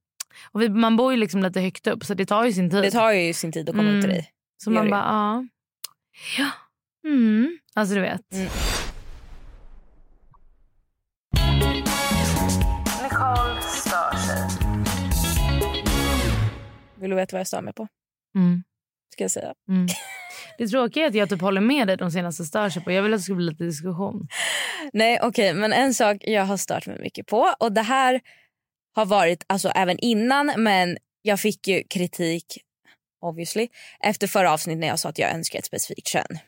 och 0.52 0.62
vi, 0.62 0.70
man 0.70 0.98
bor 0.98 1.14
ju 1.14 1.18
liksom 1.20 1.44
lite 1.44 1.62
högt 1.62 1.88
upp 1.88 2.06
så 2.06 2.14
det 2.14 2.26
tar 2.26 2.46
ju 2.46 2.54
sin 2.54 2.70
tid. 2.70 2.84
Det 2.84 2.92
tar 2.92 3.12
ju 3.12 3.34
sin 3.34 3.52
tid 3.52 3.70
att 3.70 3.76
komma 3.76 3.90
upp 3.90 4.02
till 4.02 4.12
Mm. 4.12 4.18
dig. 4.18 4.30
så 4.64 4.72
man 4.72 4.90
bara, 4.90 5.00
ja. 5.02 5.48
ja. 6.38 6.52
Mm. 7.06 7.58
Alltså 7.74 7.96
du 7.96 8.02
vet. 8.02 8.34
Mm. 8.34 8.48
Nicole 13.04 13.62
stör 13.62 14.18
sig. 14.18 14.48
Vill 16.96 17.10
du 17.10 17.16
veta 17.16 17.36
vad 17.36 17.40
jag 17.40 17.48
stör 17.48 17.62
mig 17.62 17.74
på? 17.74 17.88
Mm. 18.36 18.64
Ska 19.14 19.24
jag 19.24 19.32
säga. 19.32 19.54
Mm. 19.70 19.88
Det 20.58 20.68
tråkiga 20.68 21.04
är 21.04 21.08
att 21.08 21.16
jag 21.16 21.30
typ 21.30 21.42
håller 21.42 21.62
med 21.62 21.88
dig 21.88 21.98
de 21.98 22.12
senaste 22.12 22.46
stör 22.46 22.70
sig 22.70 22.84
på. 22.84 22.92
Jag 22.92 23.04
vill 23.04 23.14
att 23.14 23.20
det 23.20 23.24
ska 23.24 23.34
bli 23.34 23.46
lite 23.46 23.64
diskussion. 23.64 24.28
Nej 24.94 25.20
okej 25.22 25.54
men 25.54 25.74
en 25.74 25.94
sak 25.94 26.18
jag 26.22 26.46
har 26.46 26.58
stört 26.58 26.88
mig 26.88 27.00
mycket 27.00 27.28
på 27.28 27.54
och 27.60 27.72
det 27.72 27.82
här 27.82 28.22
har 28.96 29.06
varit 29.06 29.46
alltså 29.48 29.70
även 29.70 30.00
innan 30.00 30.54
men 30.58 30.98
jag 31.22 31.40
fick 31.40 31.68
ju 31.68 31.84
kritik 31.84 32.60
obviously 33.22 33.68
efter 34.00 34.28
förra 34.28 34.54
avsnittet 34.54 34.80
när 34.80 34.88
jag 34.88 35.00
sa 35.00 35.10
att 35.10 35.20
jag 35.20 35.34
önskar 35.34 35.60
ett 35.60 35.66
specifikt 35.66 36.08
kön. 36.08 36.40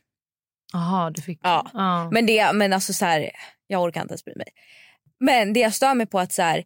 Jaha, 0.73 1.10
du 1.10 1.21
fick... 1.21 1.39
Ja. 1.43 1.71
ja. 1.73 2.10
Men 2.12 2.25
det 2.25 2.53
men 2.53 2.73
alltså 2.73 2.93
så 2.93 3.06
här, 3.06 3.30
jag 3.67 3.82
orkar 3.84 4.01
inte 4.01 4.12
ens 4.12 4.25
bry 4.25 4.34
mig. 4.36 4.47
Men 5.19 5.53
det 5.53 5.60
jag 5.60 5.73
stör 5.73 5.93
mig 5.93 6.08
på 6.08 6.19
att 6.19 6.34
så 6.34 6.41
här, 6.41 6.63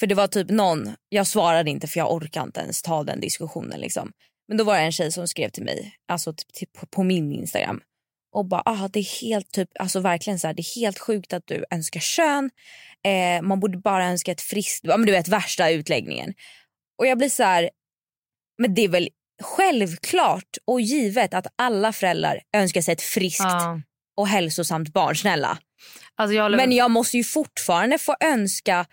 för 0.00 0.06
det 0.06 0.14
var 0.14 0.26
typ 0.26 0.50
någon, 0.50 0.90
jag 1.08 1.26
svarade 1.26 1.70
inte 1.70 1.86
för 1.86 2.00
jag 2.00 2.12
orkar 2.12 2.42
inte 2.42 2.60
ens 2.60 2.82
ta 2.82 3.02
den 3.02 3.20
diskussionen 3.20 3.80
liksom. 3.80 4.12
Men 4.48 4.56
då 4.56 4.64
var 4.64 4.74
det 4.74 4.80
en 4.80 4.92
tjej 4.92 5.12
som 5.12 5.28
skrev 5.28 5.50
till 5.50 5.64
mig, 5.64 5.94
alltså 6.08 6.32
typ, 6.32 6.52
typ 6.52 6.72
på, 6.72 6.86
på 6.86 7.02
min 7.02 7.32
Instagram 7.32 7.80
och 8.36 8.44
bara 8.44 8.62
ah, 8.64 8.88
det 8.88 8.98
är 8.98 9.20
helt 9.20 9.52
typ, 9.52 9.70
alltså 9.78 10.00
verkligen 10.00 10.38
så 10.38 10.46
här, 10.46 10.54
det 10.54 10.62
är 10.62 10.80
helt 10.80 10.98
sjukt 10.98 11.32
att 11.32 11.46
du 11.46 11.64
önskar 11.70 12.00
kön. 12.00 12.50
Eh, 13.04 13.42
man 13.42 13.60
borde 13.60 13.78
bara 13.78 14.06
önska 14.06 14.32
ett 14.32 14.40
friskt, 14.40 14.80
ja 14.84 14.96
men 14.96 15.06
du 15.06 15.12
vet 15.12 15.28
värsta 15.28 15.70
utläggningen. 15.70 16.34
Och 16.98 17.06
jag 17.06 17.18
blir 17.18 17.28
så 17.28 17.42
här, 17.42 17.70
men 18.58 18.74
det 18.74 18.84
är 18.84 18.88
väl 18.88 19.08
självklart 19.42 20.56
och 20.66 20.80
givet 20.80 21.34
att 21.34 21.46
alla 21.58 21.92
föräldrar 21.92 22.40
önskar 22.56 22.80
sig 22.80 22.92
ett 22.92 23.02
friskt 23.02 23.40
Ja. 23.40 23.80
och 24.16 24.28
hälsosamt 24.28 24.92
barn, 24.92 25.16
snälla. 25.16 25.58
Alltså 26.16 26.34
jag. 26.34 26.56
Men 26.56 26.72
jag 26.72 26.90
måste 26.90 27.16
ju 27.16 27.24
fortfarande 27.24 27.98
få 27.98 28.16
önska 28.20 28.86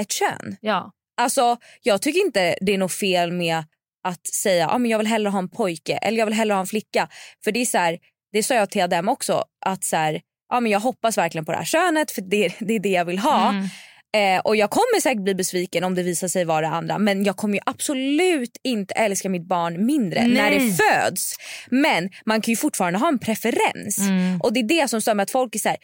ett 0.00 0.12
kön. 0.12 0.56
Ja. 0.60 0.92
Alltså, 1.20 1.56
jag 1.82 2.02
tycker 2.02 2.20
inte 2.20 2.56
det 2.60 2.74
är 2.74 2.78
något 2.78 2.92
fel 2.92 3.32
med 3.32 3.64
att 4.08 4.26
säga 4.26 4.68
ah, 4.68 4.78
men 4.78 4.90
jag 4.90 4.98
vill 4.98 5.06
hellre 5.06 5.30
ha 5.30 5.38
en 5.38 5.48
pojke 5.48 5.96
eller 5.96 6.18
jag 6.18 6.26
vill 6.26 6.34
hellre 6.34 6.54
ha 6.54 6.60
en 6.60 6.66
flicka. 6.66 7.08
För 7.44 7.52
det 7.52 7.60
är 7.60 7.66
så 7.66 7.78
här, 7.78 7.98
det 8.32 8.42
sa 8.42 8.54
jag 8.54 8.70
till 8.70 8.82
Adem 8.82 9.08
också, 9.08 9.44
att 9.66 9.84
så 9.84 9.96
här, 9.96 10.20
ah, 10.52 10.60
men 10.60 10.72
jag 10.72 10.80
hoppas 10.80 11.18
verkligen 11.18 11.44
på 11.44 11.52
det 11.52 11.58
här 11.58 11.64
könet 11.64 12.10
för 12.10 12.22
det, 12.22 12.54
det 12.58 12.74
är 12.74 12.80
det 12.80 12.88
jag 12.88 13.04
vill 13.04 13.18
ha. 13.18 13.48
Mm. 13.48 13.68
Eh, 14.16 14.40
och 14.40 14.56
jag 14.56 14.70
kommer 14.70 15.00
säkert 15.00 15.22
bli 15.24 15.34
besviken 15.34 15.84
om 15.84 15.94
det 15.94 16.02
visar 16.02 16.28
sig 16.28 16.44
vara 16.44 16.60
det 16.60 16.66
andra 16.76 16.98
men 16.98 17.24
jag 17.24 17.36
kommer 17.36 17.54
ju 17.54 17.60
absolut 17.66 18.56
inte 18.64 18.94
älska 18.94 19.28
mitt 19.28 19.48
barn 19.48 19.86
mindre 19.86 20.26
när 20.26 20.50
det 20.50 20.58
Nej. 20.58 20.72
föds. 20.72 21.34
Men 21.70 22.10
man 22.26 22.40
kan 22.40 22.52
ju 22.52 22.56
fortfarande 22.56 22.98
ha 22.98 23.08
en 23.08 23.18
preferens. 23.18 23.98
Mm. 23.98 24.40
Och 24.40 24.52
det 24.52 24.60
är 24.60 24.64
det 24.82 24.88
som 24.88 25.00
stör 25.00 25.14
mig 25.14 25.22
att 25.22 25.30
folk 25.30 25.54
är 25.54 25.58
så 25.58 25.68
här, 25.68 25.78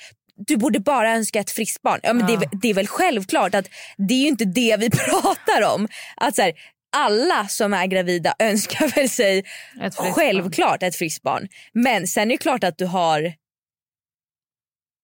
du 0.47 0.57
borde 0.57 0.81
bara 0.81 1.13
önska 1.15 1.41
ett 1.41 1.51
friskt 1.51 1.83
barn. 1.83 2.01
Ja, 2.03 2.13
men 2.13 2.27
det, 2.27 2.33
är, 2.33 2.35
Ja. 2.35 2.41
väl- 2.41 2.59
det 2.63 2.71
är 2.71 2.75
väl 2.75 2.87
självklart 2.87 3.55
att 3.55 3.69
det 4.09 4.15
är 4.15 4.19
ju 4.19 4.29
inte 4.29 4.45
det 4.45 4.77
vi 4.81 4.91
pratar 5.11 5.75
om. 5.75 5.89
Att 6.17 6.37
så 6.37 6.43
här, 6.43 6.53
alla 6.97 7.49
som 7.49 7.75
är 7.75 7.87
gravida 7.87 8.35
önskar 8.39 8.89
väl 8.95 9.09
sig 9.09 9.45
Ett 9.83 9.95
självklart 9.97 10.83
ett 10.83 10.97
friskt 10.97 11.23
barn. 11.23 11.49
Men 11.73 12.07
sen 12.07 12.23
är 12.31 12.35
det 12.35 12.39
klart 12.39 12.65
att 12.65 12.79
du 12.79 12.87
har 12.87 13.33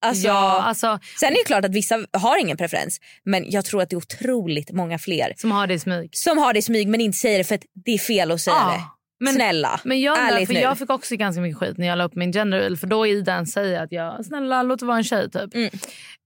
Alltså, 0.03 0.27
Ja, 0.27 0.63
alltså, 0.63 0.99
Sen 1.21 1.29
är 1.33 1.35
det 1.35 1.45
klart 1.47 1.65
att 1.65 1.75
vissa 1.75 1.99
har 2.13 2.41
ingen 2.41 2.57
preferens 2.57 3.01
men 3.25 3.51
jag 3.51 3.65
tror 3.65 3.83
att 3.83 3.91
det 3.91 3.95
är 3.95 3.99
otroligt 3.99 4.73
många 4.73 4.99
fler 4.99 5.33
som 5.37 5.51
har 5.53 5.67
det 5.67 5.75
i 5.75 5.79
smyg. 5.79 6.11
som 6.13 6.39
har 6.39 6.53
det 6.53 6.59
i 6.59 6.63
smyg 6.63 6.89
men 6.89 7.01
inte 7.01 7.19
säger 7.19 7.39
det 7.39 7.45
för 7.45 7.55
att 7.55 7.65
det 7.85 7.91
är 7.95 7.99
fel 7.99 8.31
att 8.31 8.41
säga 8.41 8.57
Ja, 8.61 8.73
det. 8.73 9.25
men- 9.25 9.35
Snälla, 9.35 9.81
Men 9.85 10.01
jag, 10.01 10.19
ärligt 10.19 10.47
för 10.49 10.55
nu. 10.55 10.61
jag 10.61 10.79
fick 10.79 10.91
också 10.91 11.17
ganska 11.17 11.41
mycket 11.41 11.59
skit 11.59 11.79
när 11.79 11.87
jag 11.87 11.99
la 11.99 12.05
upp 12.05 12.15
min 12.15 12.33
gender 12.33 12.59
reel, 12.59 12.77
för 12.77 12.87
då 12.87 13.07
i 13.07 13.21
den 13.23 13.47
säger 13.47 13.83
att 13.83 13.93
jag 13.93 14.25
snälla 14.25 14.63
låt 14.63 14.81
det 14.81 14.87
vara 14.87 14.97
en 14.97 15.05
tjej 15.05 15.31
typ. 15.31 15.55
Mm. 15.55 15.71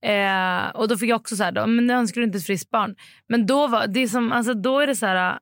Eh, 0.05 0.69
och 0.69 0.87
då 0.87 0.97
fick 0.97 1.09
jag 1.09 1.15
också 1.19 1.35
så 1.35 1.43
här, 1.43 1.51
då, 1.51 1.65
men 1.67 1.89
jag 1.89 1.97
önskar 1.99 2.21
du 2.21 2.27
inte 2.27 2.37
ett 2.37 2.45
friskt 2.45 2.69
barn. 2.71 2.95
Men 3.29 3.45
då 3.45 3.67
var 3.67 3.87
det 3.87 4.07
som, 4.07 4.31
alltså 4.31 4.53
då 4.53 4.79
är 4.79 4.87
det 4.87 4.95
så 4.95 5.05
här 5.05 5.37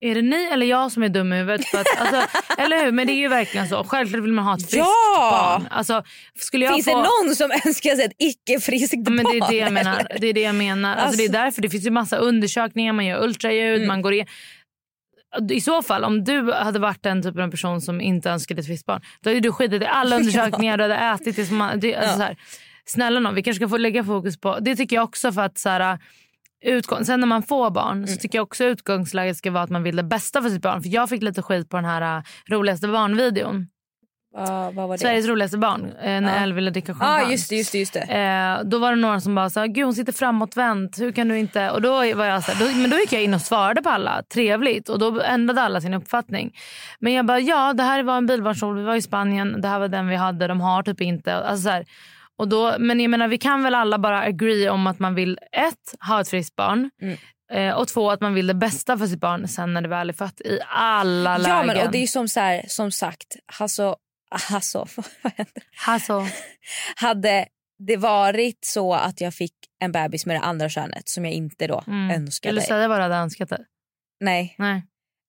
är 0.00 0.14
det 0.14 0.22
ni 0.22 0.44
eller 0.52 0.66
jag 0.66 0.92
som 0.92 1.02
är 1.02 1.08
dum 1.08 1.32
i 1.32 1.36
huvudet? 1.36 1.66
För 1.66 1.78
att, 1.80 1.86
alltså, 2.00 2.38
eller 2.58 2.84
hur? 2.84 2.92
Men 2.92 3.06
det 3.06 3.12
är 3.12 3.16
ju 3.16 3.28
verkligen 3.28 3.68
så. 3.68 3.84
Självklart 3.84 4.22
vill 4.22 4.32
man 4.32 4.44
ha 4.44 4.54
ett 4.54 4.60
friskt 4.70 4.76
Ja! 4.76 5.58
barn. 5.58 5.68
Alltså, 5.70 6.02
skulle 6.38 6.64
jag 6.64 6.74
Finns 6.74 6.86
få... 6.86 6.96
det 6.96 7.08
någon 7.24 7.36
som 7.36 7.50
önskar 7.50 7.96
sig 7.96 8.04
ett 8.04 8.12
icke-friskt 8.18 8.94
Ja, 9.06 9.10
men 9.10 9.24
det 9.24 9.36
är 9.36 9.40
barn? 9.40 9.50
det 9.50 9.56
jag 9.56 9.72
menar. 9.72 10.06
Det 10.20 10.26
är 10.26 10.32
det 10.32 10.40
jag 10.40 10.54
menar. 10.54 10.96
Alltså, 10.96 11.16
det 11.18 11.24
är 11.24 11.28
därför 11.28 11.62
det 11.62 11.70
finns 11.70 11.86
ju 11.86 11.90
massa 11.90 12.16
undersökningar, 12.16 12.92
man 12.92 13.06
gör 13.06 13.22
ultraljud, 13.24 13.76
Mm. 13.76 13.88
man 13.88 14.02
går 14.02 14.12
in. 14.12 14.26
I 15.50 15.60
så 15.60 15.82
fall, 15.82 16.04
om 16.04 16.24
du 16.24 16.52
hade 16.52 16.78
varit 16.78 17.02
den 17.02 17.22
typen 17.22 17.40
av 17.42 17.50
person 17.50 17.80
som 17.80 18.00
inte 18.00 18.30
önskade 18.30 18.60
ett 18.60 18.66
friskt 18.66 18.86
barn, 18.86 19.00
då 19.20 19.30
hade 19.30 19.40
du 19.40 19.52
skitit 19.52 19.82
i 19.82 19.86
alla 19.86 20.16
undersökningar, 20.20 20.76
du 20.76 20.82
hade 20.84 20.94
ätit 20.96 21.36
det 21.36 21.46
som 21.46 21.56
man, 21.56 21.80
det, 21.80 21.94
alltså, 21.94 22.16
så 22.16 22.22
här, 22.22 22.36
Snälla 22.88 23.20
någon, 23.20 23.34
vi 23.34 23.42
kanske 23.42 23.58
ska 23.64 23.68
få 23.68 23.76
lägga 23.76 24.04
fokus 24.04 24.40
på, 24.40 24.58
det 24.60 24.76
tycker 24.76 24.96
jag 24.96 25.04
också 25.04 25.32
för 25.32 25.42
att 25.42 25.58
så 25.58 25.68
här, 25.68 25.98
utgång, 26.64 27.04
sen 27.04 27.20
när 27.20 27.26
man 27.26 27.42
får 27.42 27.70
barn 27.70 27.96
Mm. 27.96 28.06
så 28.06 28.16
tycker 28.16 28.38
jag 28.38 28.42
också 28.42 28.64
utgångsläget 28.64 29.36
ska 29.36 29.50
vara 29.50 29.62
att 29.62 29.70
man 29.70 29.82
vill 29.82 29.96
det 29.96 30.02
bästa 30.02 30.42
för 30.42 30.50
sitt 30.50 30.62
barn. 30.62 30.82
För 30.82 30.90
jag 30.90 31.08
fick 31.08 31.22
lite 31.22 31.42
skit 31.42 31.68
på 31.70 31.76
den 31.76 31.84
här 31.84 32.18
uh, 32.18 32.22
roligaste 32.50 32.88
barnvideon. 32.88 33.66
Det? 34.92 34.98
Sveriges 34.98 35.26
roligaste 35.26 35.58
barn, 35.58 35.92
eh, 36.02 36.20
när 36.20 36.36
Ja. 36.36 36.42
Elle 36.42 36.54
ville 36.54 36.70
dricka 36.70 36.92
champagne. 36.94 37.30
just 37.32 37.48
det. 37.50 37.56
Just 37.56 37.72
det, 37.72 37.78
just 37.78 37.92
det. 37.92 38.00
Eh, 38.00 38.64
då 38.68 38.78
var 38.78 38.90
det 38.90 38.96
några 38.96 39.20
som 39.20 39.34
bara 39.34 39.50
sa, 39.50 39.64
gud 39.66 39.84
hon 39.84 39.94
sitter 39.94 40.12
framåtvänt, 40.12 41.00
hur 41.00 41.12
kan 41.12 41.28
du 41.28 41.38
inte? 41.38 41.70
Och 41.70 41.82
då 41.82 41.90
var 41.90 42.24
jag 42.24 42.44
så 42.44 42.52
här, 42.52 42.64
då, 42.72 42.78
men 42.78 42.90
då 42.90 42.96
gick 42.98 43.12
jag 43.12 43.22
in 43.22 43.34
och 43.34 43.40
svarade 43.40 43.82
på 43.82 43.88
alla, 43.88 44.22
trevligt. 44.34 44.88
Och 44.88 44.98
då 44.98 45.20
ändrade 45.20 45.62
alla 45.62 45.80
sin 45.80 45.94
uppfattning. 45.94 46.54
Men 47.00 47.12
jag 47.12 47.26
bara, 47.26 47.40
ja 47.40 47.72
det 47.72 47.82
här 47.82 48.02
var 48.02 48.16
en 48.16 48.26
bilbarnstol, 48.26 48.76
vi 48.78 48.82
var 48.84 48.94
i 48.94 49.02
Spanien, 49.02 49.60
det 49.60 49.68
här 49.68 49.78
var 49.78 49.88
den 49.88 50.08
vi 50.08 50.16
hade, 50.16 50.46
de 50.46 50.60
har 50.60 50.82
typ 50.82 51.00
inte. 51.00 51.34
Alltså 51.34 51.62
så 51.62 51.70
här, 51.70 51.86
och 52.38 52.48
då, 52.48 52.76
men 52.78 53.00
jag 53.00 53.10
menar 53.10 53.28
vi 53.28 53.38
kan 53.38 53.62
väl 53.62 53.74
alla 53.74 53.98
bara 53.98 54.20
agree 54.20 54.68
om 54.70 54.86
att 54.86 54.98
man 54.98 55.14
vill 55.14 55.38
ett, 55.52 55.94
ha 56.08 56.20
ett 56.20 56.28
friskt 56.28 56.56
barn. 56.56 56.90
Mm. 57.02 57.16
Eh, 57.52 57.74
och 57.74 57.88
två, 57.88 58.10
att 58.10 58.20
man 58.20 58.34
vill 58.34 58.46
det 58.46 58.54
bästa 58.54 58.98
för 58.98 59.06
sitt 59.06 59.20
barn 59.20 59.48
sen 59.48 59.74
när 59.74 59.80
det 59.80 59.88
väl 59.88 60.08
är 60.08 60.12
fött 60.12 60.40
i 60.40 60.58
alla 60.68 61.38
lägen. 61.38 61.56
Ja, 61.56 61.64
men 61.64 61.86
och 61.86 61.92
det 61.92 61.98
är 61.98 62.06
som, 62.06 62.28
så 62.28 62.40
här, 62.40 62.64
som 62.68 62.92
sagt, 62.92 63.36
alltså, 63.60 63.96
alltså, 64.52 64.78
vad 65.22 65.32
händer? 65.32 65.62
Alltså, 65.86 66.26
hade 66.96 67.46
det 67.78 67.96
varit 67.96 68.58
så 68.64 68.94
att 68.94 69.20
jag 69.20 69.34
fick 69.34 69.54
en 69.78 69.92
bebis 69.92 70.26
med 70.26 70.36
det 70.36 70.40
andra 70.40 70.68
könet 70.68 71.08
som 71.08 71.24
jag 71.24 71.34
inte 71.34 71.66
då 71.66 71.84
mm. 71.86 72.10
önskade. 72.10 72.54
Du 72.54 72.60
säga 72.60 72.88
vad 72.88 72.98
du 72.98 73.02
hade 73.02 73.14
önskat 73.14 73.48
dig? 73.48 73.64
Nej, 74.20 74.54
Nej. 74.58 74.82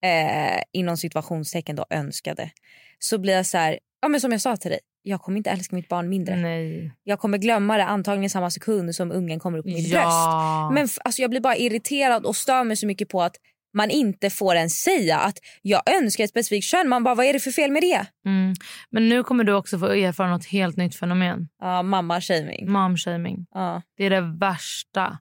eh, 0.03 0.61
inom 0.71 0.97
situationstecken 0.97 1.75
då 1.75 1.85
önskade. 1.89 2.51
Så 2.99 3.17
blir 3.17 3.33
jag 3.33 3.45
så 3.45 3.57
här, 3.57 3.79
ja 4.01 4.07
men 4.07 4.21
som 4.21 4.31
jag 4.31 4.41
sa 4.41 4.57
till 4.57 4.71
dig, 4.71 4.79
jag 5.07 5.21
kommer 5.21 5.37
inte 5.37 5.49
älska 5.49 5.75
mitt 5.75 5.87
barn 5.89 6.09
mindre. 6.09 6.35
Nej. 6.35 6.91
Jag 7.03 7.19
kommer 7.19 7.37
glömma 7.37 7.77
det 7.77 7.83
antagligen 7.85 8.29
samma 8.29 8.49
sekund 8.49 8.95
som 8.95 9.11
ungen 9.11 9.39
kommer 9.39 9.57
upp 9.57 9.65
på 9.65 9.71
mitt 9.71 9.87
Ja. 9.87 9.99
bröst. 10.01 10.73
Men 10.75 10.85
f- 10.85 10.97
alltså, 11.03 11.21
jag 11.21 11.29
blir 11.31 11.41
bara 11.41 11.55
irriterad 11.55 12.25
och 12.25 12.35
stör 12.35 12.63
mig 12.63 12.77
så 12.77 12.87
mycket 12.87 13.09
på 13.09 13.21
att 13.23 13.35
man 13.73 13.89
inte 13.89 14.29
får 14.29 14.55
ens 14.55 14.73
säga 14.81 15.17
att 15.19 15.37
jag 15.61 15.81
önskar 16.01 16.23
ett 16.23 16.29
specifikt 16.29 16.65
kön. 16.67 16.89
Man 16.89 17.03
bara, 17.03 17.15
vad 17.15 17.25
är 17.25 17.33
det 17.33 17.39
för 17.39 17.51
fel 17.51 17.71
med 17.71 17.81
det? 17.81 18.05
Mm. 18.25 18.53
Men 18.89 19.09
nu 19.09 19.23
kommer 19.23 19.43
du 19.43 19.53
också 19.53 19.79
få 19.79 19.85
erfara 19.85 20.29
något 20.29 20.45
helt 20.45 20.77
nytt 20.77 20.95
fenomen. 20.95 21.47
Ja, 21.61 21.81
mamma-shaming. 21.83 22.71
Momshaming. 22.71 23.45
Ja. 23.53 23.81
Det 23.97 24.05
är 24.05 24.09
det 24.09 24.21
värsta. 24.39 25.17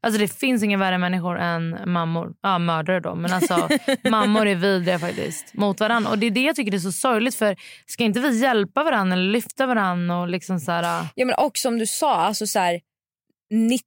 Alltså 0.00 0.20
det 0.20 0.28
finns 0.28 0.62
inga 0.62 0.78
värre 0.78 0.98
människor 0.98 1.38
än 1.38 1.78
mammor. 1.92 2.34
Ja, 2.42 2.58
mördare 2.58 3.00
då. 3.00 3.14
Men 3.14 3.32
alltså 3.32 3.68
mammor 4.10 4.46
är 4.46 4.54
vidriga 4.54 4.98
faktiskt 4.98 5.54
mot 5.54 5.80
varandra. 5.80 6.10
Och 6.10 6.18
det 6.18 6.26
är 6.26 6.30
det 6.30 6.42
jag 6.42 6.56
tycker 6.56 6.74
är 6.74 6.78
så 6.78 6.92
sorgligt. 6.92 7.34
För 7.34 7.56
ska 7.86 8.04
inte 8.04 8.20
vi 8.20 8.40
hjälpa 8.42 8.84
varandra 8.84 9.16
eller 9.16 9.32
lyfta 9.32 9.66
varandra 9.66 10.16
och 10.20 10.28
liksom 10.28 10.60
så 10.60 10.72
här... 10.72 11.06
Ja, 11.14 11.24
men 11.26 11.34
och 11.34 11.56
som 11.58 11.78
du 11.78 11.86
sa, 11.86 12.14
alltså 12.16 12.46
så 12.46 12.58
här, 12.58 12.80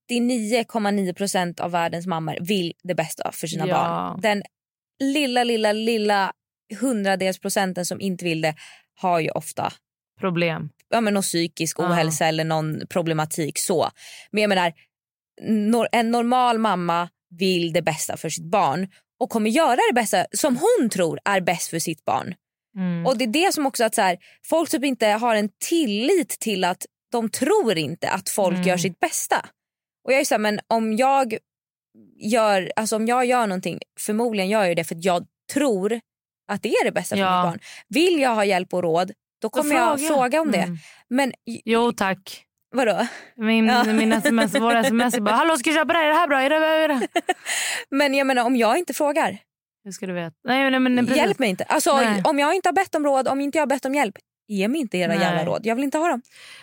99,9 0.10 1.14
procent 1.14 1.60
av 1.60 1.72
världens 1.72 2.08
mammor 2.08 2.38
vill 2.42 2.74
det 2.84 2.96
bästa 2.96 3.32
för 3.34 3.48
sina 3.48 3.68
Ja. 3.68 3.76
barn. 3.76 4.22
Den 4.22 4.44
lilla, 5.04 5.44
lilla, 5.44 5.72
lilla 5.74 6.32
hundradels 6.82 7.40
procenten 7.40 7.86
som 7.86 8.02
inte 8.02 8.26
vill 8.26 8.42
det 8.42 8.56
har 9.02 9.20
ju 9.20 9.30
ofta 9.30 9.74
problem. 10.20 10.70
ja, 10.90 11.02
men 11.02 11.14
någon 11.14 11.24
psykisk 11.24 11.80
Ja. 11.80 11.84
ohälsa 11.90 12.26
eller 12.26 12.44
någon 12.44 12.82
problematik. 12.90 13.58
så. 13.60 13.90
Men 14.32 14.42
jag 14.42 14.50
menar, 14.50 14.74
en 15.92 16.12
normal 16.12 16.58
mamma 16.60 17.10
vill 17.40 17.74
det 17.74 17.82
bästa 17.82 18.18
för 18.18 18.30
sitt 18.30 18.46
barn 18.52 18.88
och 19.20 19.30
kommer 19.30 19.50
göra 19.50 19.76
det 19.90 19.94
bästa 19.96 20.26
som 20.32 20.58
hon 20.58 20.90
tror 20.90 21.20
är 21.26 21.42
bäst 21.42 21.70
för 21.70 21.80
sitt 21.80 22.06
barn. 22.06 22.36
Mm. 22.78 23.06
Och 23.06 23.18
det 23.18 23.24
är 23.26 23.28
det 23.28 23.54
som 23.54 23.66
också 23.66 23.84
att 23.84 23.96
så 23.96 24.02
här, 24.02 24.18
folk 24.50 24.70
typ 24.70 24.84
inte 24.84 25.08
har 25.08 25.36
en 25.36 25.50
tillit 25.70 26.30
till 26.30 26.64
att 26.64 26.86
de 27.12 27.30
tror 27.30 27.78
inte 27.78 28.10
att 28.10 28.30
folk 28.30 28.56
Mm. 28.56 28.68
gör 28.68 28.78
sitt 28.78 29.00
bästa. 29.00 29.46
Och 30.06 30.14
jag 30.14 30.20
är 30.20 30.26
så 30.26 30.34
här, 30.34 30.40
men 30.40 30.60
om 30.68 30.96
jag 30.98 31.38
gör, 32.20 32.72
alltså 32.76 32.96
om 32.96 33.08
jag 33.08 33.26
gör 33.26 33.48
någonting, 33.48 33.80
förmodligen 34.00 34.50
gör 34.50 34.64
jag 34.66 34.76
det 34.76 34.84
för 34.84 34.96
att 34.96 35.06
jag 35.06 35.26
tror 35.54 36.00
att 36.52 36.64
det 36.64 36.70
är 36.70 36.86
det 36.86 36.92
bästa 36.92 37.16
för 37.16 37.22
Ja. 37.24 37.44
mitt 37.44 37.52
barn. 37.52 37.60
Vill 37.88 38.20
jag 38.20 38.36
ha 38.36 38.46
hjälp 38.46 38.74
och 38.74 38.84
råd, 38.84 39.12
då 39.42 39.50
kommer 39.50 39.76
jag 39.76 40.08
fråga. 40.08 40.42
om 40.42 40.52
det. 40.52 40.58
Mm. 40.58 40.78
Men 41.10 41.34
Jo 41.46 41.92
tack. 41.92 42.46
Vadå? 42.72 43.08
Min, 43.36 43.66
Ja. 43.66 43.84
min 43.84 44.12
sms, 44.14 44.56
vår 44.56 44.76
sms 44.76 45.14
är 45.14 45.22
bara 45.22 45.36
“Hallå 45.36 45.58
ska 45.58 45.70
jag 45.70 45.78
köpa 45.80 45.94
det 45.94 46.00
här? 46.00 46.06
Är 46.06 46.10
det 46.10 46.16
här 46.16 46.28
bra? 46.28 46.42
Är 46.42 46.50
det, 46.50 46.56
är 46.56 46.88
det? 46.88 47.08
Men 47.90 48.14
jag 48.14 48.28
menar 48.28 48.46
om 48.46 48.56
jag 48.56 48.78
inte 48.78 48.94
frågar, 48.94 49.38
Hur 49.84 49.92
ska 49.92 50.06
du 50.08 50.14
veta? 50.14 50.36
Nej, 50.48 50.72
nej, 50.72 50.80
men, 50.80 50.98
precis. 50.98 51.18
hjälp 51.18 51.40
mig 51.40 51.50
inte. 51.50 51.64
Alltså 51.64 51.96
Nej. 51.96 52.22
om 52.26 52.40
jag 52.40 52.56
inte 52.56 52.70
har 52.70 52.74
bett 52.74 52.96
om 52.96 53.04
råd, 53.06 53.28
om 53.28 53.42
inte 53.42 53.58
jag 53.58 53.62
har 53.62 53.68
bett 53.68 53.86
om 53.86 53.96
hjälp, 53.96 54.16
ge 54.48 54.68
mig 54.68 54.82
inte 54.82 54.98
era 54.98 55.08
Nej. 55.08 55.20
jävla 55.20 55.46
råd. 55.46 55.66
Jag 55.66 55.76
vill 55.76 55.84
inte 55.84 55.98
ha 55.98 56.08
dem. 56.08 56.22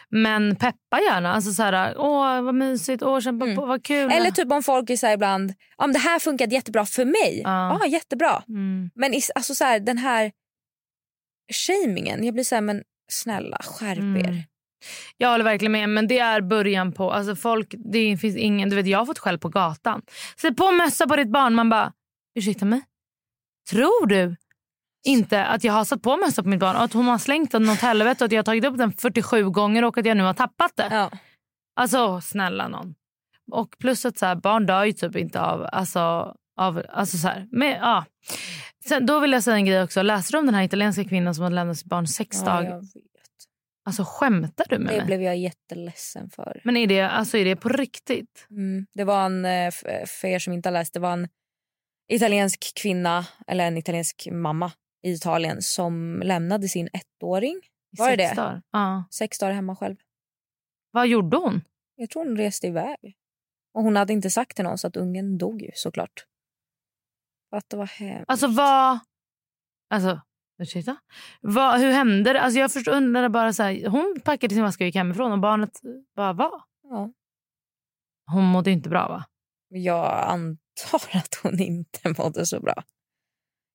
Men 0.09 0.57
peppa 0.57 1.01
gärna. 1.01 1.33
Alltså 1.35 1.53
så 1.53 1.63
här, 1.63 1.95
åh 1.99 2.43
vad 2.43 2.55
mysigt, 2.55 3.03
åh 3.03 3.21
kämpa 3.21 3.45
Mm. 3.45 3.57
på, 3.57 3.67
vad 3.67 3.85
kul. 3.85 4.11
Eller 4.13 4.31
typ 4.31 4.53
om 4.53 4.63
folk 4.63 4.91
är 4.91 4.97
så 4.97 5.07
här 5.07 5.15
ibland, 5.15 5.55
om 5.77 5.93
det 5.93 5.99
här 5.99 6.19
funkade 6.19 6.55
jättebra 6.55 6.87
för 6.87 7.05
mig. 7.05 7.41
Ja. 7.45 7.79
Ja, 7.81 7.87
jättebra. 7.87 8.43
Mm. 8.49 8.91
Men 8.95 9.13
alltså 9.35 9.55
så 9.55 9.65
här, 9.65 9.81
den 9.81 9.99
här 9.99 10.33
shamingen, 11.53 12.25
jag 12.25 12.35
blir 12.35 12.45
så 12.45 12.55
här, 12.55 12.63
men 12.63 12.83
snälla 13.13 13.59
skärp 13.65 13.99
Mm. 13.99 14.17
er. 14.27 14.45
Jag 15.17 15.31
håller 15.31 15.45
verkligen 15.45 15.73
med. 15.73 15.89
Men 15.89 16.07
det 16.09 16.19
är 16.19 16.41
början 16.41 16.93
på... 16.93 17.13
Alltså 17.13 17.37
folk, 17.37 17.75
det 17.93 18.17
finns 18.17 18.37
ingen, 18.37 18.71
du 18.71 18.77
vet, 18.77 18.87
jag 18.87 18.99
har 18.99 19.07
fått 19.07 19.19
skäll 19.19 19.39
på 19.39 19.49
gatan. 19.49 20.03
Sätt 20.37 20.57
på 20.57 20.73
mössa 20.73 21.07
på 21.07 21.17
ditt 21.17 21.33
barn. 21.33 21.55
Man 21.55 21.69
bara, 21.69 21.93
ursäkta 22.39 22.65
mig? 22.65 22.83
Tror 23.71 24.07
du 24.07 24.37
inte 25.07 25.45
att 25.45 25.65
jag 25.65 25.73
har 25.73 25.85
satt 25.85 26.03
på 26.03 26.17
mössa 26.17 26.43
på 26.43 26.49
mitt 26.49 26.61
barn 26.61 26.77
och 26.77 26.83
att 26.83 26.93
hon 26.93 27.07
har 27.07 27.19
slängt 27.19 27.53
den 27.53 27.69
åt 27.69 27.81
helvete 27.81 28.25
och 28.25 28.27
att 28.27 28.33
jag 28.33 28.39
har 28.39 28.45
tagit 28.45 28.65
upp 28.65 28.79
den 28.79 28.93
47 28.93 29.51
gånger 29.51 29.85
och 29.85 29.99
att 29.99 30.07
jag 30.07 30.17
nu 30.17 30.23
har 30.23 30.35
tappat 30.35 30.77
det? 30.77 30.89
Ja. 30.91 31.11
Alltså 31.77 32.21
snälla 32.21 32.69
någon. 32.69 32.95
Och 33.53 33.79
plus 33.79 34.05
att 34.05 34.19
så 34.19 34.27
här, 34.27 34.35
barn 34.35 34.67
dör 34.67 34.85
ju 34.85 34.93
typ 34.93 35.17
inte 35.17 35.41
av... 35.41 35.69
Alltså, 35.73 36.35
av 36.61 36.83
alltså 36.93 37.17
så 37.17 37.29
här, 37.29 37.49
men, 37.51 37.71
ja. 37.71 38.05
Sen, 38.89 39.07
då 39.07 39.21
vill 39.21 39.33
jag 39.33 39.43
säga 39.43 39.57
en 39.57 39.65
grej 39.65 39.83
också. 39.83 40.03
Läste 40.03 40.33
du 40.33 40.39
om 40.39 40.47
den 40.47 40.55
här 40.55 40.63
italienska 40.63 41.05
kvinnan 41.05 41.35
som 41.35 41.45
hade 41.45 41.55
lämnat 41.55 41.79
sitt 41.79 41.87
barn 41.87 42.07
sex 42.07 42.37
Ja, 42.41 42.45
dagar? 42.45 42.83
Alltså 43.89 44.05
skämtar 44.07 44.65
du 44.69 44.79
med 44.79 44.93
Det 44.93 44.97
mig? 44.97 45.07
blev 45.07 45.23
jag 45.23 45.37
jätteledsen 45.37 46.31
för. 46.31 46.61
Men 46.65 46.77
är 46.77 46.87
det, 46.87 47.01
alltså, 47.01 47.37
är 47.39 47.45
det 47.45 47.57
på 47.57 47.69
riktigt? 47.69 48.47
Mm. 48.51 48.87
Det 48.95 49.05
var 49.05 49.27
en, 49.27 49.45
eh, 49.45 49.71
för 50.07 50.29
er 50.29 50.39
som 50.39 50.53
inte 50.53 50.69
har 50.69 50.73
läst, 50.73 50.95
det 50.95 51.01
var 51.01 51.13
en 51.13 51.29
italiensk 52.09 52.73
kvinna, 52.83 53.27
eller 53.47 53.67
en 53.67 53.77
italiensk 53.77 54.29
mamma 54.33 54.73
i 55.03 55.13
Italien 55.13 55.63
som 55.63 56.23
lämnade 56.25 56.69
sin 56.69 56.89
ettåring. 56.93 57.61
Var 57.99 58.11
det 58.17 58.17
Sex 58.17 58.31
det? 58.37 58.43
dagar? 58.43 58.63
Ja. 58.73 59.05
Sex 59.11 59.39
dagar 59.39 59.53
hemma 59.53 59.77
själv. 59.77 59.97
Vad 60.91 61.07
gjorde 61.09 61.37
hon? 61.37 61.61
Jag 61.97 62.11
tror 62.11 62.25
hon 62.27 62.37
reste 62.37 62.67
iväg. 62.67 63.17
Och 63.75 63.83
hon 63.83 63.97
hade 63.97 64.13
inte 64.13 64.31
sagt 64.31 64.57
till 64.57 64.65
någon 64.65 64.79
så 64.79 64.87
att 64.87 64.97
ungen 64.97 65.39
dog 65.39 65.63
ju 65.63 65.71
såklart. 65.75 66.27
Att 67.57 67.65
det 67.71 67.77
var 67.77 67.87
hemskt. 67.87 68.25
Alltså 68.29 68.47
vad... 68.47 68.99
Alltså, 69.91 70.21
ursäkta? 70.59 70.97
Vad, 71.41 71.81
hur 71.81 71.91
hände 71.93 72.33
det? 72.33 72.41
Alltså, 72.41 72.59
jag 72.61 72.73
förstår, 72.73 72.93
undrade 72.93 73.29
bara 73.29 73.53
så 73.53 73.63
här, 73.63 73.89
hon 73.89 74.21
packade 74.25 74.55
sin 74.55 74.65
väska 74.65 74.85
och 74.85 74.87
gick 74.87 74.95
hemifrån 74.95 75.33
och 75.33 75.39
barnet 75.39 75.81
bara 76.17 76.33
var. 76.33 76.63
Ja. 76.83 77.11
Hon 78.33 78.45
mådde 78.45 78.71
inte 78.71 78.89
bra 78.89 79.09
va? 79.09 79.25
Jag 79.69 80.25
antar 80.29 81.17
att 81.19 81.35
hon 81.43 81.61
inte 81.61 82.15
mådde 82.19 82.47
så 82.47 82.61
bra. 82.61 82.83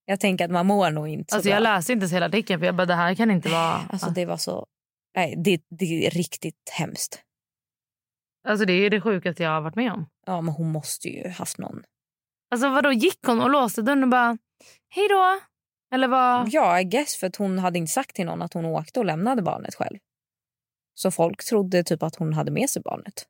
Jag 0.06 0.20
tänker 0.20 0.46
att 0.46 0.52
man 0.52 0.66
mår 0.66 0.92
nog 0.92 1.08
inte 1.08 1.32
så 1.32 1.36
Alltså, 1.36 1.48
bra. 1.50 1.56
jag 1.56 1.64
läste 1.64 1.94
inte 1.94 2.04
ens 2.04 2.14
hela 2.14 2.26
artikeln 2.26 2.60
för 2.60 2.66
jag 2.66 2.76
bara 2.76 2.86
det 2.86 2.96
här 2.96 3.16
kan 3.16 3.32
inte 3.32 3.50
vara... 3.50 3.74
Alltså 3.90 4.10
det 4.10 4.26
var 4.26 4.38
så... 4.38 4.68
Nej, 5.16 5.36
det, 5.46 5.62
det 5.80 6.06
är 6.08 6.12
riktigt 6.12 6.70
hemskt. 6.72 7.22
alltså 8.48 8.66
det 8.66 8.74
är 8.74 8.90
det 8.90 9.02
sjukaste 9.02 9.44
jag 9.44 9.50
har 9.52 9.62
varit 9.62 9.76
med 9.76 9.92
om. 9.94 10.06
Ja, 10.26 10.42
men 10.42 10.54
hon 10.54 10.72
måste 10.72 11.08
ju 11.08 11.30
haft 11.30 11.58
någon. 11.58 11.84
Alltså 12.52 12.70
vadå, 12.70 12.92
gick 12.92 13.20
hon 13.26 13.42
och 13.42 13.50
låste 13.50 13.82
dörren 13.82 14.04
och 14.04 14.10
bara 14.10 14.38
hej 14.90 15.08
då? 15.10 15.40
Eller 15.94 16.08
vad? 16.08 16.50
Ja, 16.50 16.80
I 16.80 16.84
guess 16.84 17.16
för 17.16 17.28
att 17.28 17.36
hon 17.36 17.60
hade 17.60 17.80
inte 17.80 17.92
sagt 17.92 18.16
till 18.16 18.26
någon 18.26 18.42
att 18.42 18.54
hon 18.54 18.66
åkte 18.66 19.00
och 19.00 19.06
lämnade 19.06 19.42
barnet 19.42 19.76
själv. 19.76 19.98
Så 20.96 21.12
folk 21.12 21.44
trodde 21.46 21.84
typ 21.84 22.04
att 22.04 22.16
hon 22.16 22.34
hade 22.34 22.52
med 22.52 22.70
sig 22.70 22.82
barnet. 22.82 23.28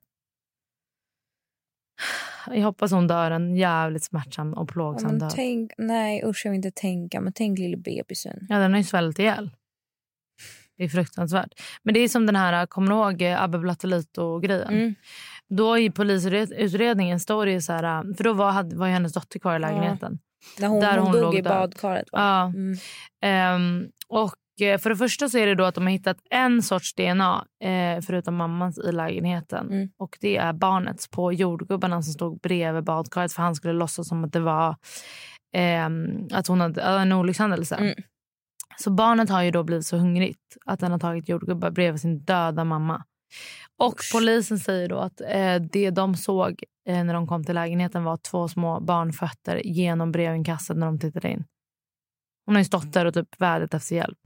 Jag 2.47 2.63
hoppas 2.63 2.91
hon 2.91 3.07
dör 3.07 3.31
en 3.31 3.55
jävligt 3.55 4.03
smärtsam 4.03 4.53
och 4.53 4.69
Ja, 4.69 4.73
plågsam 4.73 5.09
men 5.09 5.19
död. 5.19 5.31
tänk, 5.35 5.71
nej 5.77 6.23
usch 6.25 6.41
jag 6.45 6.51
vill 6.51 6.55
inte 6.65 6.71
tänka 6.71 7.21
men 7.21 7.33
tänk 7.33 7.59
lille 7.59 7.77
bebisen. 7.77 8.47
Ja, 8.49 8.57
den 8.57 8.71
har 8.71 8.77
ju 8.77 8.83
svällt 8.83 9.19
ihjäl. 9.19 9.49
Det 10.77 10.83
är 10.83 10.89
fruktansvärt. 10.89 11.61
Men 11.83 11.93
det 11.93 11.99
är 11.99 12.09
som 12.09 12.25
den 12.25 12.35
här, 12.35 12.65
kommer 12.65 12.87
du 12.87 12.95
ihåg 12.95 13.21
eh, 13.21 13.43
Abbe 13.43 13.57
Blattelito-grejen? 13.59 14.73
Mm. 14.73 14.95
Då 15.57 15.77
i 15.77 15.91
polisutredningen 15.91 17.19
står 17.19 17.45
det 17.45 17.51
ju 17.51 17.61
så 17.61 17.73
här... 17.73 18.15
För 18.15 18.23
då 18.23 18.33
var, 18.33 18.75
var 18.75 18.87
ju 18.87 18.93
hennes 18.93 19.13
dotter 19.13 19.39
kvar 19.39 19.55
i 19.55 19.59
lägenheten. 19.59 20.19
När 20.59 20.67
hon, 20.67 20.79
Där 20.79 20.97
hon, 20.97 21.07
hon 21.07 21.21
dog 21.21 21.35
i 21.35 21.43
badkaret. 21.43 22.07
va? 22.11 22.19
Ja. 22.19 22.45
Mm. 22.45 22.77
Ehm, 23.21 23.87
och 24.07 24.61
eh, 24.61 24.79
för 24.79 24.89
det 24.89 24.95
första 24.95 25.29
så 25.29 25.37
är 25.37 25.47
det 25.47 25.55
då 25.55 25.63
att 25.63 25.75
de 25.75 25.83
har 25.83 25.91
hittat 25.91 26.17
en 26.29 26.61
sorts 26.61 26.93
DNA 26.95 27.45
eh, 27.63 28.01
förutom 28.01 28.35
mammans 28.35 28.77
i 28.77 28.91
lägenheten. 28.91 29.71
Mm. 29.71 29.89
Och 29.97 30.17
det 30.21 30.37
är 30.37 30.53
barnets 30.53 31.07
på 31.07 31.33
jordgubbarna 31.33 32.01
som 32.01 32.13
stod 32.13 32.39
bredvid 32.39 32.83
badkaret 32.83 33.33
för 33.33 33.41
han 33.41 33.55
skulle 33.55 33.73
låtsas 33.73 34.07
som 34.07 34.23
att 34.23 34.33
det 34.33 34.39
var 34.39 34.75
ehm, 35.53 36.27
att 36.31 36.47
hon 36.47 36.61
hade 36.61 36.81
ja, 36.81 36.99
en 36.99 37.11
olyckshändelse. 37.11 37.75
Mm. 37.75 37.95
Så 38.77 38.91
barnet 38.91 39.29
har 39.29 39.41
ju 39.43 39.51
då 39.51 39.63
blivit 39.63 39.85
så 39.85 39.97
hungrigt 39.97 40.57
att 40.65 40.79
den 40.79 40.91
har 40.91 40.99
tagit 40.99 41.29
jordgubbar 41.29 41.71
bredvid 41.71 42.01
sin 42.01 42.23
döda 42.23 42.63
mamma. 42.63 43.03
Och 43.77 43.95
polisen 44.13 44.59
säger 44.59 44.89
då 44.89 44.97
att 44.97 45.21
eh, 45.21 45.55
det 45.55 45.89
de 45.89 46.15
såg 46.15 46.63
eh, 46.87 47.03
när 47.03 47.13
de 47.13 47.27
kom 47.27 47.43
till 47.43 47.55
lägenheten 47.55 48.03
var 48.03 48.17
två 48.17 48.47
små 48.47 48.79
barnfötter 48.79 49.61
genom 49.65 50.11
brevinkastet 50.11 50.77
när 50.77 50.85
de 50.85 50.99
tittade 50.99 51.29
in. 51.31 51.45
Hon 52.45 52.55
har 52.55 52.59
ju 52.61 52.65
stått 52.65 52.93
där 52.93 53.05
och 53.05 53.13
typ 53.13 53.41
vädjat 53.41 53.73
efter 53.73 53.95
hjälp. 53.95 54.17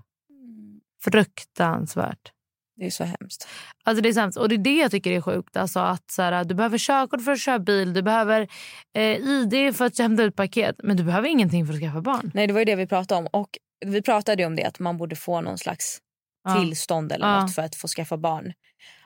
Fruktansvärt. 1.03 2.31
Det 2.79 2.85
är 2.85 2.89
så 2.89 3.03
hemskt. 3.03 3.47
Alltså 3.83 4.01
det 4.01 4.09
är 4.09 4.13
sämst. 4.13 4.37
Och 4.37 4.49
det 4.49 4.55
är 4.55 4.59
det 4.59 4.75
jag 4.77 4.91
tycker 4.91 5.11
är 5.11 5.21
sjukt. 5.21 5.57
Alltså 5.57 5.79
att 5.79 6.11
så 6.11 6.21
här, 6.21 6.43
du 6.43 6.55
behöver 6.55 6.77
körkort 6.77 7.21
för 7.23 7.31
att 7.31 7.39
köra 7.39 7.59
bil, 7.59 7.93
du 7.93 8.01
behöver 8.01 8.47
eh, 8.93 9.17
ID 9.17 9.75
för 9.75 9.85
att 9.85 9.97
hämta 9.97 10.23
ut 10.23 10.35
paket. 10.35 10.75
Men 10.83 10.97
du 10.97 11.03
behöver 11.03 11.27
ingenting 11.29 11.65
för 11.67 11.73
att 11.73 11.79
skaffa 11.79 12.01
barn. 12.01 12.31
Nej, 12.33 12.47
det 12.47 12.53
var 12.53 12.59
ju 12.59 12.65
det 12.65 12.75
vi 12.75 12.87
pratade 12.87 13.19
om. 13.19 13.27
Och 13.41 13.49
vi 13.85 14.01
pratade 14.01 14.45
om 14.45 14.55
det 14.55 14.63
att 14.63 14.79
man 14.79 14.97
borde 14.97 15.15
få 15.15 15.41
någon 15.41 15.57
slags 15.57 15.99
Ja. 16.43 16.59
tillstånd 16.61 17.11
eller 17.11 17.27
Ja. 17.27 17.41
något 17.41 17.55
för 17.55 17.61
att 17.61 17.75
få 17.75 17.87
skaffa 17.87 18.17
barn. 18.17 18.53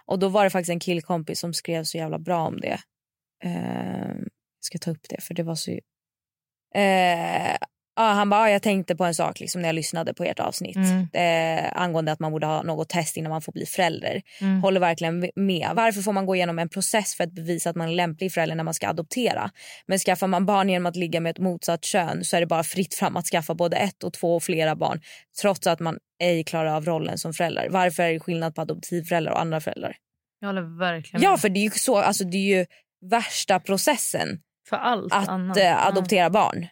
Och 0.06 0.20
då 0.20 0.30
var 0.30 0.44
det 0.44 0.50
faktiskt 0.50 0.70
en 0.70 0.80
killkompis 0.80 1.40
som 1.40 1.54
skrev 1.54 1.84
så 1.84 1.98
jävla 1.98 2.20
bra 2.20 2.48
om 2.48 2.60
det. 2.60 2.80
Eh, 3.44 4.16
jag 4.58 4.66
ska 4.66 4.78
ta 4.78 4.92
upp 4.92 5.10
det 5.10 5.24
för 5.24 5.34
det 5.34 5.44
var 5.44 5.56
så... 5.56 5.72
Eh, 6.76 7.58
ja, 8.08 8.14
han 8.14 8.30
bara, 8.30 8.48
ja, 8.48 8.54
jag 8.54 8.62
tänkte 8.62 8.96
på 8.96 9.04
en 9.06 9.16
sak 9.16 9.40
liksom, 9.40 9.62
när 9.62 9.70
jag 9.70 9.74
lyssnade 9.76 10.14
på 10.14 10.24
ert 10.24 10.40
avsnitt. 10.40 10.76
Mm. 10.76 11.08
Eh, 11.14 11.72
angående 11.82 12.12
att 12.12 12.20
man 12.20 12.32
borde 12.32 12.48
ha 12.48 12.64
något 12.64 12.90
test 12.90 13.18
innan 13.18 13.30
man 13.30 13.42
får 13.42 13.52
bli 13.52 13.66
förälder. 13.66 14.22
Mm. 14.42 14.62
Håller 14.62 14.80
verkligen 14.80 15.30
med. 15.36 15.70
Varför 15.76 16.02
får 16.02 16.14
man 16.14 16.26
gå 16.26 16.36
igenom 16.36 16.60
en 16.60 16.70
process 16.70 17.16
för 17.16 17.24
att 17.24 17.32
bevisa 17.32 17.70
att 17.70 17.76
man 17.76 17.88
är 17.90 17.94
lämplig 17.94 18.34
förälder 18.34 18.56
när 18.56 18.64
man 18.64 18.74
ska 18.74 18.88
adoptera? 18.90 19.52
Men 19.88 20.00
skaffar 20.00 20.28
man 20.28 20.46
barn 20.46 20.70
genom 20.70 20.86
att 20.86 20.96
ligga 20.96 21.20
med 21.20 21.30
ett 21.32 21.40
motsatt 21.40 21.86
kön 21.86 22.24
så 22.24 22.36
är 22.38 22.40
det 22.40 22.48
bara 22.48 22.64
fritt 22.64 22.94
fram 22.94 23.18
att 23.18 23.26
skaffa 23.26 23.54
både 23.56 23.78
ett 23.78 24.04
och 24.04 24.14
två 24.14 24.36
och 24.36 24.44
flera 24.44 24.76
barn 24.76 25.02
trots 25.42 25.68
att 25.68 25.80
man 25.80 25.98
ej 26.22 26.44
klarar 26.44 26.76
av 26.76 26.86
rollen 26.86 27.18
som 27.18 27.34
förälder. 27.34 27.68
Varför 27.70 28.04
är 28.04 28.14
det 28.14 28.20
skillnad 28.20 28.56
på 28.56 28.62
adoptivföräldrar 28.62 29.34
och 29.34 29.42
andra 29.42 29.60
föräldrar? 29.62 29.96
Jag 30.40 30.48
håller 30.48 30.80
verkligen 30.80 31.22
Ja, 31.24 31.30
med. 31.32 31.40
för 31.40 31.50
det 31.50 31.60
är 31.60 31.64
ju 31.64 31.70
så, 31.72 31.98
alltså 31.98 32.24
det 32.24 32.38
är 32.38 32.58
ju 32.60 32.66
värsta 33.10 33.60
processen 33.60 34.40
för 34.70 34.78
allt 34.78 35.14
att 35.14 35.28
annat. 35.30 35.58
eh, 35.58 35.88
adoptera 35.88 36.30
barn. 36.30 36.68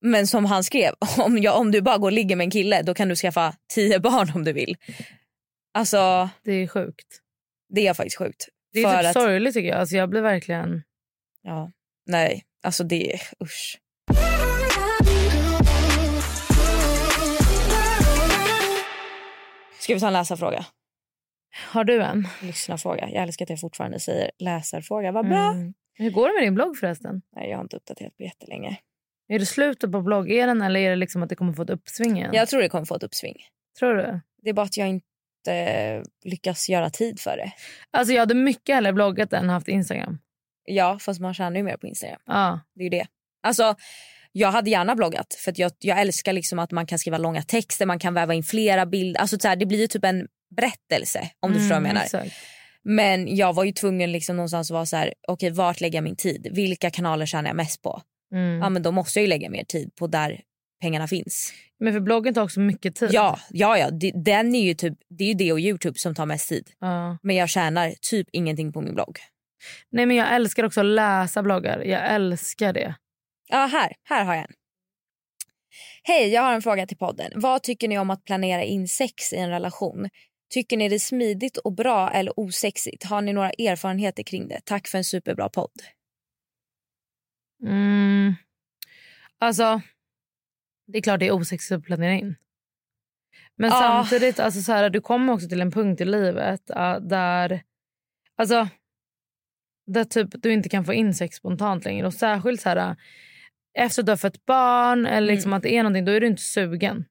Men 0.00 0.26
som 0.26 0.44
han 0.44 0.64
skrev, 0.64 0.94
om, 1.18 1.38
jag, 1.38 1.60
om 1.60 1.70
du 1.72 1.80
bara 1.82 1.98
går 1.98 2.08
och 2.08 2.12
ligger 2.12 2.36
med 2.36 2.44
en 2.44 2.50
kille 2.50 2.82
då 2.82 2.94
kan 2.94 3.08
du 3.08 3.16
skaffa 3.16 3.54
tio 3.74 4.00
barn 4.00 4.32
om 4.34 4.44
du 4.44 4.52
vill. 4.52 4.76
Alltså, 5.74 6.28
det 6.44 6.52
är 6.52 6.66
sjukt. 6.68 7.06
det 7.68 7.86
är 7.86 7.94
faktiskt 7.94 8.18
sjukt. 8.18 8.48
Det 8.72 8.80
är 8.82 8.98
typ 8.98 9.06
att- 9.08 9.12
sorgligt 9.22 9.54
tycker 9.54 9.68
jag. 9.68 9.78
Alltså 9.78 9.96
jag 9.96 10.10
blir 10.10 10.20
verkligen... 10.20 10.82
Ja, 11.42 11.72
nej, 12.06 12.44
alltså 12.62 12.84
det 12.84 13.12
är 13.14 13.20
usch. 13.44 13.78
Ska 19.80 19.94
vi 19.94 20.00
ta 20.00 20.06
en 20.06 20.12
läsarfråga? 20.12 20.64
Har 21.70 21.84
du 21.84 22.02
en? 22.02 22.28
Lyssnarfråga. 22.42 23.08
Jag 23.10 23.22
älskar 23.22 23.44
att 23.46 23.50
jag 23.50 23.60
fortfarande 23.60 24.00
säger 24.00 24.30
läsarfråga. 24.38 25.12
Vad 25.12 25.28
bra. 25.28 25.50
Mm. 25.50 25.74
Hur 25.94 26.10
går 26.10 26.28
det 26.28 26.34
med 26.34 26.42
din 26.42 26.54
blogg 26.54 26.76
förresten? 26.78 27.22
Nej, 27.36 27.50
jag 27.50 27.56
har 27.56 27.62
inte 27.62 27.76
uppdaterat 27.76 28.16
på 28.16 28.22
jättelänge. 28.22 28.76
Är 29.28 29.38
det 29.38 29.46
slutet 29.46 29.92
på 29.92 30.02
bloggeran 30.02 30.62
eller 30.62 30.80
är 30.80 30.90
det 30.90 30.96
liksom 30.96 31.22
att 31.22 31.28
det 31.28 31.36
kommer 31.36 31.52
få 31.52 31.62
ett 31.62 31.70
uppsving 31.70 32.16
igen? 32.16 32.30
Jag 32.34 32.48
tror 32.48 32.60
det 32.60 32.68
kommer 32.68 32.84
få 32.84 32.94
ett 32.94 33.02
uppsving. 33.02 33.36
Tror 33.78 33.94
du? 33.94 34.20
Det 34.42 34.50
är 34.50 34.54
bara 34.54 34.66
att 34.66 34.76
jag 34.76 34.88
inte 34.88 36.02
lyckas 36.24 36.68
göra 36.68 36.90
tid 36.90 37.20
för 37.20 37.36
det. 37.36 37.52
Alltså 37.90 38.14
jag 38.14 38.20
hade 38.20 38.34
mycket 38.34 38.74
hellre 38.74 38.92
bloggat 38.92 39.32
än 39.32 39.48
haft 39.48 39.68
Instagram. 39.68 40.18
Ja, 40.64 40.98
fast 40.98 41.20
man 41.20 41.34
tjänar 41.34 41.56
ju 41.56 41.62
mer 41.62 41.76
på 41.76 41.86
Instagram. 41.86 42.20
Ja. 42.26 42.60
Det 42.74 42.80
är 42.80 42.84
ju 42.84 42.90
det. 42.90 43.06
Alltså, 43.42 43.74
jag 44.32 44.52
hade 44.52 44.70
gärna 44.70 44.94
bloggat 44.94 45.34
för 45.34 45.54
jag, 45.56 45.72
jag 45.78 46.00
älskar 46.00 46.32
liksom 46.32 46.58
att 46.58 46.70
man 46.70 46.86
kan 46.86 46.98
skriva 46.98 47.18
långa 47.18 47.42
texter, 47.42 47.86
man 47.86 47.98
kan 47.98 48.14
väva 48.14 48.34
in 48.34 48.42
flera 48.42 48.86
bilder. 48.86 49.20
Alltså, 49.20 49.38
så 49.38 49.48
här, 49.48 49.56
det 49.56 49.66
blir 49.66 49.78
ju 49.78 49.86
typ 49.86 50.04
en 50.04 50.28
berättelse 50.56 51.30
om 51.40 51.52
du 51.52 51.58
förstår 51.58 51.74
vad 51.74 51.76
jag 51.76 51.82
menar. 51.82 52.14
Mm, 52.14 52.24
Exakt. 52.26 52.34
Men 52.82 53.36
jag 53.36 53.52
var 53.52 53.64
ju 53.64 53.72
tvungen 53.72 54.12
liksom 54.12 54.36
någonstans 54.36 54.70
att 54.70 54.74
vara 54.74 54.86
så 54.86 54.96
här, 54.96 55.14
okej 55.28 55.50
vart 55.50 55.80
lägger 55.80 55.96
jag 55.96 56.04
min 56.04 56.16
tid? 56.16 56.48
Vilka 56.52 56.90
kanaler 56.90 57.26
tjänar 57.26 57.48
jag 57.48 57.56
mest 57.56 57.82
på? 57.82 58.02
Mm. 58.32 58.58
Ja 58.58 58.68
men 58.68 58.82
då 58.82 58.92
måste 58.92 59.18
jag 59.18 59.22
ju 59.22 59.28
lägga 59.28 59.50
mer 59.50 59.64
tid 59.64 59.94
på 59.94 60.06
där 60.06 60.40
pengarna 60.80 61.08
finns. 61.08 61.52
Men 61.80 61.92
för 61.92 62.00
bloggen 62.00 62.34
tar 62.34 62.42
också 62.42 62.60
mycket 62.60 62.96
tid. 62.96 63.08
Ja, 63.12 63.38
ja, 63.50 63.78
ja. 63.78 63.90
Det, 63.90 64.12
den 64.14 64.54
är 64.54 64.62
ju 64.62 64.74
typ, 64.74 64.98
det 65.08 65.24
är 65.24 65.28
ju 65.28 65.34
det 65.34 65.52
och 65.52 65.60
Youtube 65.60 65.98
som 65.98 66.14
tar 66.14 66.26
mest 66.26 66.48
tid. 66.48 66.70
Ja. 66.78 67.18
Men 67.22 67.36
jag 67.36 67.48
tjänar 67.48 67.94
typ 68.00 68.28
ingenting 68.32 68.72
på 68.72 68.80
min 68.80 68.94
blogg. 68.94 69.18
Nej 69.90 70.06
men 70.06 70.16
jag 70.16 70.34
älskar 70.34 70.64
också 70.64 70.80
att 70.80 70.86
läsa 70.86 71.42
bloggar. 71.42 71.80
Jag 71.80 72.14
älskar 72.14 72.72
det. 72.72 72.94
Ja, 73.48 73.66
här, 73.66 73.92
här 74.04 74.24
har 74.24 74.34
jag 74.34 74.44
en. 74.44 74.52
Hej, 76.02 76.28
jag 76.28 76.42
har 76.42 76.54
en 76.54 76.62
fråga 76.62 76.86
till 76.86 76.96
podden. 76.96 77.32
Vad 77.34 77.62
tycker 77.62 77.88
ni 77.88 77.98
om 77.98 78.10
att 78.10 78.24
planera 78.24 78.64
in 78.64 78.88
sex 78.88 79.32
i 79.32 79.36
en 79.36 79.50
relation? 79.50 80.08
Tycker 80.50 80.76
ni 80.76 80.88
det 80.88 80.94
är 80.94 80.98
smidigt 80.98 81.56
och 81.56 81.72
bra 81.72 82.10
eller 82.10 82.40
osexigt? 82.40 83.04
Har 83.04 83.20
ni 83.20 83.32
några 83.32 83.50
erfarenheter 83.50 84.22
kring 84.22 84.48
det? 84.48 84.60
Tack 84.64 84.88
för 84.88 84.98
en 84.98 85.04
superbra 85.04 85.48
podd. 85.48 85.82
Mm. 87.62 88.34
Alltså, 89.38 89.80
det 90.92 90.98
är 90.98 91.02
klart 91.02 91.20
det 91.20 91.26
är 91.26 91.32
osexigt 91.32 91.72
att 91.72 91.84
planera 91.84 92.12
in. 92.12 92.36
Men 93.56 93.70
Ja. 93.70 93.78
samtidigt, 93.80 94.40
alltså 94.40 94.60
så 94.62 94.72
här, 94.72 94.90
du 94.90 95.00
kommer 95.00 95.32
också 95.32 95.48
till 95.48 95.60
en 95.60 95.70
punkt 95.70 96.00
i 96.00 96.04
livet 96.04 96.70
uh, 96.76 96.96
där, 97.00 97.62
alltså, 98.36 98.68
där 99.86 100.04
typ 100.04 100.28
du 100.42 100.52
inte 100.52 100.68
kan 100.68 100.84
få 100.84 100.94
in 100.94 101.14
sex 101.14 101.36
spontant 101.36 101.84
längre. 101.84 102.06
Och 102.06 102.14
särskilt 102.14 102.60
så 102.60 102.68
här, 102.68 102.90
uh, 102.90 102.96
efter 103.78 104.02
att 104.02 104.06
du 104.06 104.12
har 104.12 104.16
fött 104.16 104.46
barn 104.46 105.06
eller 105.06 105.26
liksom 105.34 105.52
att 105.52 105.62
det 105.62 105.74
är 105.76 105.82
någonting, 105.82 106.04
då 106.04 106.12
är 106.12 106.20
du 106.20 106.26
inte 106.26 106.42
sugen. 106.42 107.04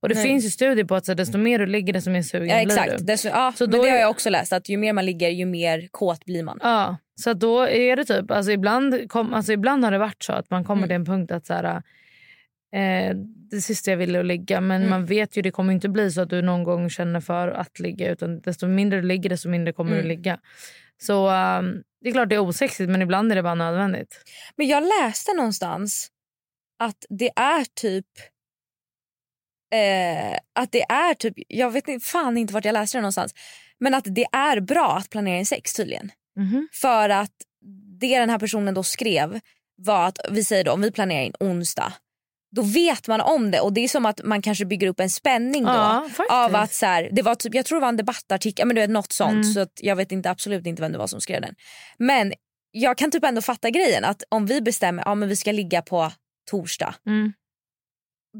Och 0.00 0.08
det 0.08 0.14
Mm. 0.14 0.22
Nej. 0.22 0.32
finns 0.32 0.44
ju 0.44 0.50
studier 0.50 0.84
på 0.84 0.94
att 0.94 1.06
så 1.06 1.14
desto 1.14 1.38
mer 1.38 1.58
du 1.58 1.66
ligger 1.66 1.92
desto 1.92 2.10
mer 2.10 2.22
sugen 2.22 2.48
Ja, 2.58 2.64
blir 2.64 2.76
exakt. 2.78 2.98
du. 2.98 3.04
Desto, 3.04 3.28
ja, 3.28 3.52
Så 3.56 3.66
då 3.66 3.82
det 3.82 3.90
har 3.90 3.96
jag 3.98 4.10
också 4.10 4.30
läst. 4.30 4.52
Att 4.52 4.68
ju 4.68 4.76
mer 4.76 4.92
man 4.92 5.06
ligger 5.06 5.28
ju 5.28 5.46
mer 5.46 5.88
kåt 5.90 6.24
blir 6.24 6.42
man. 6.42 6.58
Ja, 6.62 6.96
så 7.20 7.32
då 7.32 7.60
är 7.68 7.96
det 7.96 8.04
typ, 8.04 8.30
alltså 8.30 8.52
ibland, 8.52 9.10
kom, 9.10 9.34
alltså 9.34 9.52
ibland 9.52 9.84
har 9.84 9.90
det 9.90 9.98
varit 9.98 10.22
så 10.22 10.32
att 10.32 10.50
man 10.50 10.64
kommer 10.64 10.82
Mm. 10.82 10.88
till 10.88 10.94
en 10.94 11.04
punkt 11.18 11.30
att 11.32 11.46
så 11.46 11.54
här, 11.54 11.82
eh, 12.74 13.16
det 13.50 13.60
sista 13.60 13.90
jag 13.90 13.98
ville 13.98 14.20
att 14.20 14.26
ligga 14.26 14.60
men 14.60 14.76
Mm. 14.76 14.90
man 14.90 15.06
vet 15.06 15.36
ju 15.36 15.42
det 15.42 15.50
kommer 15.50 15.72
inte 15.72 15.88
bli 15.88 16.10
så 16.10 16.20
att 16.20 16.30
du 16.30 16.42
någon 16.42 16.64
gång 16.64 16.90
känner 16.90 17.20
för 17.20 17.48
att 17.48 17.78
ligga 17.80 18.10
utan 18.10 18.40
desto 18.40 18.66
mindre 18.66 19.00
du 19.00 19.06
ligger 19.08 19.30
desto 19.30 19.48
mindre 19.48 19.72
kommer 19.72 19.92
Mm. 19.92 20.02
du 20.02 20.08
ligga. 20.08 20.40
Så 21.02 21.28
ehm, 21.30 21.82
det 22.00 22.08
är 22.08 22.12
klart 22.12 22.28
det 22.28 22.34
är 22.34 22.38
osexigt 22.48 22.90
men 22.90 23.02
ibland 23.02 23.32
är 23.32 23.36
det 23.36 23.42
bara 23.42 23.54
nödvändigt. 23.54 24.22
Men 24.56 24.66
jag 24.68 24.82
läste 24.82 25.32
någonstans 25.32 26.08
att 26.78 27.04
det 27.08 27.30
är 27.36 27.64
typ... 27.80 28.06
Eh, 29.74 30.38
att 30.54 30.72
det 30.72 30.82
är 30.82 31.14
typ... 31.14 31.34
Jag 31.48 31.70
vet 31.70 31.88
inte, 31.88 32.06
fan 32.06 32.36
inte 32.36 32.54
vart 32.54 32.64
jag 32.64 32.72
läste 32.72 32.98
det 32.98 33.02
någonstans. 33.02 33.34
Men 33.78 33.94
att 33.94 34.04
det 34.14 34.26
är 34.32 34.60
bra 34.60 34.96
att 34.96 35.10
planera 35.10 35.38
in 35.38 35.46
sex 35.46 35.72
tydligen. 35.74 36.10
Mhm. 36.36 36.68
För 36.72 37.08
att 37.08 37.32
det 38.00 38.18
den 38.18 38.30
här 38.30 38.38
personen 38.38 38.74
då 38.74 38.82
skrev 38.82 39.40
var 39.76 40.06
att 40.06 40.18
vi 40.30 40.44
säger 40.44 40.64
då 40.64 40.72
om 40.72 40.80
vi 40.80 40.90
planerar 40.90 41.22
in 41.22 41.32
onsdag. 41.40 41.92
Då 42.56 42.62
vet 42.62 43.08
man 43.08 43.20
om 43.20 43.50
det 43.50 43.60
och 43.60 43.72
det 43.72 43.84
är 43.84 43.88
som 43.88 44.06
att 44.06 44.20
man 44.24 44.42
kanske 44.42 44.64
bygger 44.64 44.86
upp 44.88 45.00
en 45.00 45.10
spänning 45.10 45.64
då. 45.64 45.70
Ja, 45.70 46.08
av 46.30 46.56
att 46.56 46.72
så 46.72 46.86
här, 46.86 47.08
det 47.12 47.22
var 47.22 47.34
typ, 47.34 47.54
jag 47.54 47.66
tror 47.66 47.76
det 47.76 47.80
var 47.80 47.88
en 47.88 47.96
debattartikel, 47.96 48.66
men 48.66 48.74
du 48.74 48.80
vet 48.80 48.90
något 48.90 49.12
sånt. 49.12 49.32
Mm. 49.32 49.44
Så 49.44 49.60
att 49.60 49.72
jag 49.80 49.96
vet 49.96 50.12
inte 50.12 50.30
absolut 50.30 50.66
inte 50.66 50.82
vem 50.82 50.92
det 50.92 50.98
var 50.98 51.06
som 51.06 51.20
skrev 51.20 51.40
den. 51.40 51.54
Men 51.98 52.32
jag 52.70 52.98
kan 52.98 53.10
typ 53.10 53.24
ändå 53.24 53.40
fatta 53.40 53.70
grejen 53.70 54.04
att 54.04 54.22
om 54.28 54.46
vi 54.46 54.60
bestämmer 54.60 55.02
att 55.02 55.08
ja, 55.08 55.14
men 55.14 55.28
vi 55.28 55.36
ska 55.36 55.52
ligga 55.52 55.82
på 55.82 56.12
torsdag. 56.50 56.94
Mm. 57.06 57.32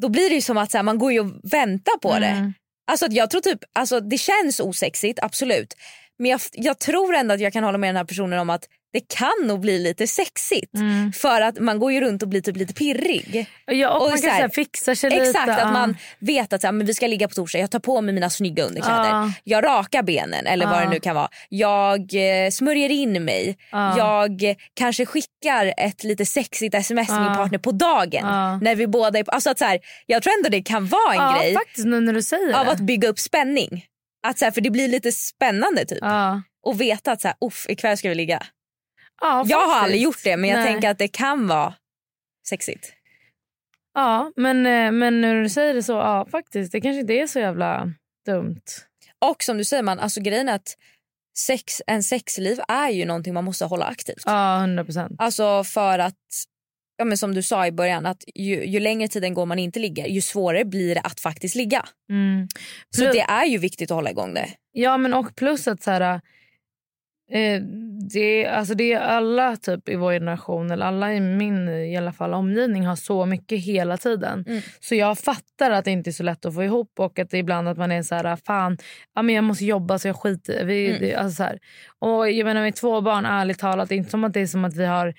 Då 0.00 0.08
blir 0.08 0.30
det 0.30 0.42
som 0.42 0.58
att 0.58 0.70
så 0.70 0.78
här, 0.78 0.82
man 0.82 0.98
går 0.98 1.12
ju 1.12 1.20
och 1.20 1.32
väntar 1.42 1.98
på 1.98 2.18
det. 2.18 2.26
Mm. 2.26 2.54
Alltså 2.86 3.06
att 3.06 3.12
jag 3.12 3.30
tror 3.30 3.40
typ, 3.40 3.58
alltså 3.72 4.00
det 4.00 4.18
känns 4.18 4.60
osexigt 4.60 5.18
absolut. 5.22 5.74
Men 6.18 6.30
jag, 6.30 6.40
jag 6.52 6.78
tror 6.78 7.14
ändå 7.14 7.34
att 7.34 7.40
jag 7.40 7.52
kan 7.52 7.64
hålla 7.64 7.78
med 7.78 7.88
den 7.88 7.96
här 7.96 8.04
personen 8.04 8.38
om 8.38 8.50
att 8.50 8.64
det 8.92 9.00
kan 9.08 9.46
nog 9.46 9.60
bli 9.60 9.78
lite 9.78 10.06
sexigt. 10.06 10.74
Mm. 10.74 11.12
För 11.12 11.40
att 11.40 11.58
man 11.58 11.78
går 11.78 11.92
ju 11.92 12.00
runt 12.00 12.22
och 12.22 12.28
blir 12.28 12.40
typ 12.40 12.56
lite 12.56 12.74
pirrig. 12.74 13.46
Ja, 13.66 13.90
och, 13.90 14.02
Och 14.02 14.08
man 14.08 14.18
så 14.18 14.26
kan 14.26 14.36
så 14.36 14.42
här, 14.42 14.48
fixa 14.48 14.94
sig 14.94 15.10
lite. 15.10 15.22
Exakt, 15.22 15.48
att 15.62 15.72
man 15.72 15.96
vet 16.18 16.52
att 16.52 16.60
så 16.60 16.66
här, 16.66 16.72
men 16.72 16.86
vi 16.86 16.94
ska 16.94 17.06
ligga 17.06 17.28
på 17.28 17.34
torsdag. 17.34 17.58
Jag 17.58 17.70
tar 17.70 17.78
på 17.78 18.00
mig 18.00 18.14
mina 18.14 18.30
snygga 18.30 18.64
underkläder. 18.64 19.08
Ja. 19.08 19.32
Jag 19.44 19.64
rakar 19.64 20.02
benen 20.02 20.46
eller 20.46 20.66
vad 20.66 20.76
Ja. 20.76 20.80
det 20.84 20.90
nu 20.90 21.00
kan 21.00 21.14
vara. 21.14 21.28
Jag 21.48 22.00
eh, 22.00 22.50
smörjer 22.50 22.88
in 22.90 23.24
mig. 23.24 23.56
Ja. 23.72 23.98
Jag 23.98 24.54
kanske 24.74 25.06
skickar 25.06 25.74
ett 25.78 26.04
lite 26.04 26.26
sexigt 26.26 26.74
sms 26.74 27.06
till 27.08 27.20
min 27.20 27.34
partner 27.34 27.58
på 27.58 27.72
dagen. 27.72 28.22
När 28.62 28.74
vi 28.74 28.86
båda 28.86 29.18
är 29.18 29.24
alltså 29.30 29.50
att 29.50 29.58
så 29.58 29.64
här, 29.64 29.78
Jag 30.06 30.22
tror 30.22 30.32
ändå 30.38 30.48
det 30.48 30.62
kan 30.62 30.86
vara 30.86 31.14
en 31.14 31.38
grej 31.40 31.54
faktiskt 31.54 31.86
nu 31.86 32.00
när 32.00 32.12
du 32.12 32.22
säger 32.22 32.52
av 32.60 32.68
att 32.68 32.80
bygga 32.80 33.08
upp 33.08 33.18
spänning. 33.18 33.84
Att 34.26 34.38
så 34.38 34.44
här, 34.44 34.52
för 34.52 34.60
det 34.60 34.70
blir 34.70 34.88
lite 34.88 35.12
spännande 35.12 35.84
typ. 35.84 35.98
Ja. 36.00 36.42
Och 36.62 36.80
veta 36.80 37.12
att 37.12 37.20
så 37.20 37.28
här, 37.28 37.36
uff, 37.40 37.66
ikväll 37.68 37.96
ska 37.96 38.08
vi 38.08 38.14
ligga. 38.14 38.42
Ja, 39.20 39.44
Jag 39.46 39.66
har 39.66 39.80
aldrig 39.82 40.02
gjort 40.02 40.24
det 40.24 40.36
men 40.36 40.50
jag 40.50 40.58
Nej. 40.58 40.66
tänker 40.72 40.90
att 40.90 40.98
det 40.98 41.08
kan 41.08 41.46
vara 41.48 41.74
sexigt. 42.48 42.92
Ja, 43.94 44.32
men, 44.36 44.66
eh, 44.66 44.92
men 44.92 45.20
när 45.20 45.42
du 45.42 45.48
säger 45.48 45.74
det 45.74 45.82
så, 45.82 45.92
ja 45.92 46.26
faktiskt. 46.30 46.72
Det 46.72 46.80
kanske 46.80 47.00
inte 47.00 47.12
är 47.12 47.26
så 47.26 47.38
jävla 47.38 47.92
dumt. 48.26 48.62
Och 49.18 49.42
som 49.42 49.58
du 49.58 49.64
säger, 49.64 49.82
man, 49.82 49.98
alltså 50.00 50.20
grejen 50.20 50.48
är 50.48 50.54
att 50.54 50.76
sex, 51.38 51.82
en 51.86 52.02
sexliv 52.02 52.60
är 52.68 52.88
ju 52.90 53.04
någonting 53.04 53.34
man 53.34 53.44
måste 53.44 53.64
hålla 53.64 53.84
aktivt. 53.84 54.22
Ja, 54.26 54.60
100 54.60 54.84
procent. 54.84 55.12
Alltså 55.18 55.64
för 55.64 55.98
att, 55.98 56.14
ja, 56.96 57.04
men 57.04 57.18
som 57.18 57.34
du 57.34 57.42
sa 57.42 57.66
i 57.66 57.72
början, 57.72 58.06
att 58.06 58.24
ju, 58.34 58.64
ju 58.66 58.80
längre 58.80 59.08
tiden 59.08 59.34
går 59.34 59.46
man 59.46 59.58
inte 59.58 59.78
ligger 59.80 60.06
ju 60.06 60.20
svårare 60.20 60.64
blir 60.64 60.94
det 60.94 61.00
att 61.00 61.20
faktiskt 61.20 61.54
ligga. 61.54 61.84
Mm. 62.10 62.48
Så 62.96 63.02
Plus- 63.02 63.14
det 63.14 63.20
är 63.20 63.44
ju 63.44 63.58
viktigt 63.58 63.90
att 63.90 63.94
hålla 63.94 64.10
igång 64.10 64.34
det. 64.34 64.48
Ja, 64.72 64.96
men 64.98 65.14
och 65.14 65.36
plus 65.36 65.68
att 65.68 65.82
så 65.82 65.90
här, 65.90 66.20
eh, 67.32 67.60
det, 68.12 68.46
alltså 68.46 68.74
det 68.74 68.92
är 68.92 69.00
alla 69.00 69.56
typ 69.56 69.88
i 69.88 69.94
vår 69.96 70.12
generation, 70.12 70.70
eller 70.70 70.86
alla 70.86 71.12
i 71.14 71.20
min 71.20 71.68
i 71.68 71.96
alla 71.96 72.12
fall 72.12 72.34
omgivning 72.34 72.86
har 72.86 72.96
så 72.96 73.26
mycket 73.26 73.64
hela 73.64 73.96
tiden. 73.96 74.44
Mm. 74.48 74.62
Så 74.80 74.94
jag 74.94 75.18
fattar 75.18 75.70
att 75.70 75.84
det 75.84 75.90
inte 75.90 76.10
är 76.10 76.12
så 76.12 76.22
lätt 76.22 76.44
att 76.44 76.54
få 76.54 76.64
ihop 76.64 76.92
och 76.98 77.18
att 77.18 77.34
ibland 77.34 77.68
att 77.68 77.78
man 77.78 77.92
är 77.92 78.02
så 78.02 78.14
här, 78.14 78.36
fan, 78.46 78.78
ja, 79.14 79.22
men 79.22 79.34
jag 79.34 79.44
måste 79.44 79.64
jobba 79.64 79.98
så 79.98 80.08
jag 80.08 80.16
skiter 80.16 80.64
vi, 80.64 80.88
Mm. 80.88 81.00
det. 81.00 81.14
Alltså 81.14 81.36
så 81.36 81.42
här. 81.42 81.58
Och 81.98 82.30
jag 82.30 82.44
menar 82.44 82.60
med 82.62 82.74
två 82.74 83.00
barn, 83.00 83.24
ärligt 83.26 83.58
talat, 83.58 83.88
det 83.88 83.94
är 83.94 83.96
inte 83.96 84.10
som 84.10 84.24
att 84.24 84.32
det 84.32 84.40
är 84.40 84.46
som 84.46 84.64
att 84.64 84.76
vi 84.76 84.84
har 84.86 85.14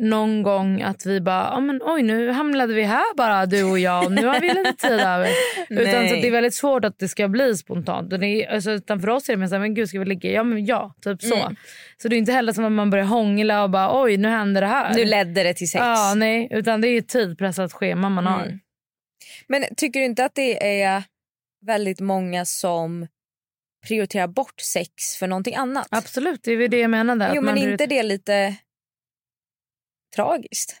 någon 0.00 0.42
gång 0.42 0.82
att 0.82 1.06
vi 1.06 1.20
bara, 1.20 1.50
ja 1.52 1.60
men 1.60 1.80
oj 1.84 2.02
nu 2.02 2.30
hamnade 2.30 2.74
vi 2.74 2.82
här 2.82 3.16
bara 3.16 3.46
du 3.46 3.64
och 3.64 3.78
jag 3.78 4.04
och 4.04 4.12
nu 4.12 4.26
har 4.26 4.40
vi 4.40 4.48
lite 4.48 4.72
tid 4.72 5.00
över. 5.00 5.28
Utan 5.68 6.08
så 6.08 6.14
det 6.14 6.26
är 6.26 6.30
väldigt 6.30 6.54
svårt 6.54 6.84
att 6.84 6.98
det 6.98 7.08
ska 7.08 7.28
bli 7.28 7.56
spontant. 7.56 8.12
Och 8.12 8.20
det 8.20 8.26
är, 8.26 8.54
alltså, 8.54 8.70
utan 8.70 9.00
för 9.00 9.08
oss 9.08 9.28
är 9.28 9.32
det 9.32 9.36
mer 9.36 9.46
såhär, 9.46 9.60
men 9.60 9.74
gud 9.74 9.88
ska 9.88 9.98
vi 9.98 10.04
ligga? 10.04 10.30
Ja 10.30 10.42
men 10.42 10.66
ja, 10.66 10.94
typ 11.02 11.22
så. 11.22 11.36
Mm. 11.36 11.56
Så 12.02 12.08
det 12.08 12.16
är 12.16 12.18
inte 12.18 12.32
heller 12.32 12.52
som 12.52 12.64
att 12.64 12.72
man 12.72 12.90
börjar 12.90 13.04
hångla 13.04 13.62
och 13.62 13.70
bara 13.70 14.02
oj 14.02 14.16
nu 14.16 14.28
händer 14.28 14.60
det 14.60 14.66
här. 14.66 14.94
Nu 14.94 15.04
ledde 15.04 15.42
det 15.42 15.54
till 15.54 15.70
sex. 15.70 15.80
Ja 15.80 16.14
nej, 16.16 16.48
utan 16.50 16.80
det 16.80 16.88
är 16.88 16.98
ett 16.98 17.08
tidpressat 17.08 17.72
schema 17.72 18.08
man 18.08 18.26
har. 18.26 18.42
Mm. 18.42 18.60
Men 19.46 19.64
tycker 19.76 20.00
du 20.00 20.06
inte 20.06 20.24
att 20.24 20.34
det 20.34 20.82
är 20.82 21.02
väldigt 21.66 22.00
många 22.00 22.44
som 22.44 23.06
prioriterar 23.86 24.26
bort 24.26 24.60
sex 24.60 25.16
för 25.18 25.26
någonting 25.26 25.54
annat? 25.54 25.88
Absolut, 25.90 26.40
det 26.42 26.52
är 26.52 26.68
det 26.68 26.78
jag 26.78 26.90
menade. 26.90 27.32
Jo, 27.34 27.42
men 27.42 27.58
inte 27.58 27.86
det 27.86 28.02
lite 28.02 28.56
tragiskt? 30.14 30.76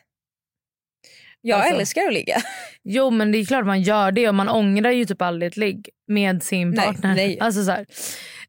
Jag 1.40 1.60
Alltså- 1.60 1.80
älskar 1.80 2.06
att 2.06 2.12
ligga. 2.12 2.42
Jo 2.84 3.10
men 3.10 3.32
det 3.32 3.38
är 3.38 3.44
klart 3.44 3.66
man 3.66 3.82
gör 3.82 4.12
det 4.12 4.28
och 4.28 4.34
man 4.34 4.48
ångrar 4.48 4.90
ju 4.90 5.04
typ 5.04 5.22
aldrig 5.22 5.48
ett 5.48 5.56
ligg 5.56 5.88
med 6.08 6.42
sin 6.42 6.70
Nej, 6.70 6.86
partner. 6.86 7.14
nej. 7.14 7.40
Alltså 7.40 7.64
så 7.64 7.70
här. 7.70 7.86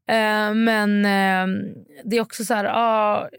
Eh, 0.10 0.54
men 0.54 1.06
eh, 1.06 1.48
det 2.04 2.18
är 2.18 2.22
också 2.22 2.46
så 2.46 2.54
här, 2.54 2.66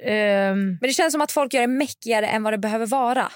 ehm, 0.05 0.69
Men 0.69 0.79
det 0.81 0.93
känns 0.93 1.13
som 1.13 1.21
att 1.21 1.33
folk 1.33 1.55
gör 1.55 1.61
det 1.61 1.67
mäckigare 1.67 2.27
än 2.27 2.43
vad 2.43 2.53
det 2.53 2.59
behöver 2.59 2.87
vara. 2.87 3.33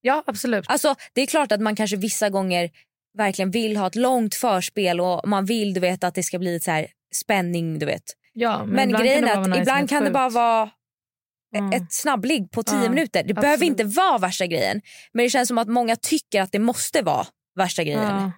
ja 0.00 0.22
absolut. 0.26 0.64
Alltså, 0.68 0.94
det 1.12 1.20
är 1.20 1.26
klart 1.26 1.52
att 1.52 1.60
man 1.60 1.76
kanske 1.76 1.96
vissa 1.96 2.28
gånger 2.30 2.70
verkligen 3.18 3.50
vill 3.50 3.76
ha 3.76 3.86
ett 3.86 3.94
långt 3.94 4.34
förspel 4.34 5.00
och 5.00 5.28
man 5.28 5.44
vill 5.44 5.74
du 5.74 5.80
vet 5.80 6.04
att 6.04 6.14
det 6.14 6.22
ska 6.22 6.38
bli 6.38 6.56
ett 6.56 6.62
så 6.62 6.70
här 6.70 6.86
spänning. 7.14 7.78
du 7.78 7.86
vet. 7.86 8.02
Ja, 8.32 8.64
Men, 8.64 8.84
ibland 8.88 9.04
grejen 9.04 9.20
kan 9.26 9.34
det 9.36 9.40
att 9.42 9.48
nice 9.48 9.60
ibland 9.60 9.88
kan 9.88 10.04
det 10.04 10.10
bara 10.10 10.28
vara 10.28 10.70
Mm. 11.56 11.72
ett 11.72 11.92
snabbligg 11.92 12.50
på 12.50 12.62
tio 12.62 12.82
Ja, 12.82 12.90
minuter. 12.90 13.22
Det 13.22 13.34
behöver 13.34 13.52
absolut. 13.52 13.80
inte 13.80 13.84
vara 13.84 14.18
värsta 14.18 14.46
grejen. 14.46 14.80
Men 15.12 15.24
det 15.24 15.30
känns 15.30 15.48
som 15.48 15.58
att 15.58 15.68
många 15.68 15.96
tycker 15.96 16.42
att 16.42 16.52
det 16.52 16.58
måste 16.58 17.02
vara 17.02 17.26
värsta 17.56 17.84
grejen. 17.84 18.02
Ja. 18.02 18.32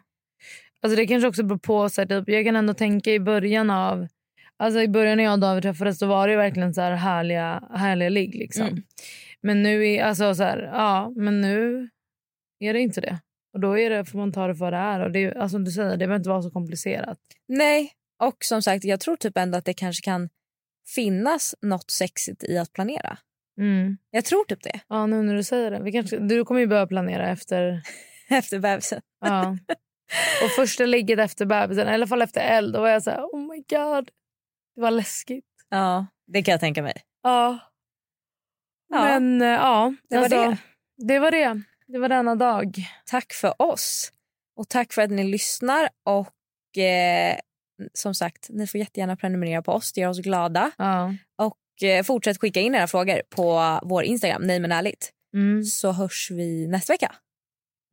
Alltså 0.82 0.96
det 0.96 1.06
kanske 1.06 1.28
också 1.28 1.42
beror 1.42 1.58
på, 1.58 1.88
så 1.88 2.00
här, 2.00 2.08
typ, 2.08 2.28
jag 2.28 2.44
kan 2.44 2.56
ändå 2.56 2.74
tänka 2.74 3.12
i 3.12 3.20
början 3.20 3.70
av 3.70 4.08
Alltså 4.62 4.80
i 4.80 4.88
början 4.88 5.16
när 5.16 5.24
jag 5.24 5.32
och 5.32 5.38
David 5.38 5.62
träffades 5.62 5.98
då 5.98 6.06
var 6.06 6.28
det 6.28 6.36
verkligen 6.36 6.74
så 6.74 6.80
här 6.80 6.92
härliga, 6.92 7.62
härliga 7.74 8.08
ligg. 8.08 8.34
Liksom. 8.34 8.66
Mm. 8.66 8.82
Men 9.40 9.62
nu 9.62 9.86
är 9.86 10.04
alltså 10.04 10.34
så 10.34 10.42
här, 10.42 10.58
ja, 10.58 11.12
men 11.16 11.40
nu 11.40 11.88
är 12.60 12.72
det 12.72 12.80
inte 12.80 13.00
det. 13.00 13.18
Och 13.54 13.60
då 13.60 13.78
är 13.78 13.90
det, 13.90 14.04
får 14.04 14.18
man 14.18 14.32
ta 14.32 14.46
det 14.46 14.54
för 14.54 14.64
vad 14.64 14.72
det 14.72 14.78
är. 14.78 15.00
Och 15.00 15.12
det, 15.12 15.34
alltså, 15.34 15.58
du 15.58 15.70
säger, 15.70 15.90
det 15.90 15.96
behöver 15.96 16.16
inte 16.16 16.28
vara 16.28 16.42
så 16.42 16.50
komplicerat. 16.50 17.18
Nej, 17.48 17.92
och 18.22 18.36
som 18.44 18.62
sagt 18.62 18.84
jag 18.84 19.00
tror 19.00 19.16
typ 19.16 19.36
ändå 19.36 19.58
att 19.58 19.64
det 19.64 19.74
kanske 19.74 20.04
kan 20.04 20.28
finnas 20.94 21.54
något 21.62 21.90
sexigt 21.90 22.44
i 22.44 22.58
att 22.58 22.72
planera. 22.72 23.18
Mm. 23.58 23.96
Jag 24.10 24.24
tror 24.24 24.44
typ 24.44 24.62
det. 24.62 24.80
Ja, 24.88 25.06
nu 25.06 25.22
när 25.22 25.34
du 25.34 25.42
säger 25.42 25.70
det. 25.70 25.82
Vi 25.82 25.92
kanske, 25.92 26.18
du 26.18 26.44
kommer 26.44 26.60
ju 26.60 26.66
börja 26.66 26.86
planera 26.86 27.28
efter... 27.28 27.82
Efter 28.28 28.58
bebisen. 28.58 29.00
Ja. 29.20 29.58
Och 30.44 30.50
första 30.50 30.86
ligget 30.86 31.18
efter 31.18 31.46
bebisen, 31.46 31.88
i 31.88 31.90
alla 31.90 32.06
fall 32.06 32.22
efter 32.22 32.40
eld, 32.40 32.74
då 32.74 32.80
var 32.80 32.88
jag 32.88 33.02
så 33.02 33.10
här, 33.10 33.22
oh 33.22 33.40
my 33.40 33.56
god. 33.56 34.10
Det 34.74 34.80
var 34.80 34.90
läskigt. 34.90 35.44
Ja, 35.68 36.06
det 36.26 36.42
kan 36.42 36.52
jag 36.52 36.60
tänka 36.60 36.82
mig. 36.82 37.02
Ja. 37.22 37.58
Ja. 38.88 39.04
Men 39.04 39.42
eh, 39.42 39.48
ja, 39.48 39.94
Det 40.08 40.16
var 40.16 40.24
alltså, 40.24 40.50
det. 40.50 40.56
Det 40.96 41.18
var 41.18 41.30
det. 41.30 41.62
Det 41.86 41.98
var 41.98 42.08
denna 42.08 42.34
dag. 42.34 42.76
Tack 43.06 43.32
för 43.32 43.62
oss. 43.62 44.12
Och 44.56 44.68
tack 44.68 44.92
för 44.92 45.02
att 45.02 45.10
ni 45.10 45.24
lyssnar. 45.24 45.88
Och 46.04 46.78
eh, 46.78 47.38
som 47.94 48.14
sagt, 48.14 48.46
ni 48.50 48.66
får 48.66 48.80
jättegärna 48.80 49.16
prenumerera 49.16 49.62
på 49.62 49.72
oss. 49.72 49.92
Det 49.92 50.00
gör 50.00 50.08
oss 50.08 50.18
glada. 50.20 50.70
Ja. 50.78 51.14
Och 51.38 51.82
eh, 51.88 52.02
fortsätt 52.02 52.40
skicka 52.40 52.60
in 52.60 52.74
era 52.74 52.86
frågor 52.86 53.22
på 53.30 53.78
vår 53.82 54.04
Instagram, 54.04 54.42
nej 54.42 54.60
men 54.60 54.72
ärligt. 54.72 55.12
Mm, 55.34 55.64
Så 55.64 55.92
hörs 55.92 56.28
vi 56.30 56.66
nästa 56.66 56.92
vecka. 56.92 57.14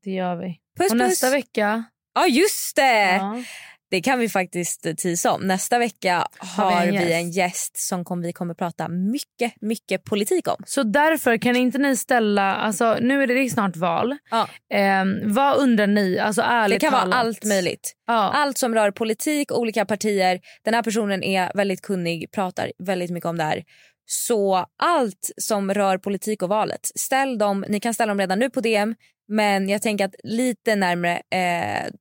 det 0.03 0.11
gör 0.11 0.35
vi. 0.35 0.59
Puss 0.77 0.91
Och 0.91 0.97
puss! 0.99 1.07
nästa 1.09 1.29
vecka... 1.29 1.83
Ja 2.15 2.27
just 2.27 2.75
det! 2.75 3.15
Ja. 3.15 3.43
Det 3.89 4.01
kan 4.01 4.19
vi 4.19 4.29
faktiskt 4.29 4.85
eh, 4.85 4.93
teasa 4.93 5.31
om. 5.31 5.41
Nästa 5.41 5.79
vecka 5.79 6.27
Har 6.37 6.71
har 6.71 6.85
vi 6.85 6.91
vi 6.91 6.97
en 6.97 7.19
en, 7.19 7.31
gäst. 7.31 7.37
gäst 7.37 7.77
som 7.77 8.05
kom, 8.05 8.21
vi 8.21 8.33
kommer 8.33 8.53
prata 8.53 8.87
mycket, 8.87 9.53
mycket 9.61 10.03
politik 10.03 10.47
om. 10.47 10.63
Så 10.65 10.83
därför 10.83 11.37
kan 11.37 11.55
inte 11.55 11.77
ni 11.77 11.95
ställa... 11.95 12.55
Alltså, 12.55 12.97
nu 13.01 13.23
är 13.23 13.27
det, 13.27 13.33
det 13.33 13.49
snart 13.49 13.75
val. 13.75 14.17
Ja. 14.31 14.47
Ehm, 14.73 15.33
vad 15.33 15.57
undrar 15.57 15.87
ni? 15.87 16.19
Alltså, 16.19 16.41
Det 16.41 16.47
ärligt 16.47 16.81
kan 16.81 16.91
vara 16.91 17.01
talat. 17.01 17.17
allt 17.17 17.45
möjligt. 17.45 17.93
Ja. 18.07 18.13
Allt 18.33 18.57
som 18.57 18.75
rör 18.75 18.91
politik, 18.91 19.51
olika 19.51 19.85
partier. 19.85 20.39
Den 20.63 20.73
här 20.73 20.83
personen 20.83 21.23
är 21.23 21.51
väldigt 21.55 21.81
kunnig, 21.81 22.31
pratar 22.31 22.71
väldigt 22.83 23.09
mycket 23.11 23.27
om 23.29 23.37
det 23.37 23.43
här. 23.43 23.63
Så 24.05 24.65
allt 24.83 25.29
som 25.37 25.73
rör 25.73 25.97
politik 25.97 26.41
och 26.43 26.49
valet, 26.49 26.91
ställ 26.95 27.37
dem. 27.37 27.65
Ni 27.67 27.79
kan 27.79 27.93
ställa 27.93 28.09
dem 28.11 28.19
redan 28.19 28.39
nu 28.39 28.49
på 28.49 28.61
DM. 28.61 28.95
Men 29.27 29.69
jag 29.69 29.81
tänker 29.81 30.05
att 30.05 30.15
lite 30.23 30.75
närmare 30.75 31.21
eh, 31.31 31.91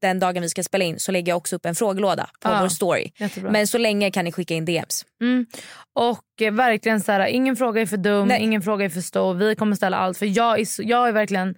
den 0.00 0.18
dagen 0.20 0.42
vi 0.42 0.48
ska 0.48 0.62
spela 0.62 0.84
in 0.84 0.98
så 1.00 1.12
lägger 1.12 1.32
jag 1.32 1.36
också 1.36 1.56
upp 1.56 1.66
en 1.66 1.74
frågelåda 1.74 2.30
på 2.40 2.48
Ja. 2.48 2.58
vår 2.60 2.68
story. 2.68 3.12
Jättebra. 3.16 3.50
Men 3.50 3.66
så 3.66 3.78
länge 3.78 4.10
kan 4.10 4.24
ni 4.24 4.32
skicka 4.32 4.54
in 4.54 4.64
DMs. 4.64 5.04
Mm. 5.20 5.46
Och 5.92 6.42
eh, 6.42 6.52
verkligen 6.52 7.00
så 7.00 7.12
här, 7.12 7.26
ingen 7.26 7.56
fråga 7.56 7.80
är 7.80 7.86
för 7.86 7.96
dum, 7.96 8.28
Nej. 8.28 8.42
ingen 8.42 8.62
fråga 8.62 8.84
är 8.84 8.88
för 8.88 9.00
stor. 9.00 9.34
Vi 9.34 9.54
kommer 9.54 9.76
ställa 9.76 9.96
allt. 9.96 10.18
För 10.18 10.26
jag 10.38 10.60
är, 10.60 10.66
jag 10.82 11.08
är 11.08 11.12
verkligen 11.12 11.54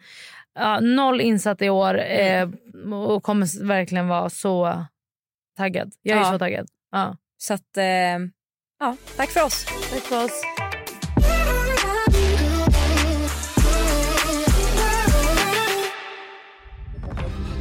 ja, 0.55 0.81
noll 0.81 1.21
insatt 1.21 1.63
i 1.63 1.69
år 1.71 1.99
Mm. 1.99 2.93
eh, 2.93 2.99
och 3.03 3.23
kommer 3.23 3.65
verkligen 3.67 4.09
vara 4.09 4.31
så 4.31 4.85
taggad. 5.57 5.93
Jag 6.03 6.19
är 6.19 6.23
Ja. 6.23 6.33
så 6.33 6.39
taggad. 6.39 6.67
Ja. 6.93 7.17
Så 7.39 7.55
att, 7.55 7.77
eh, 7.77 7.85
ja, 8.81 8.97
tack 9.17 9.31
för 9.31 9.45
oss. 9.45 9.65
Tack 9.93 10.03
för 10.03 10.25
oss. 10.25 10.43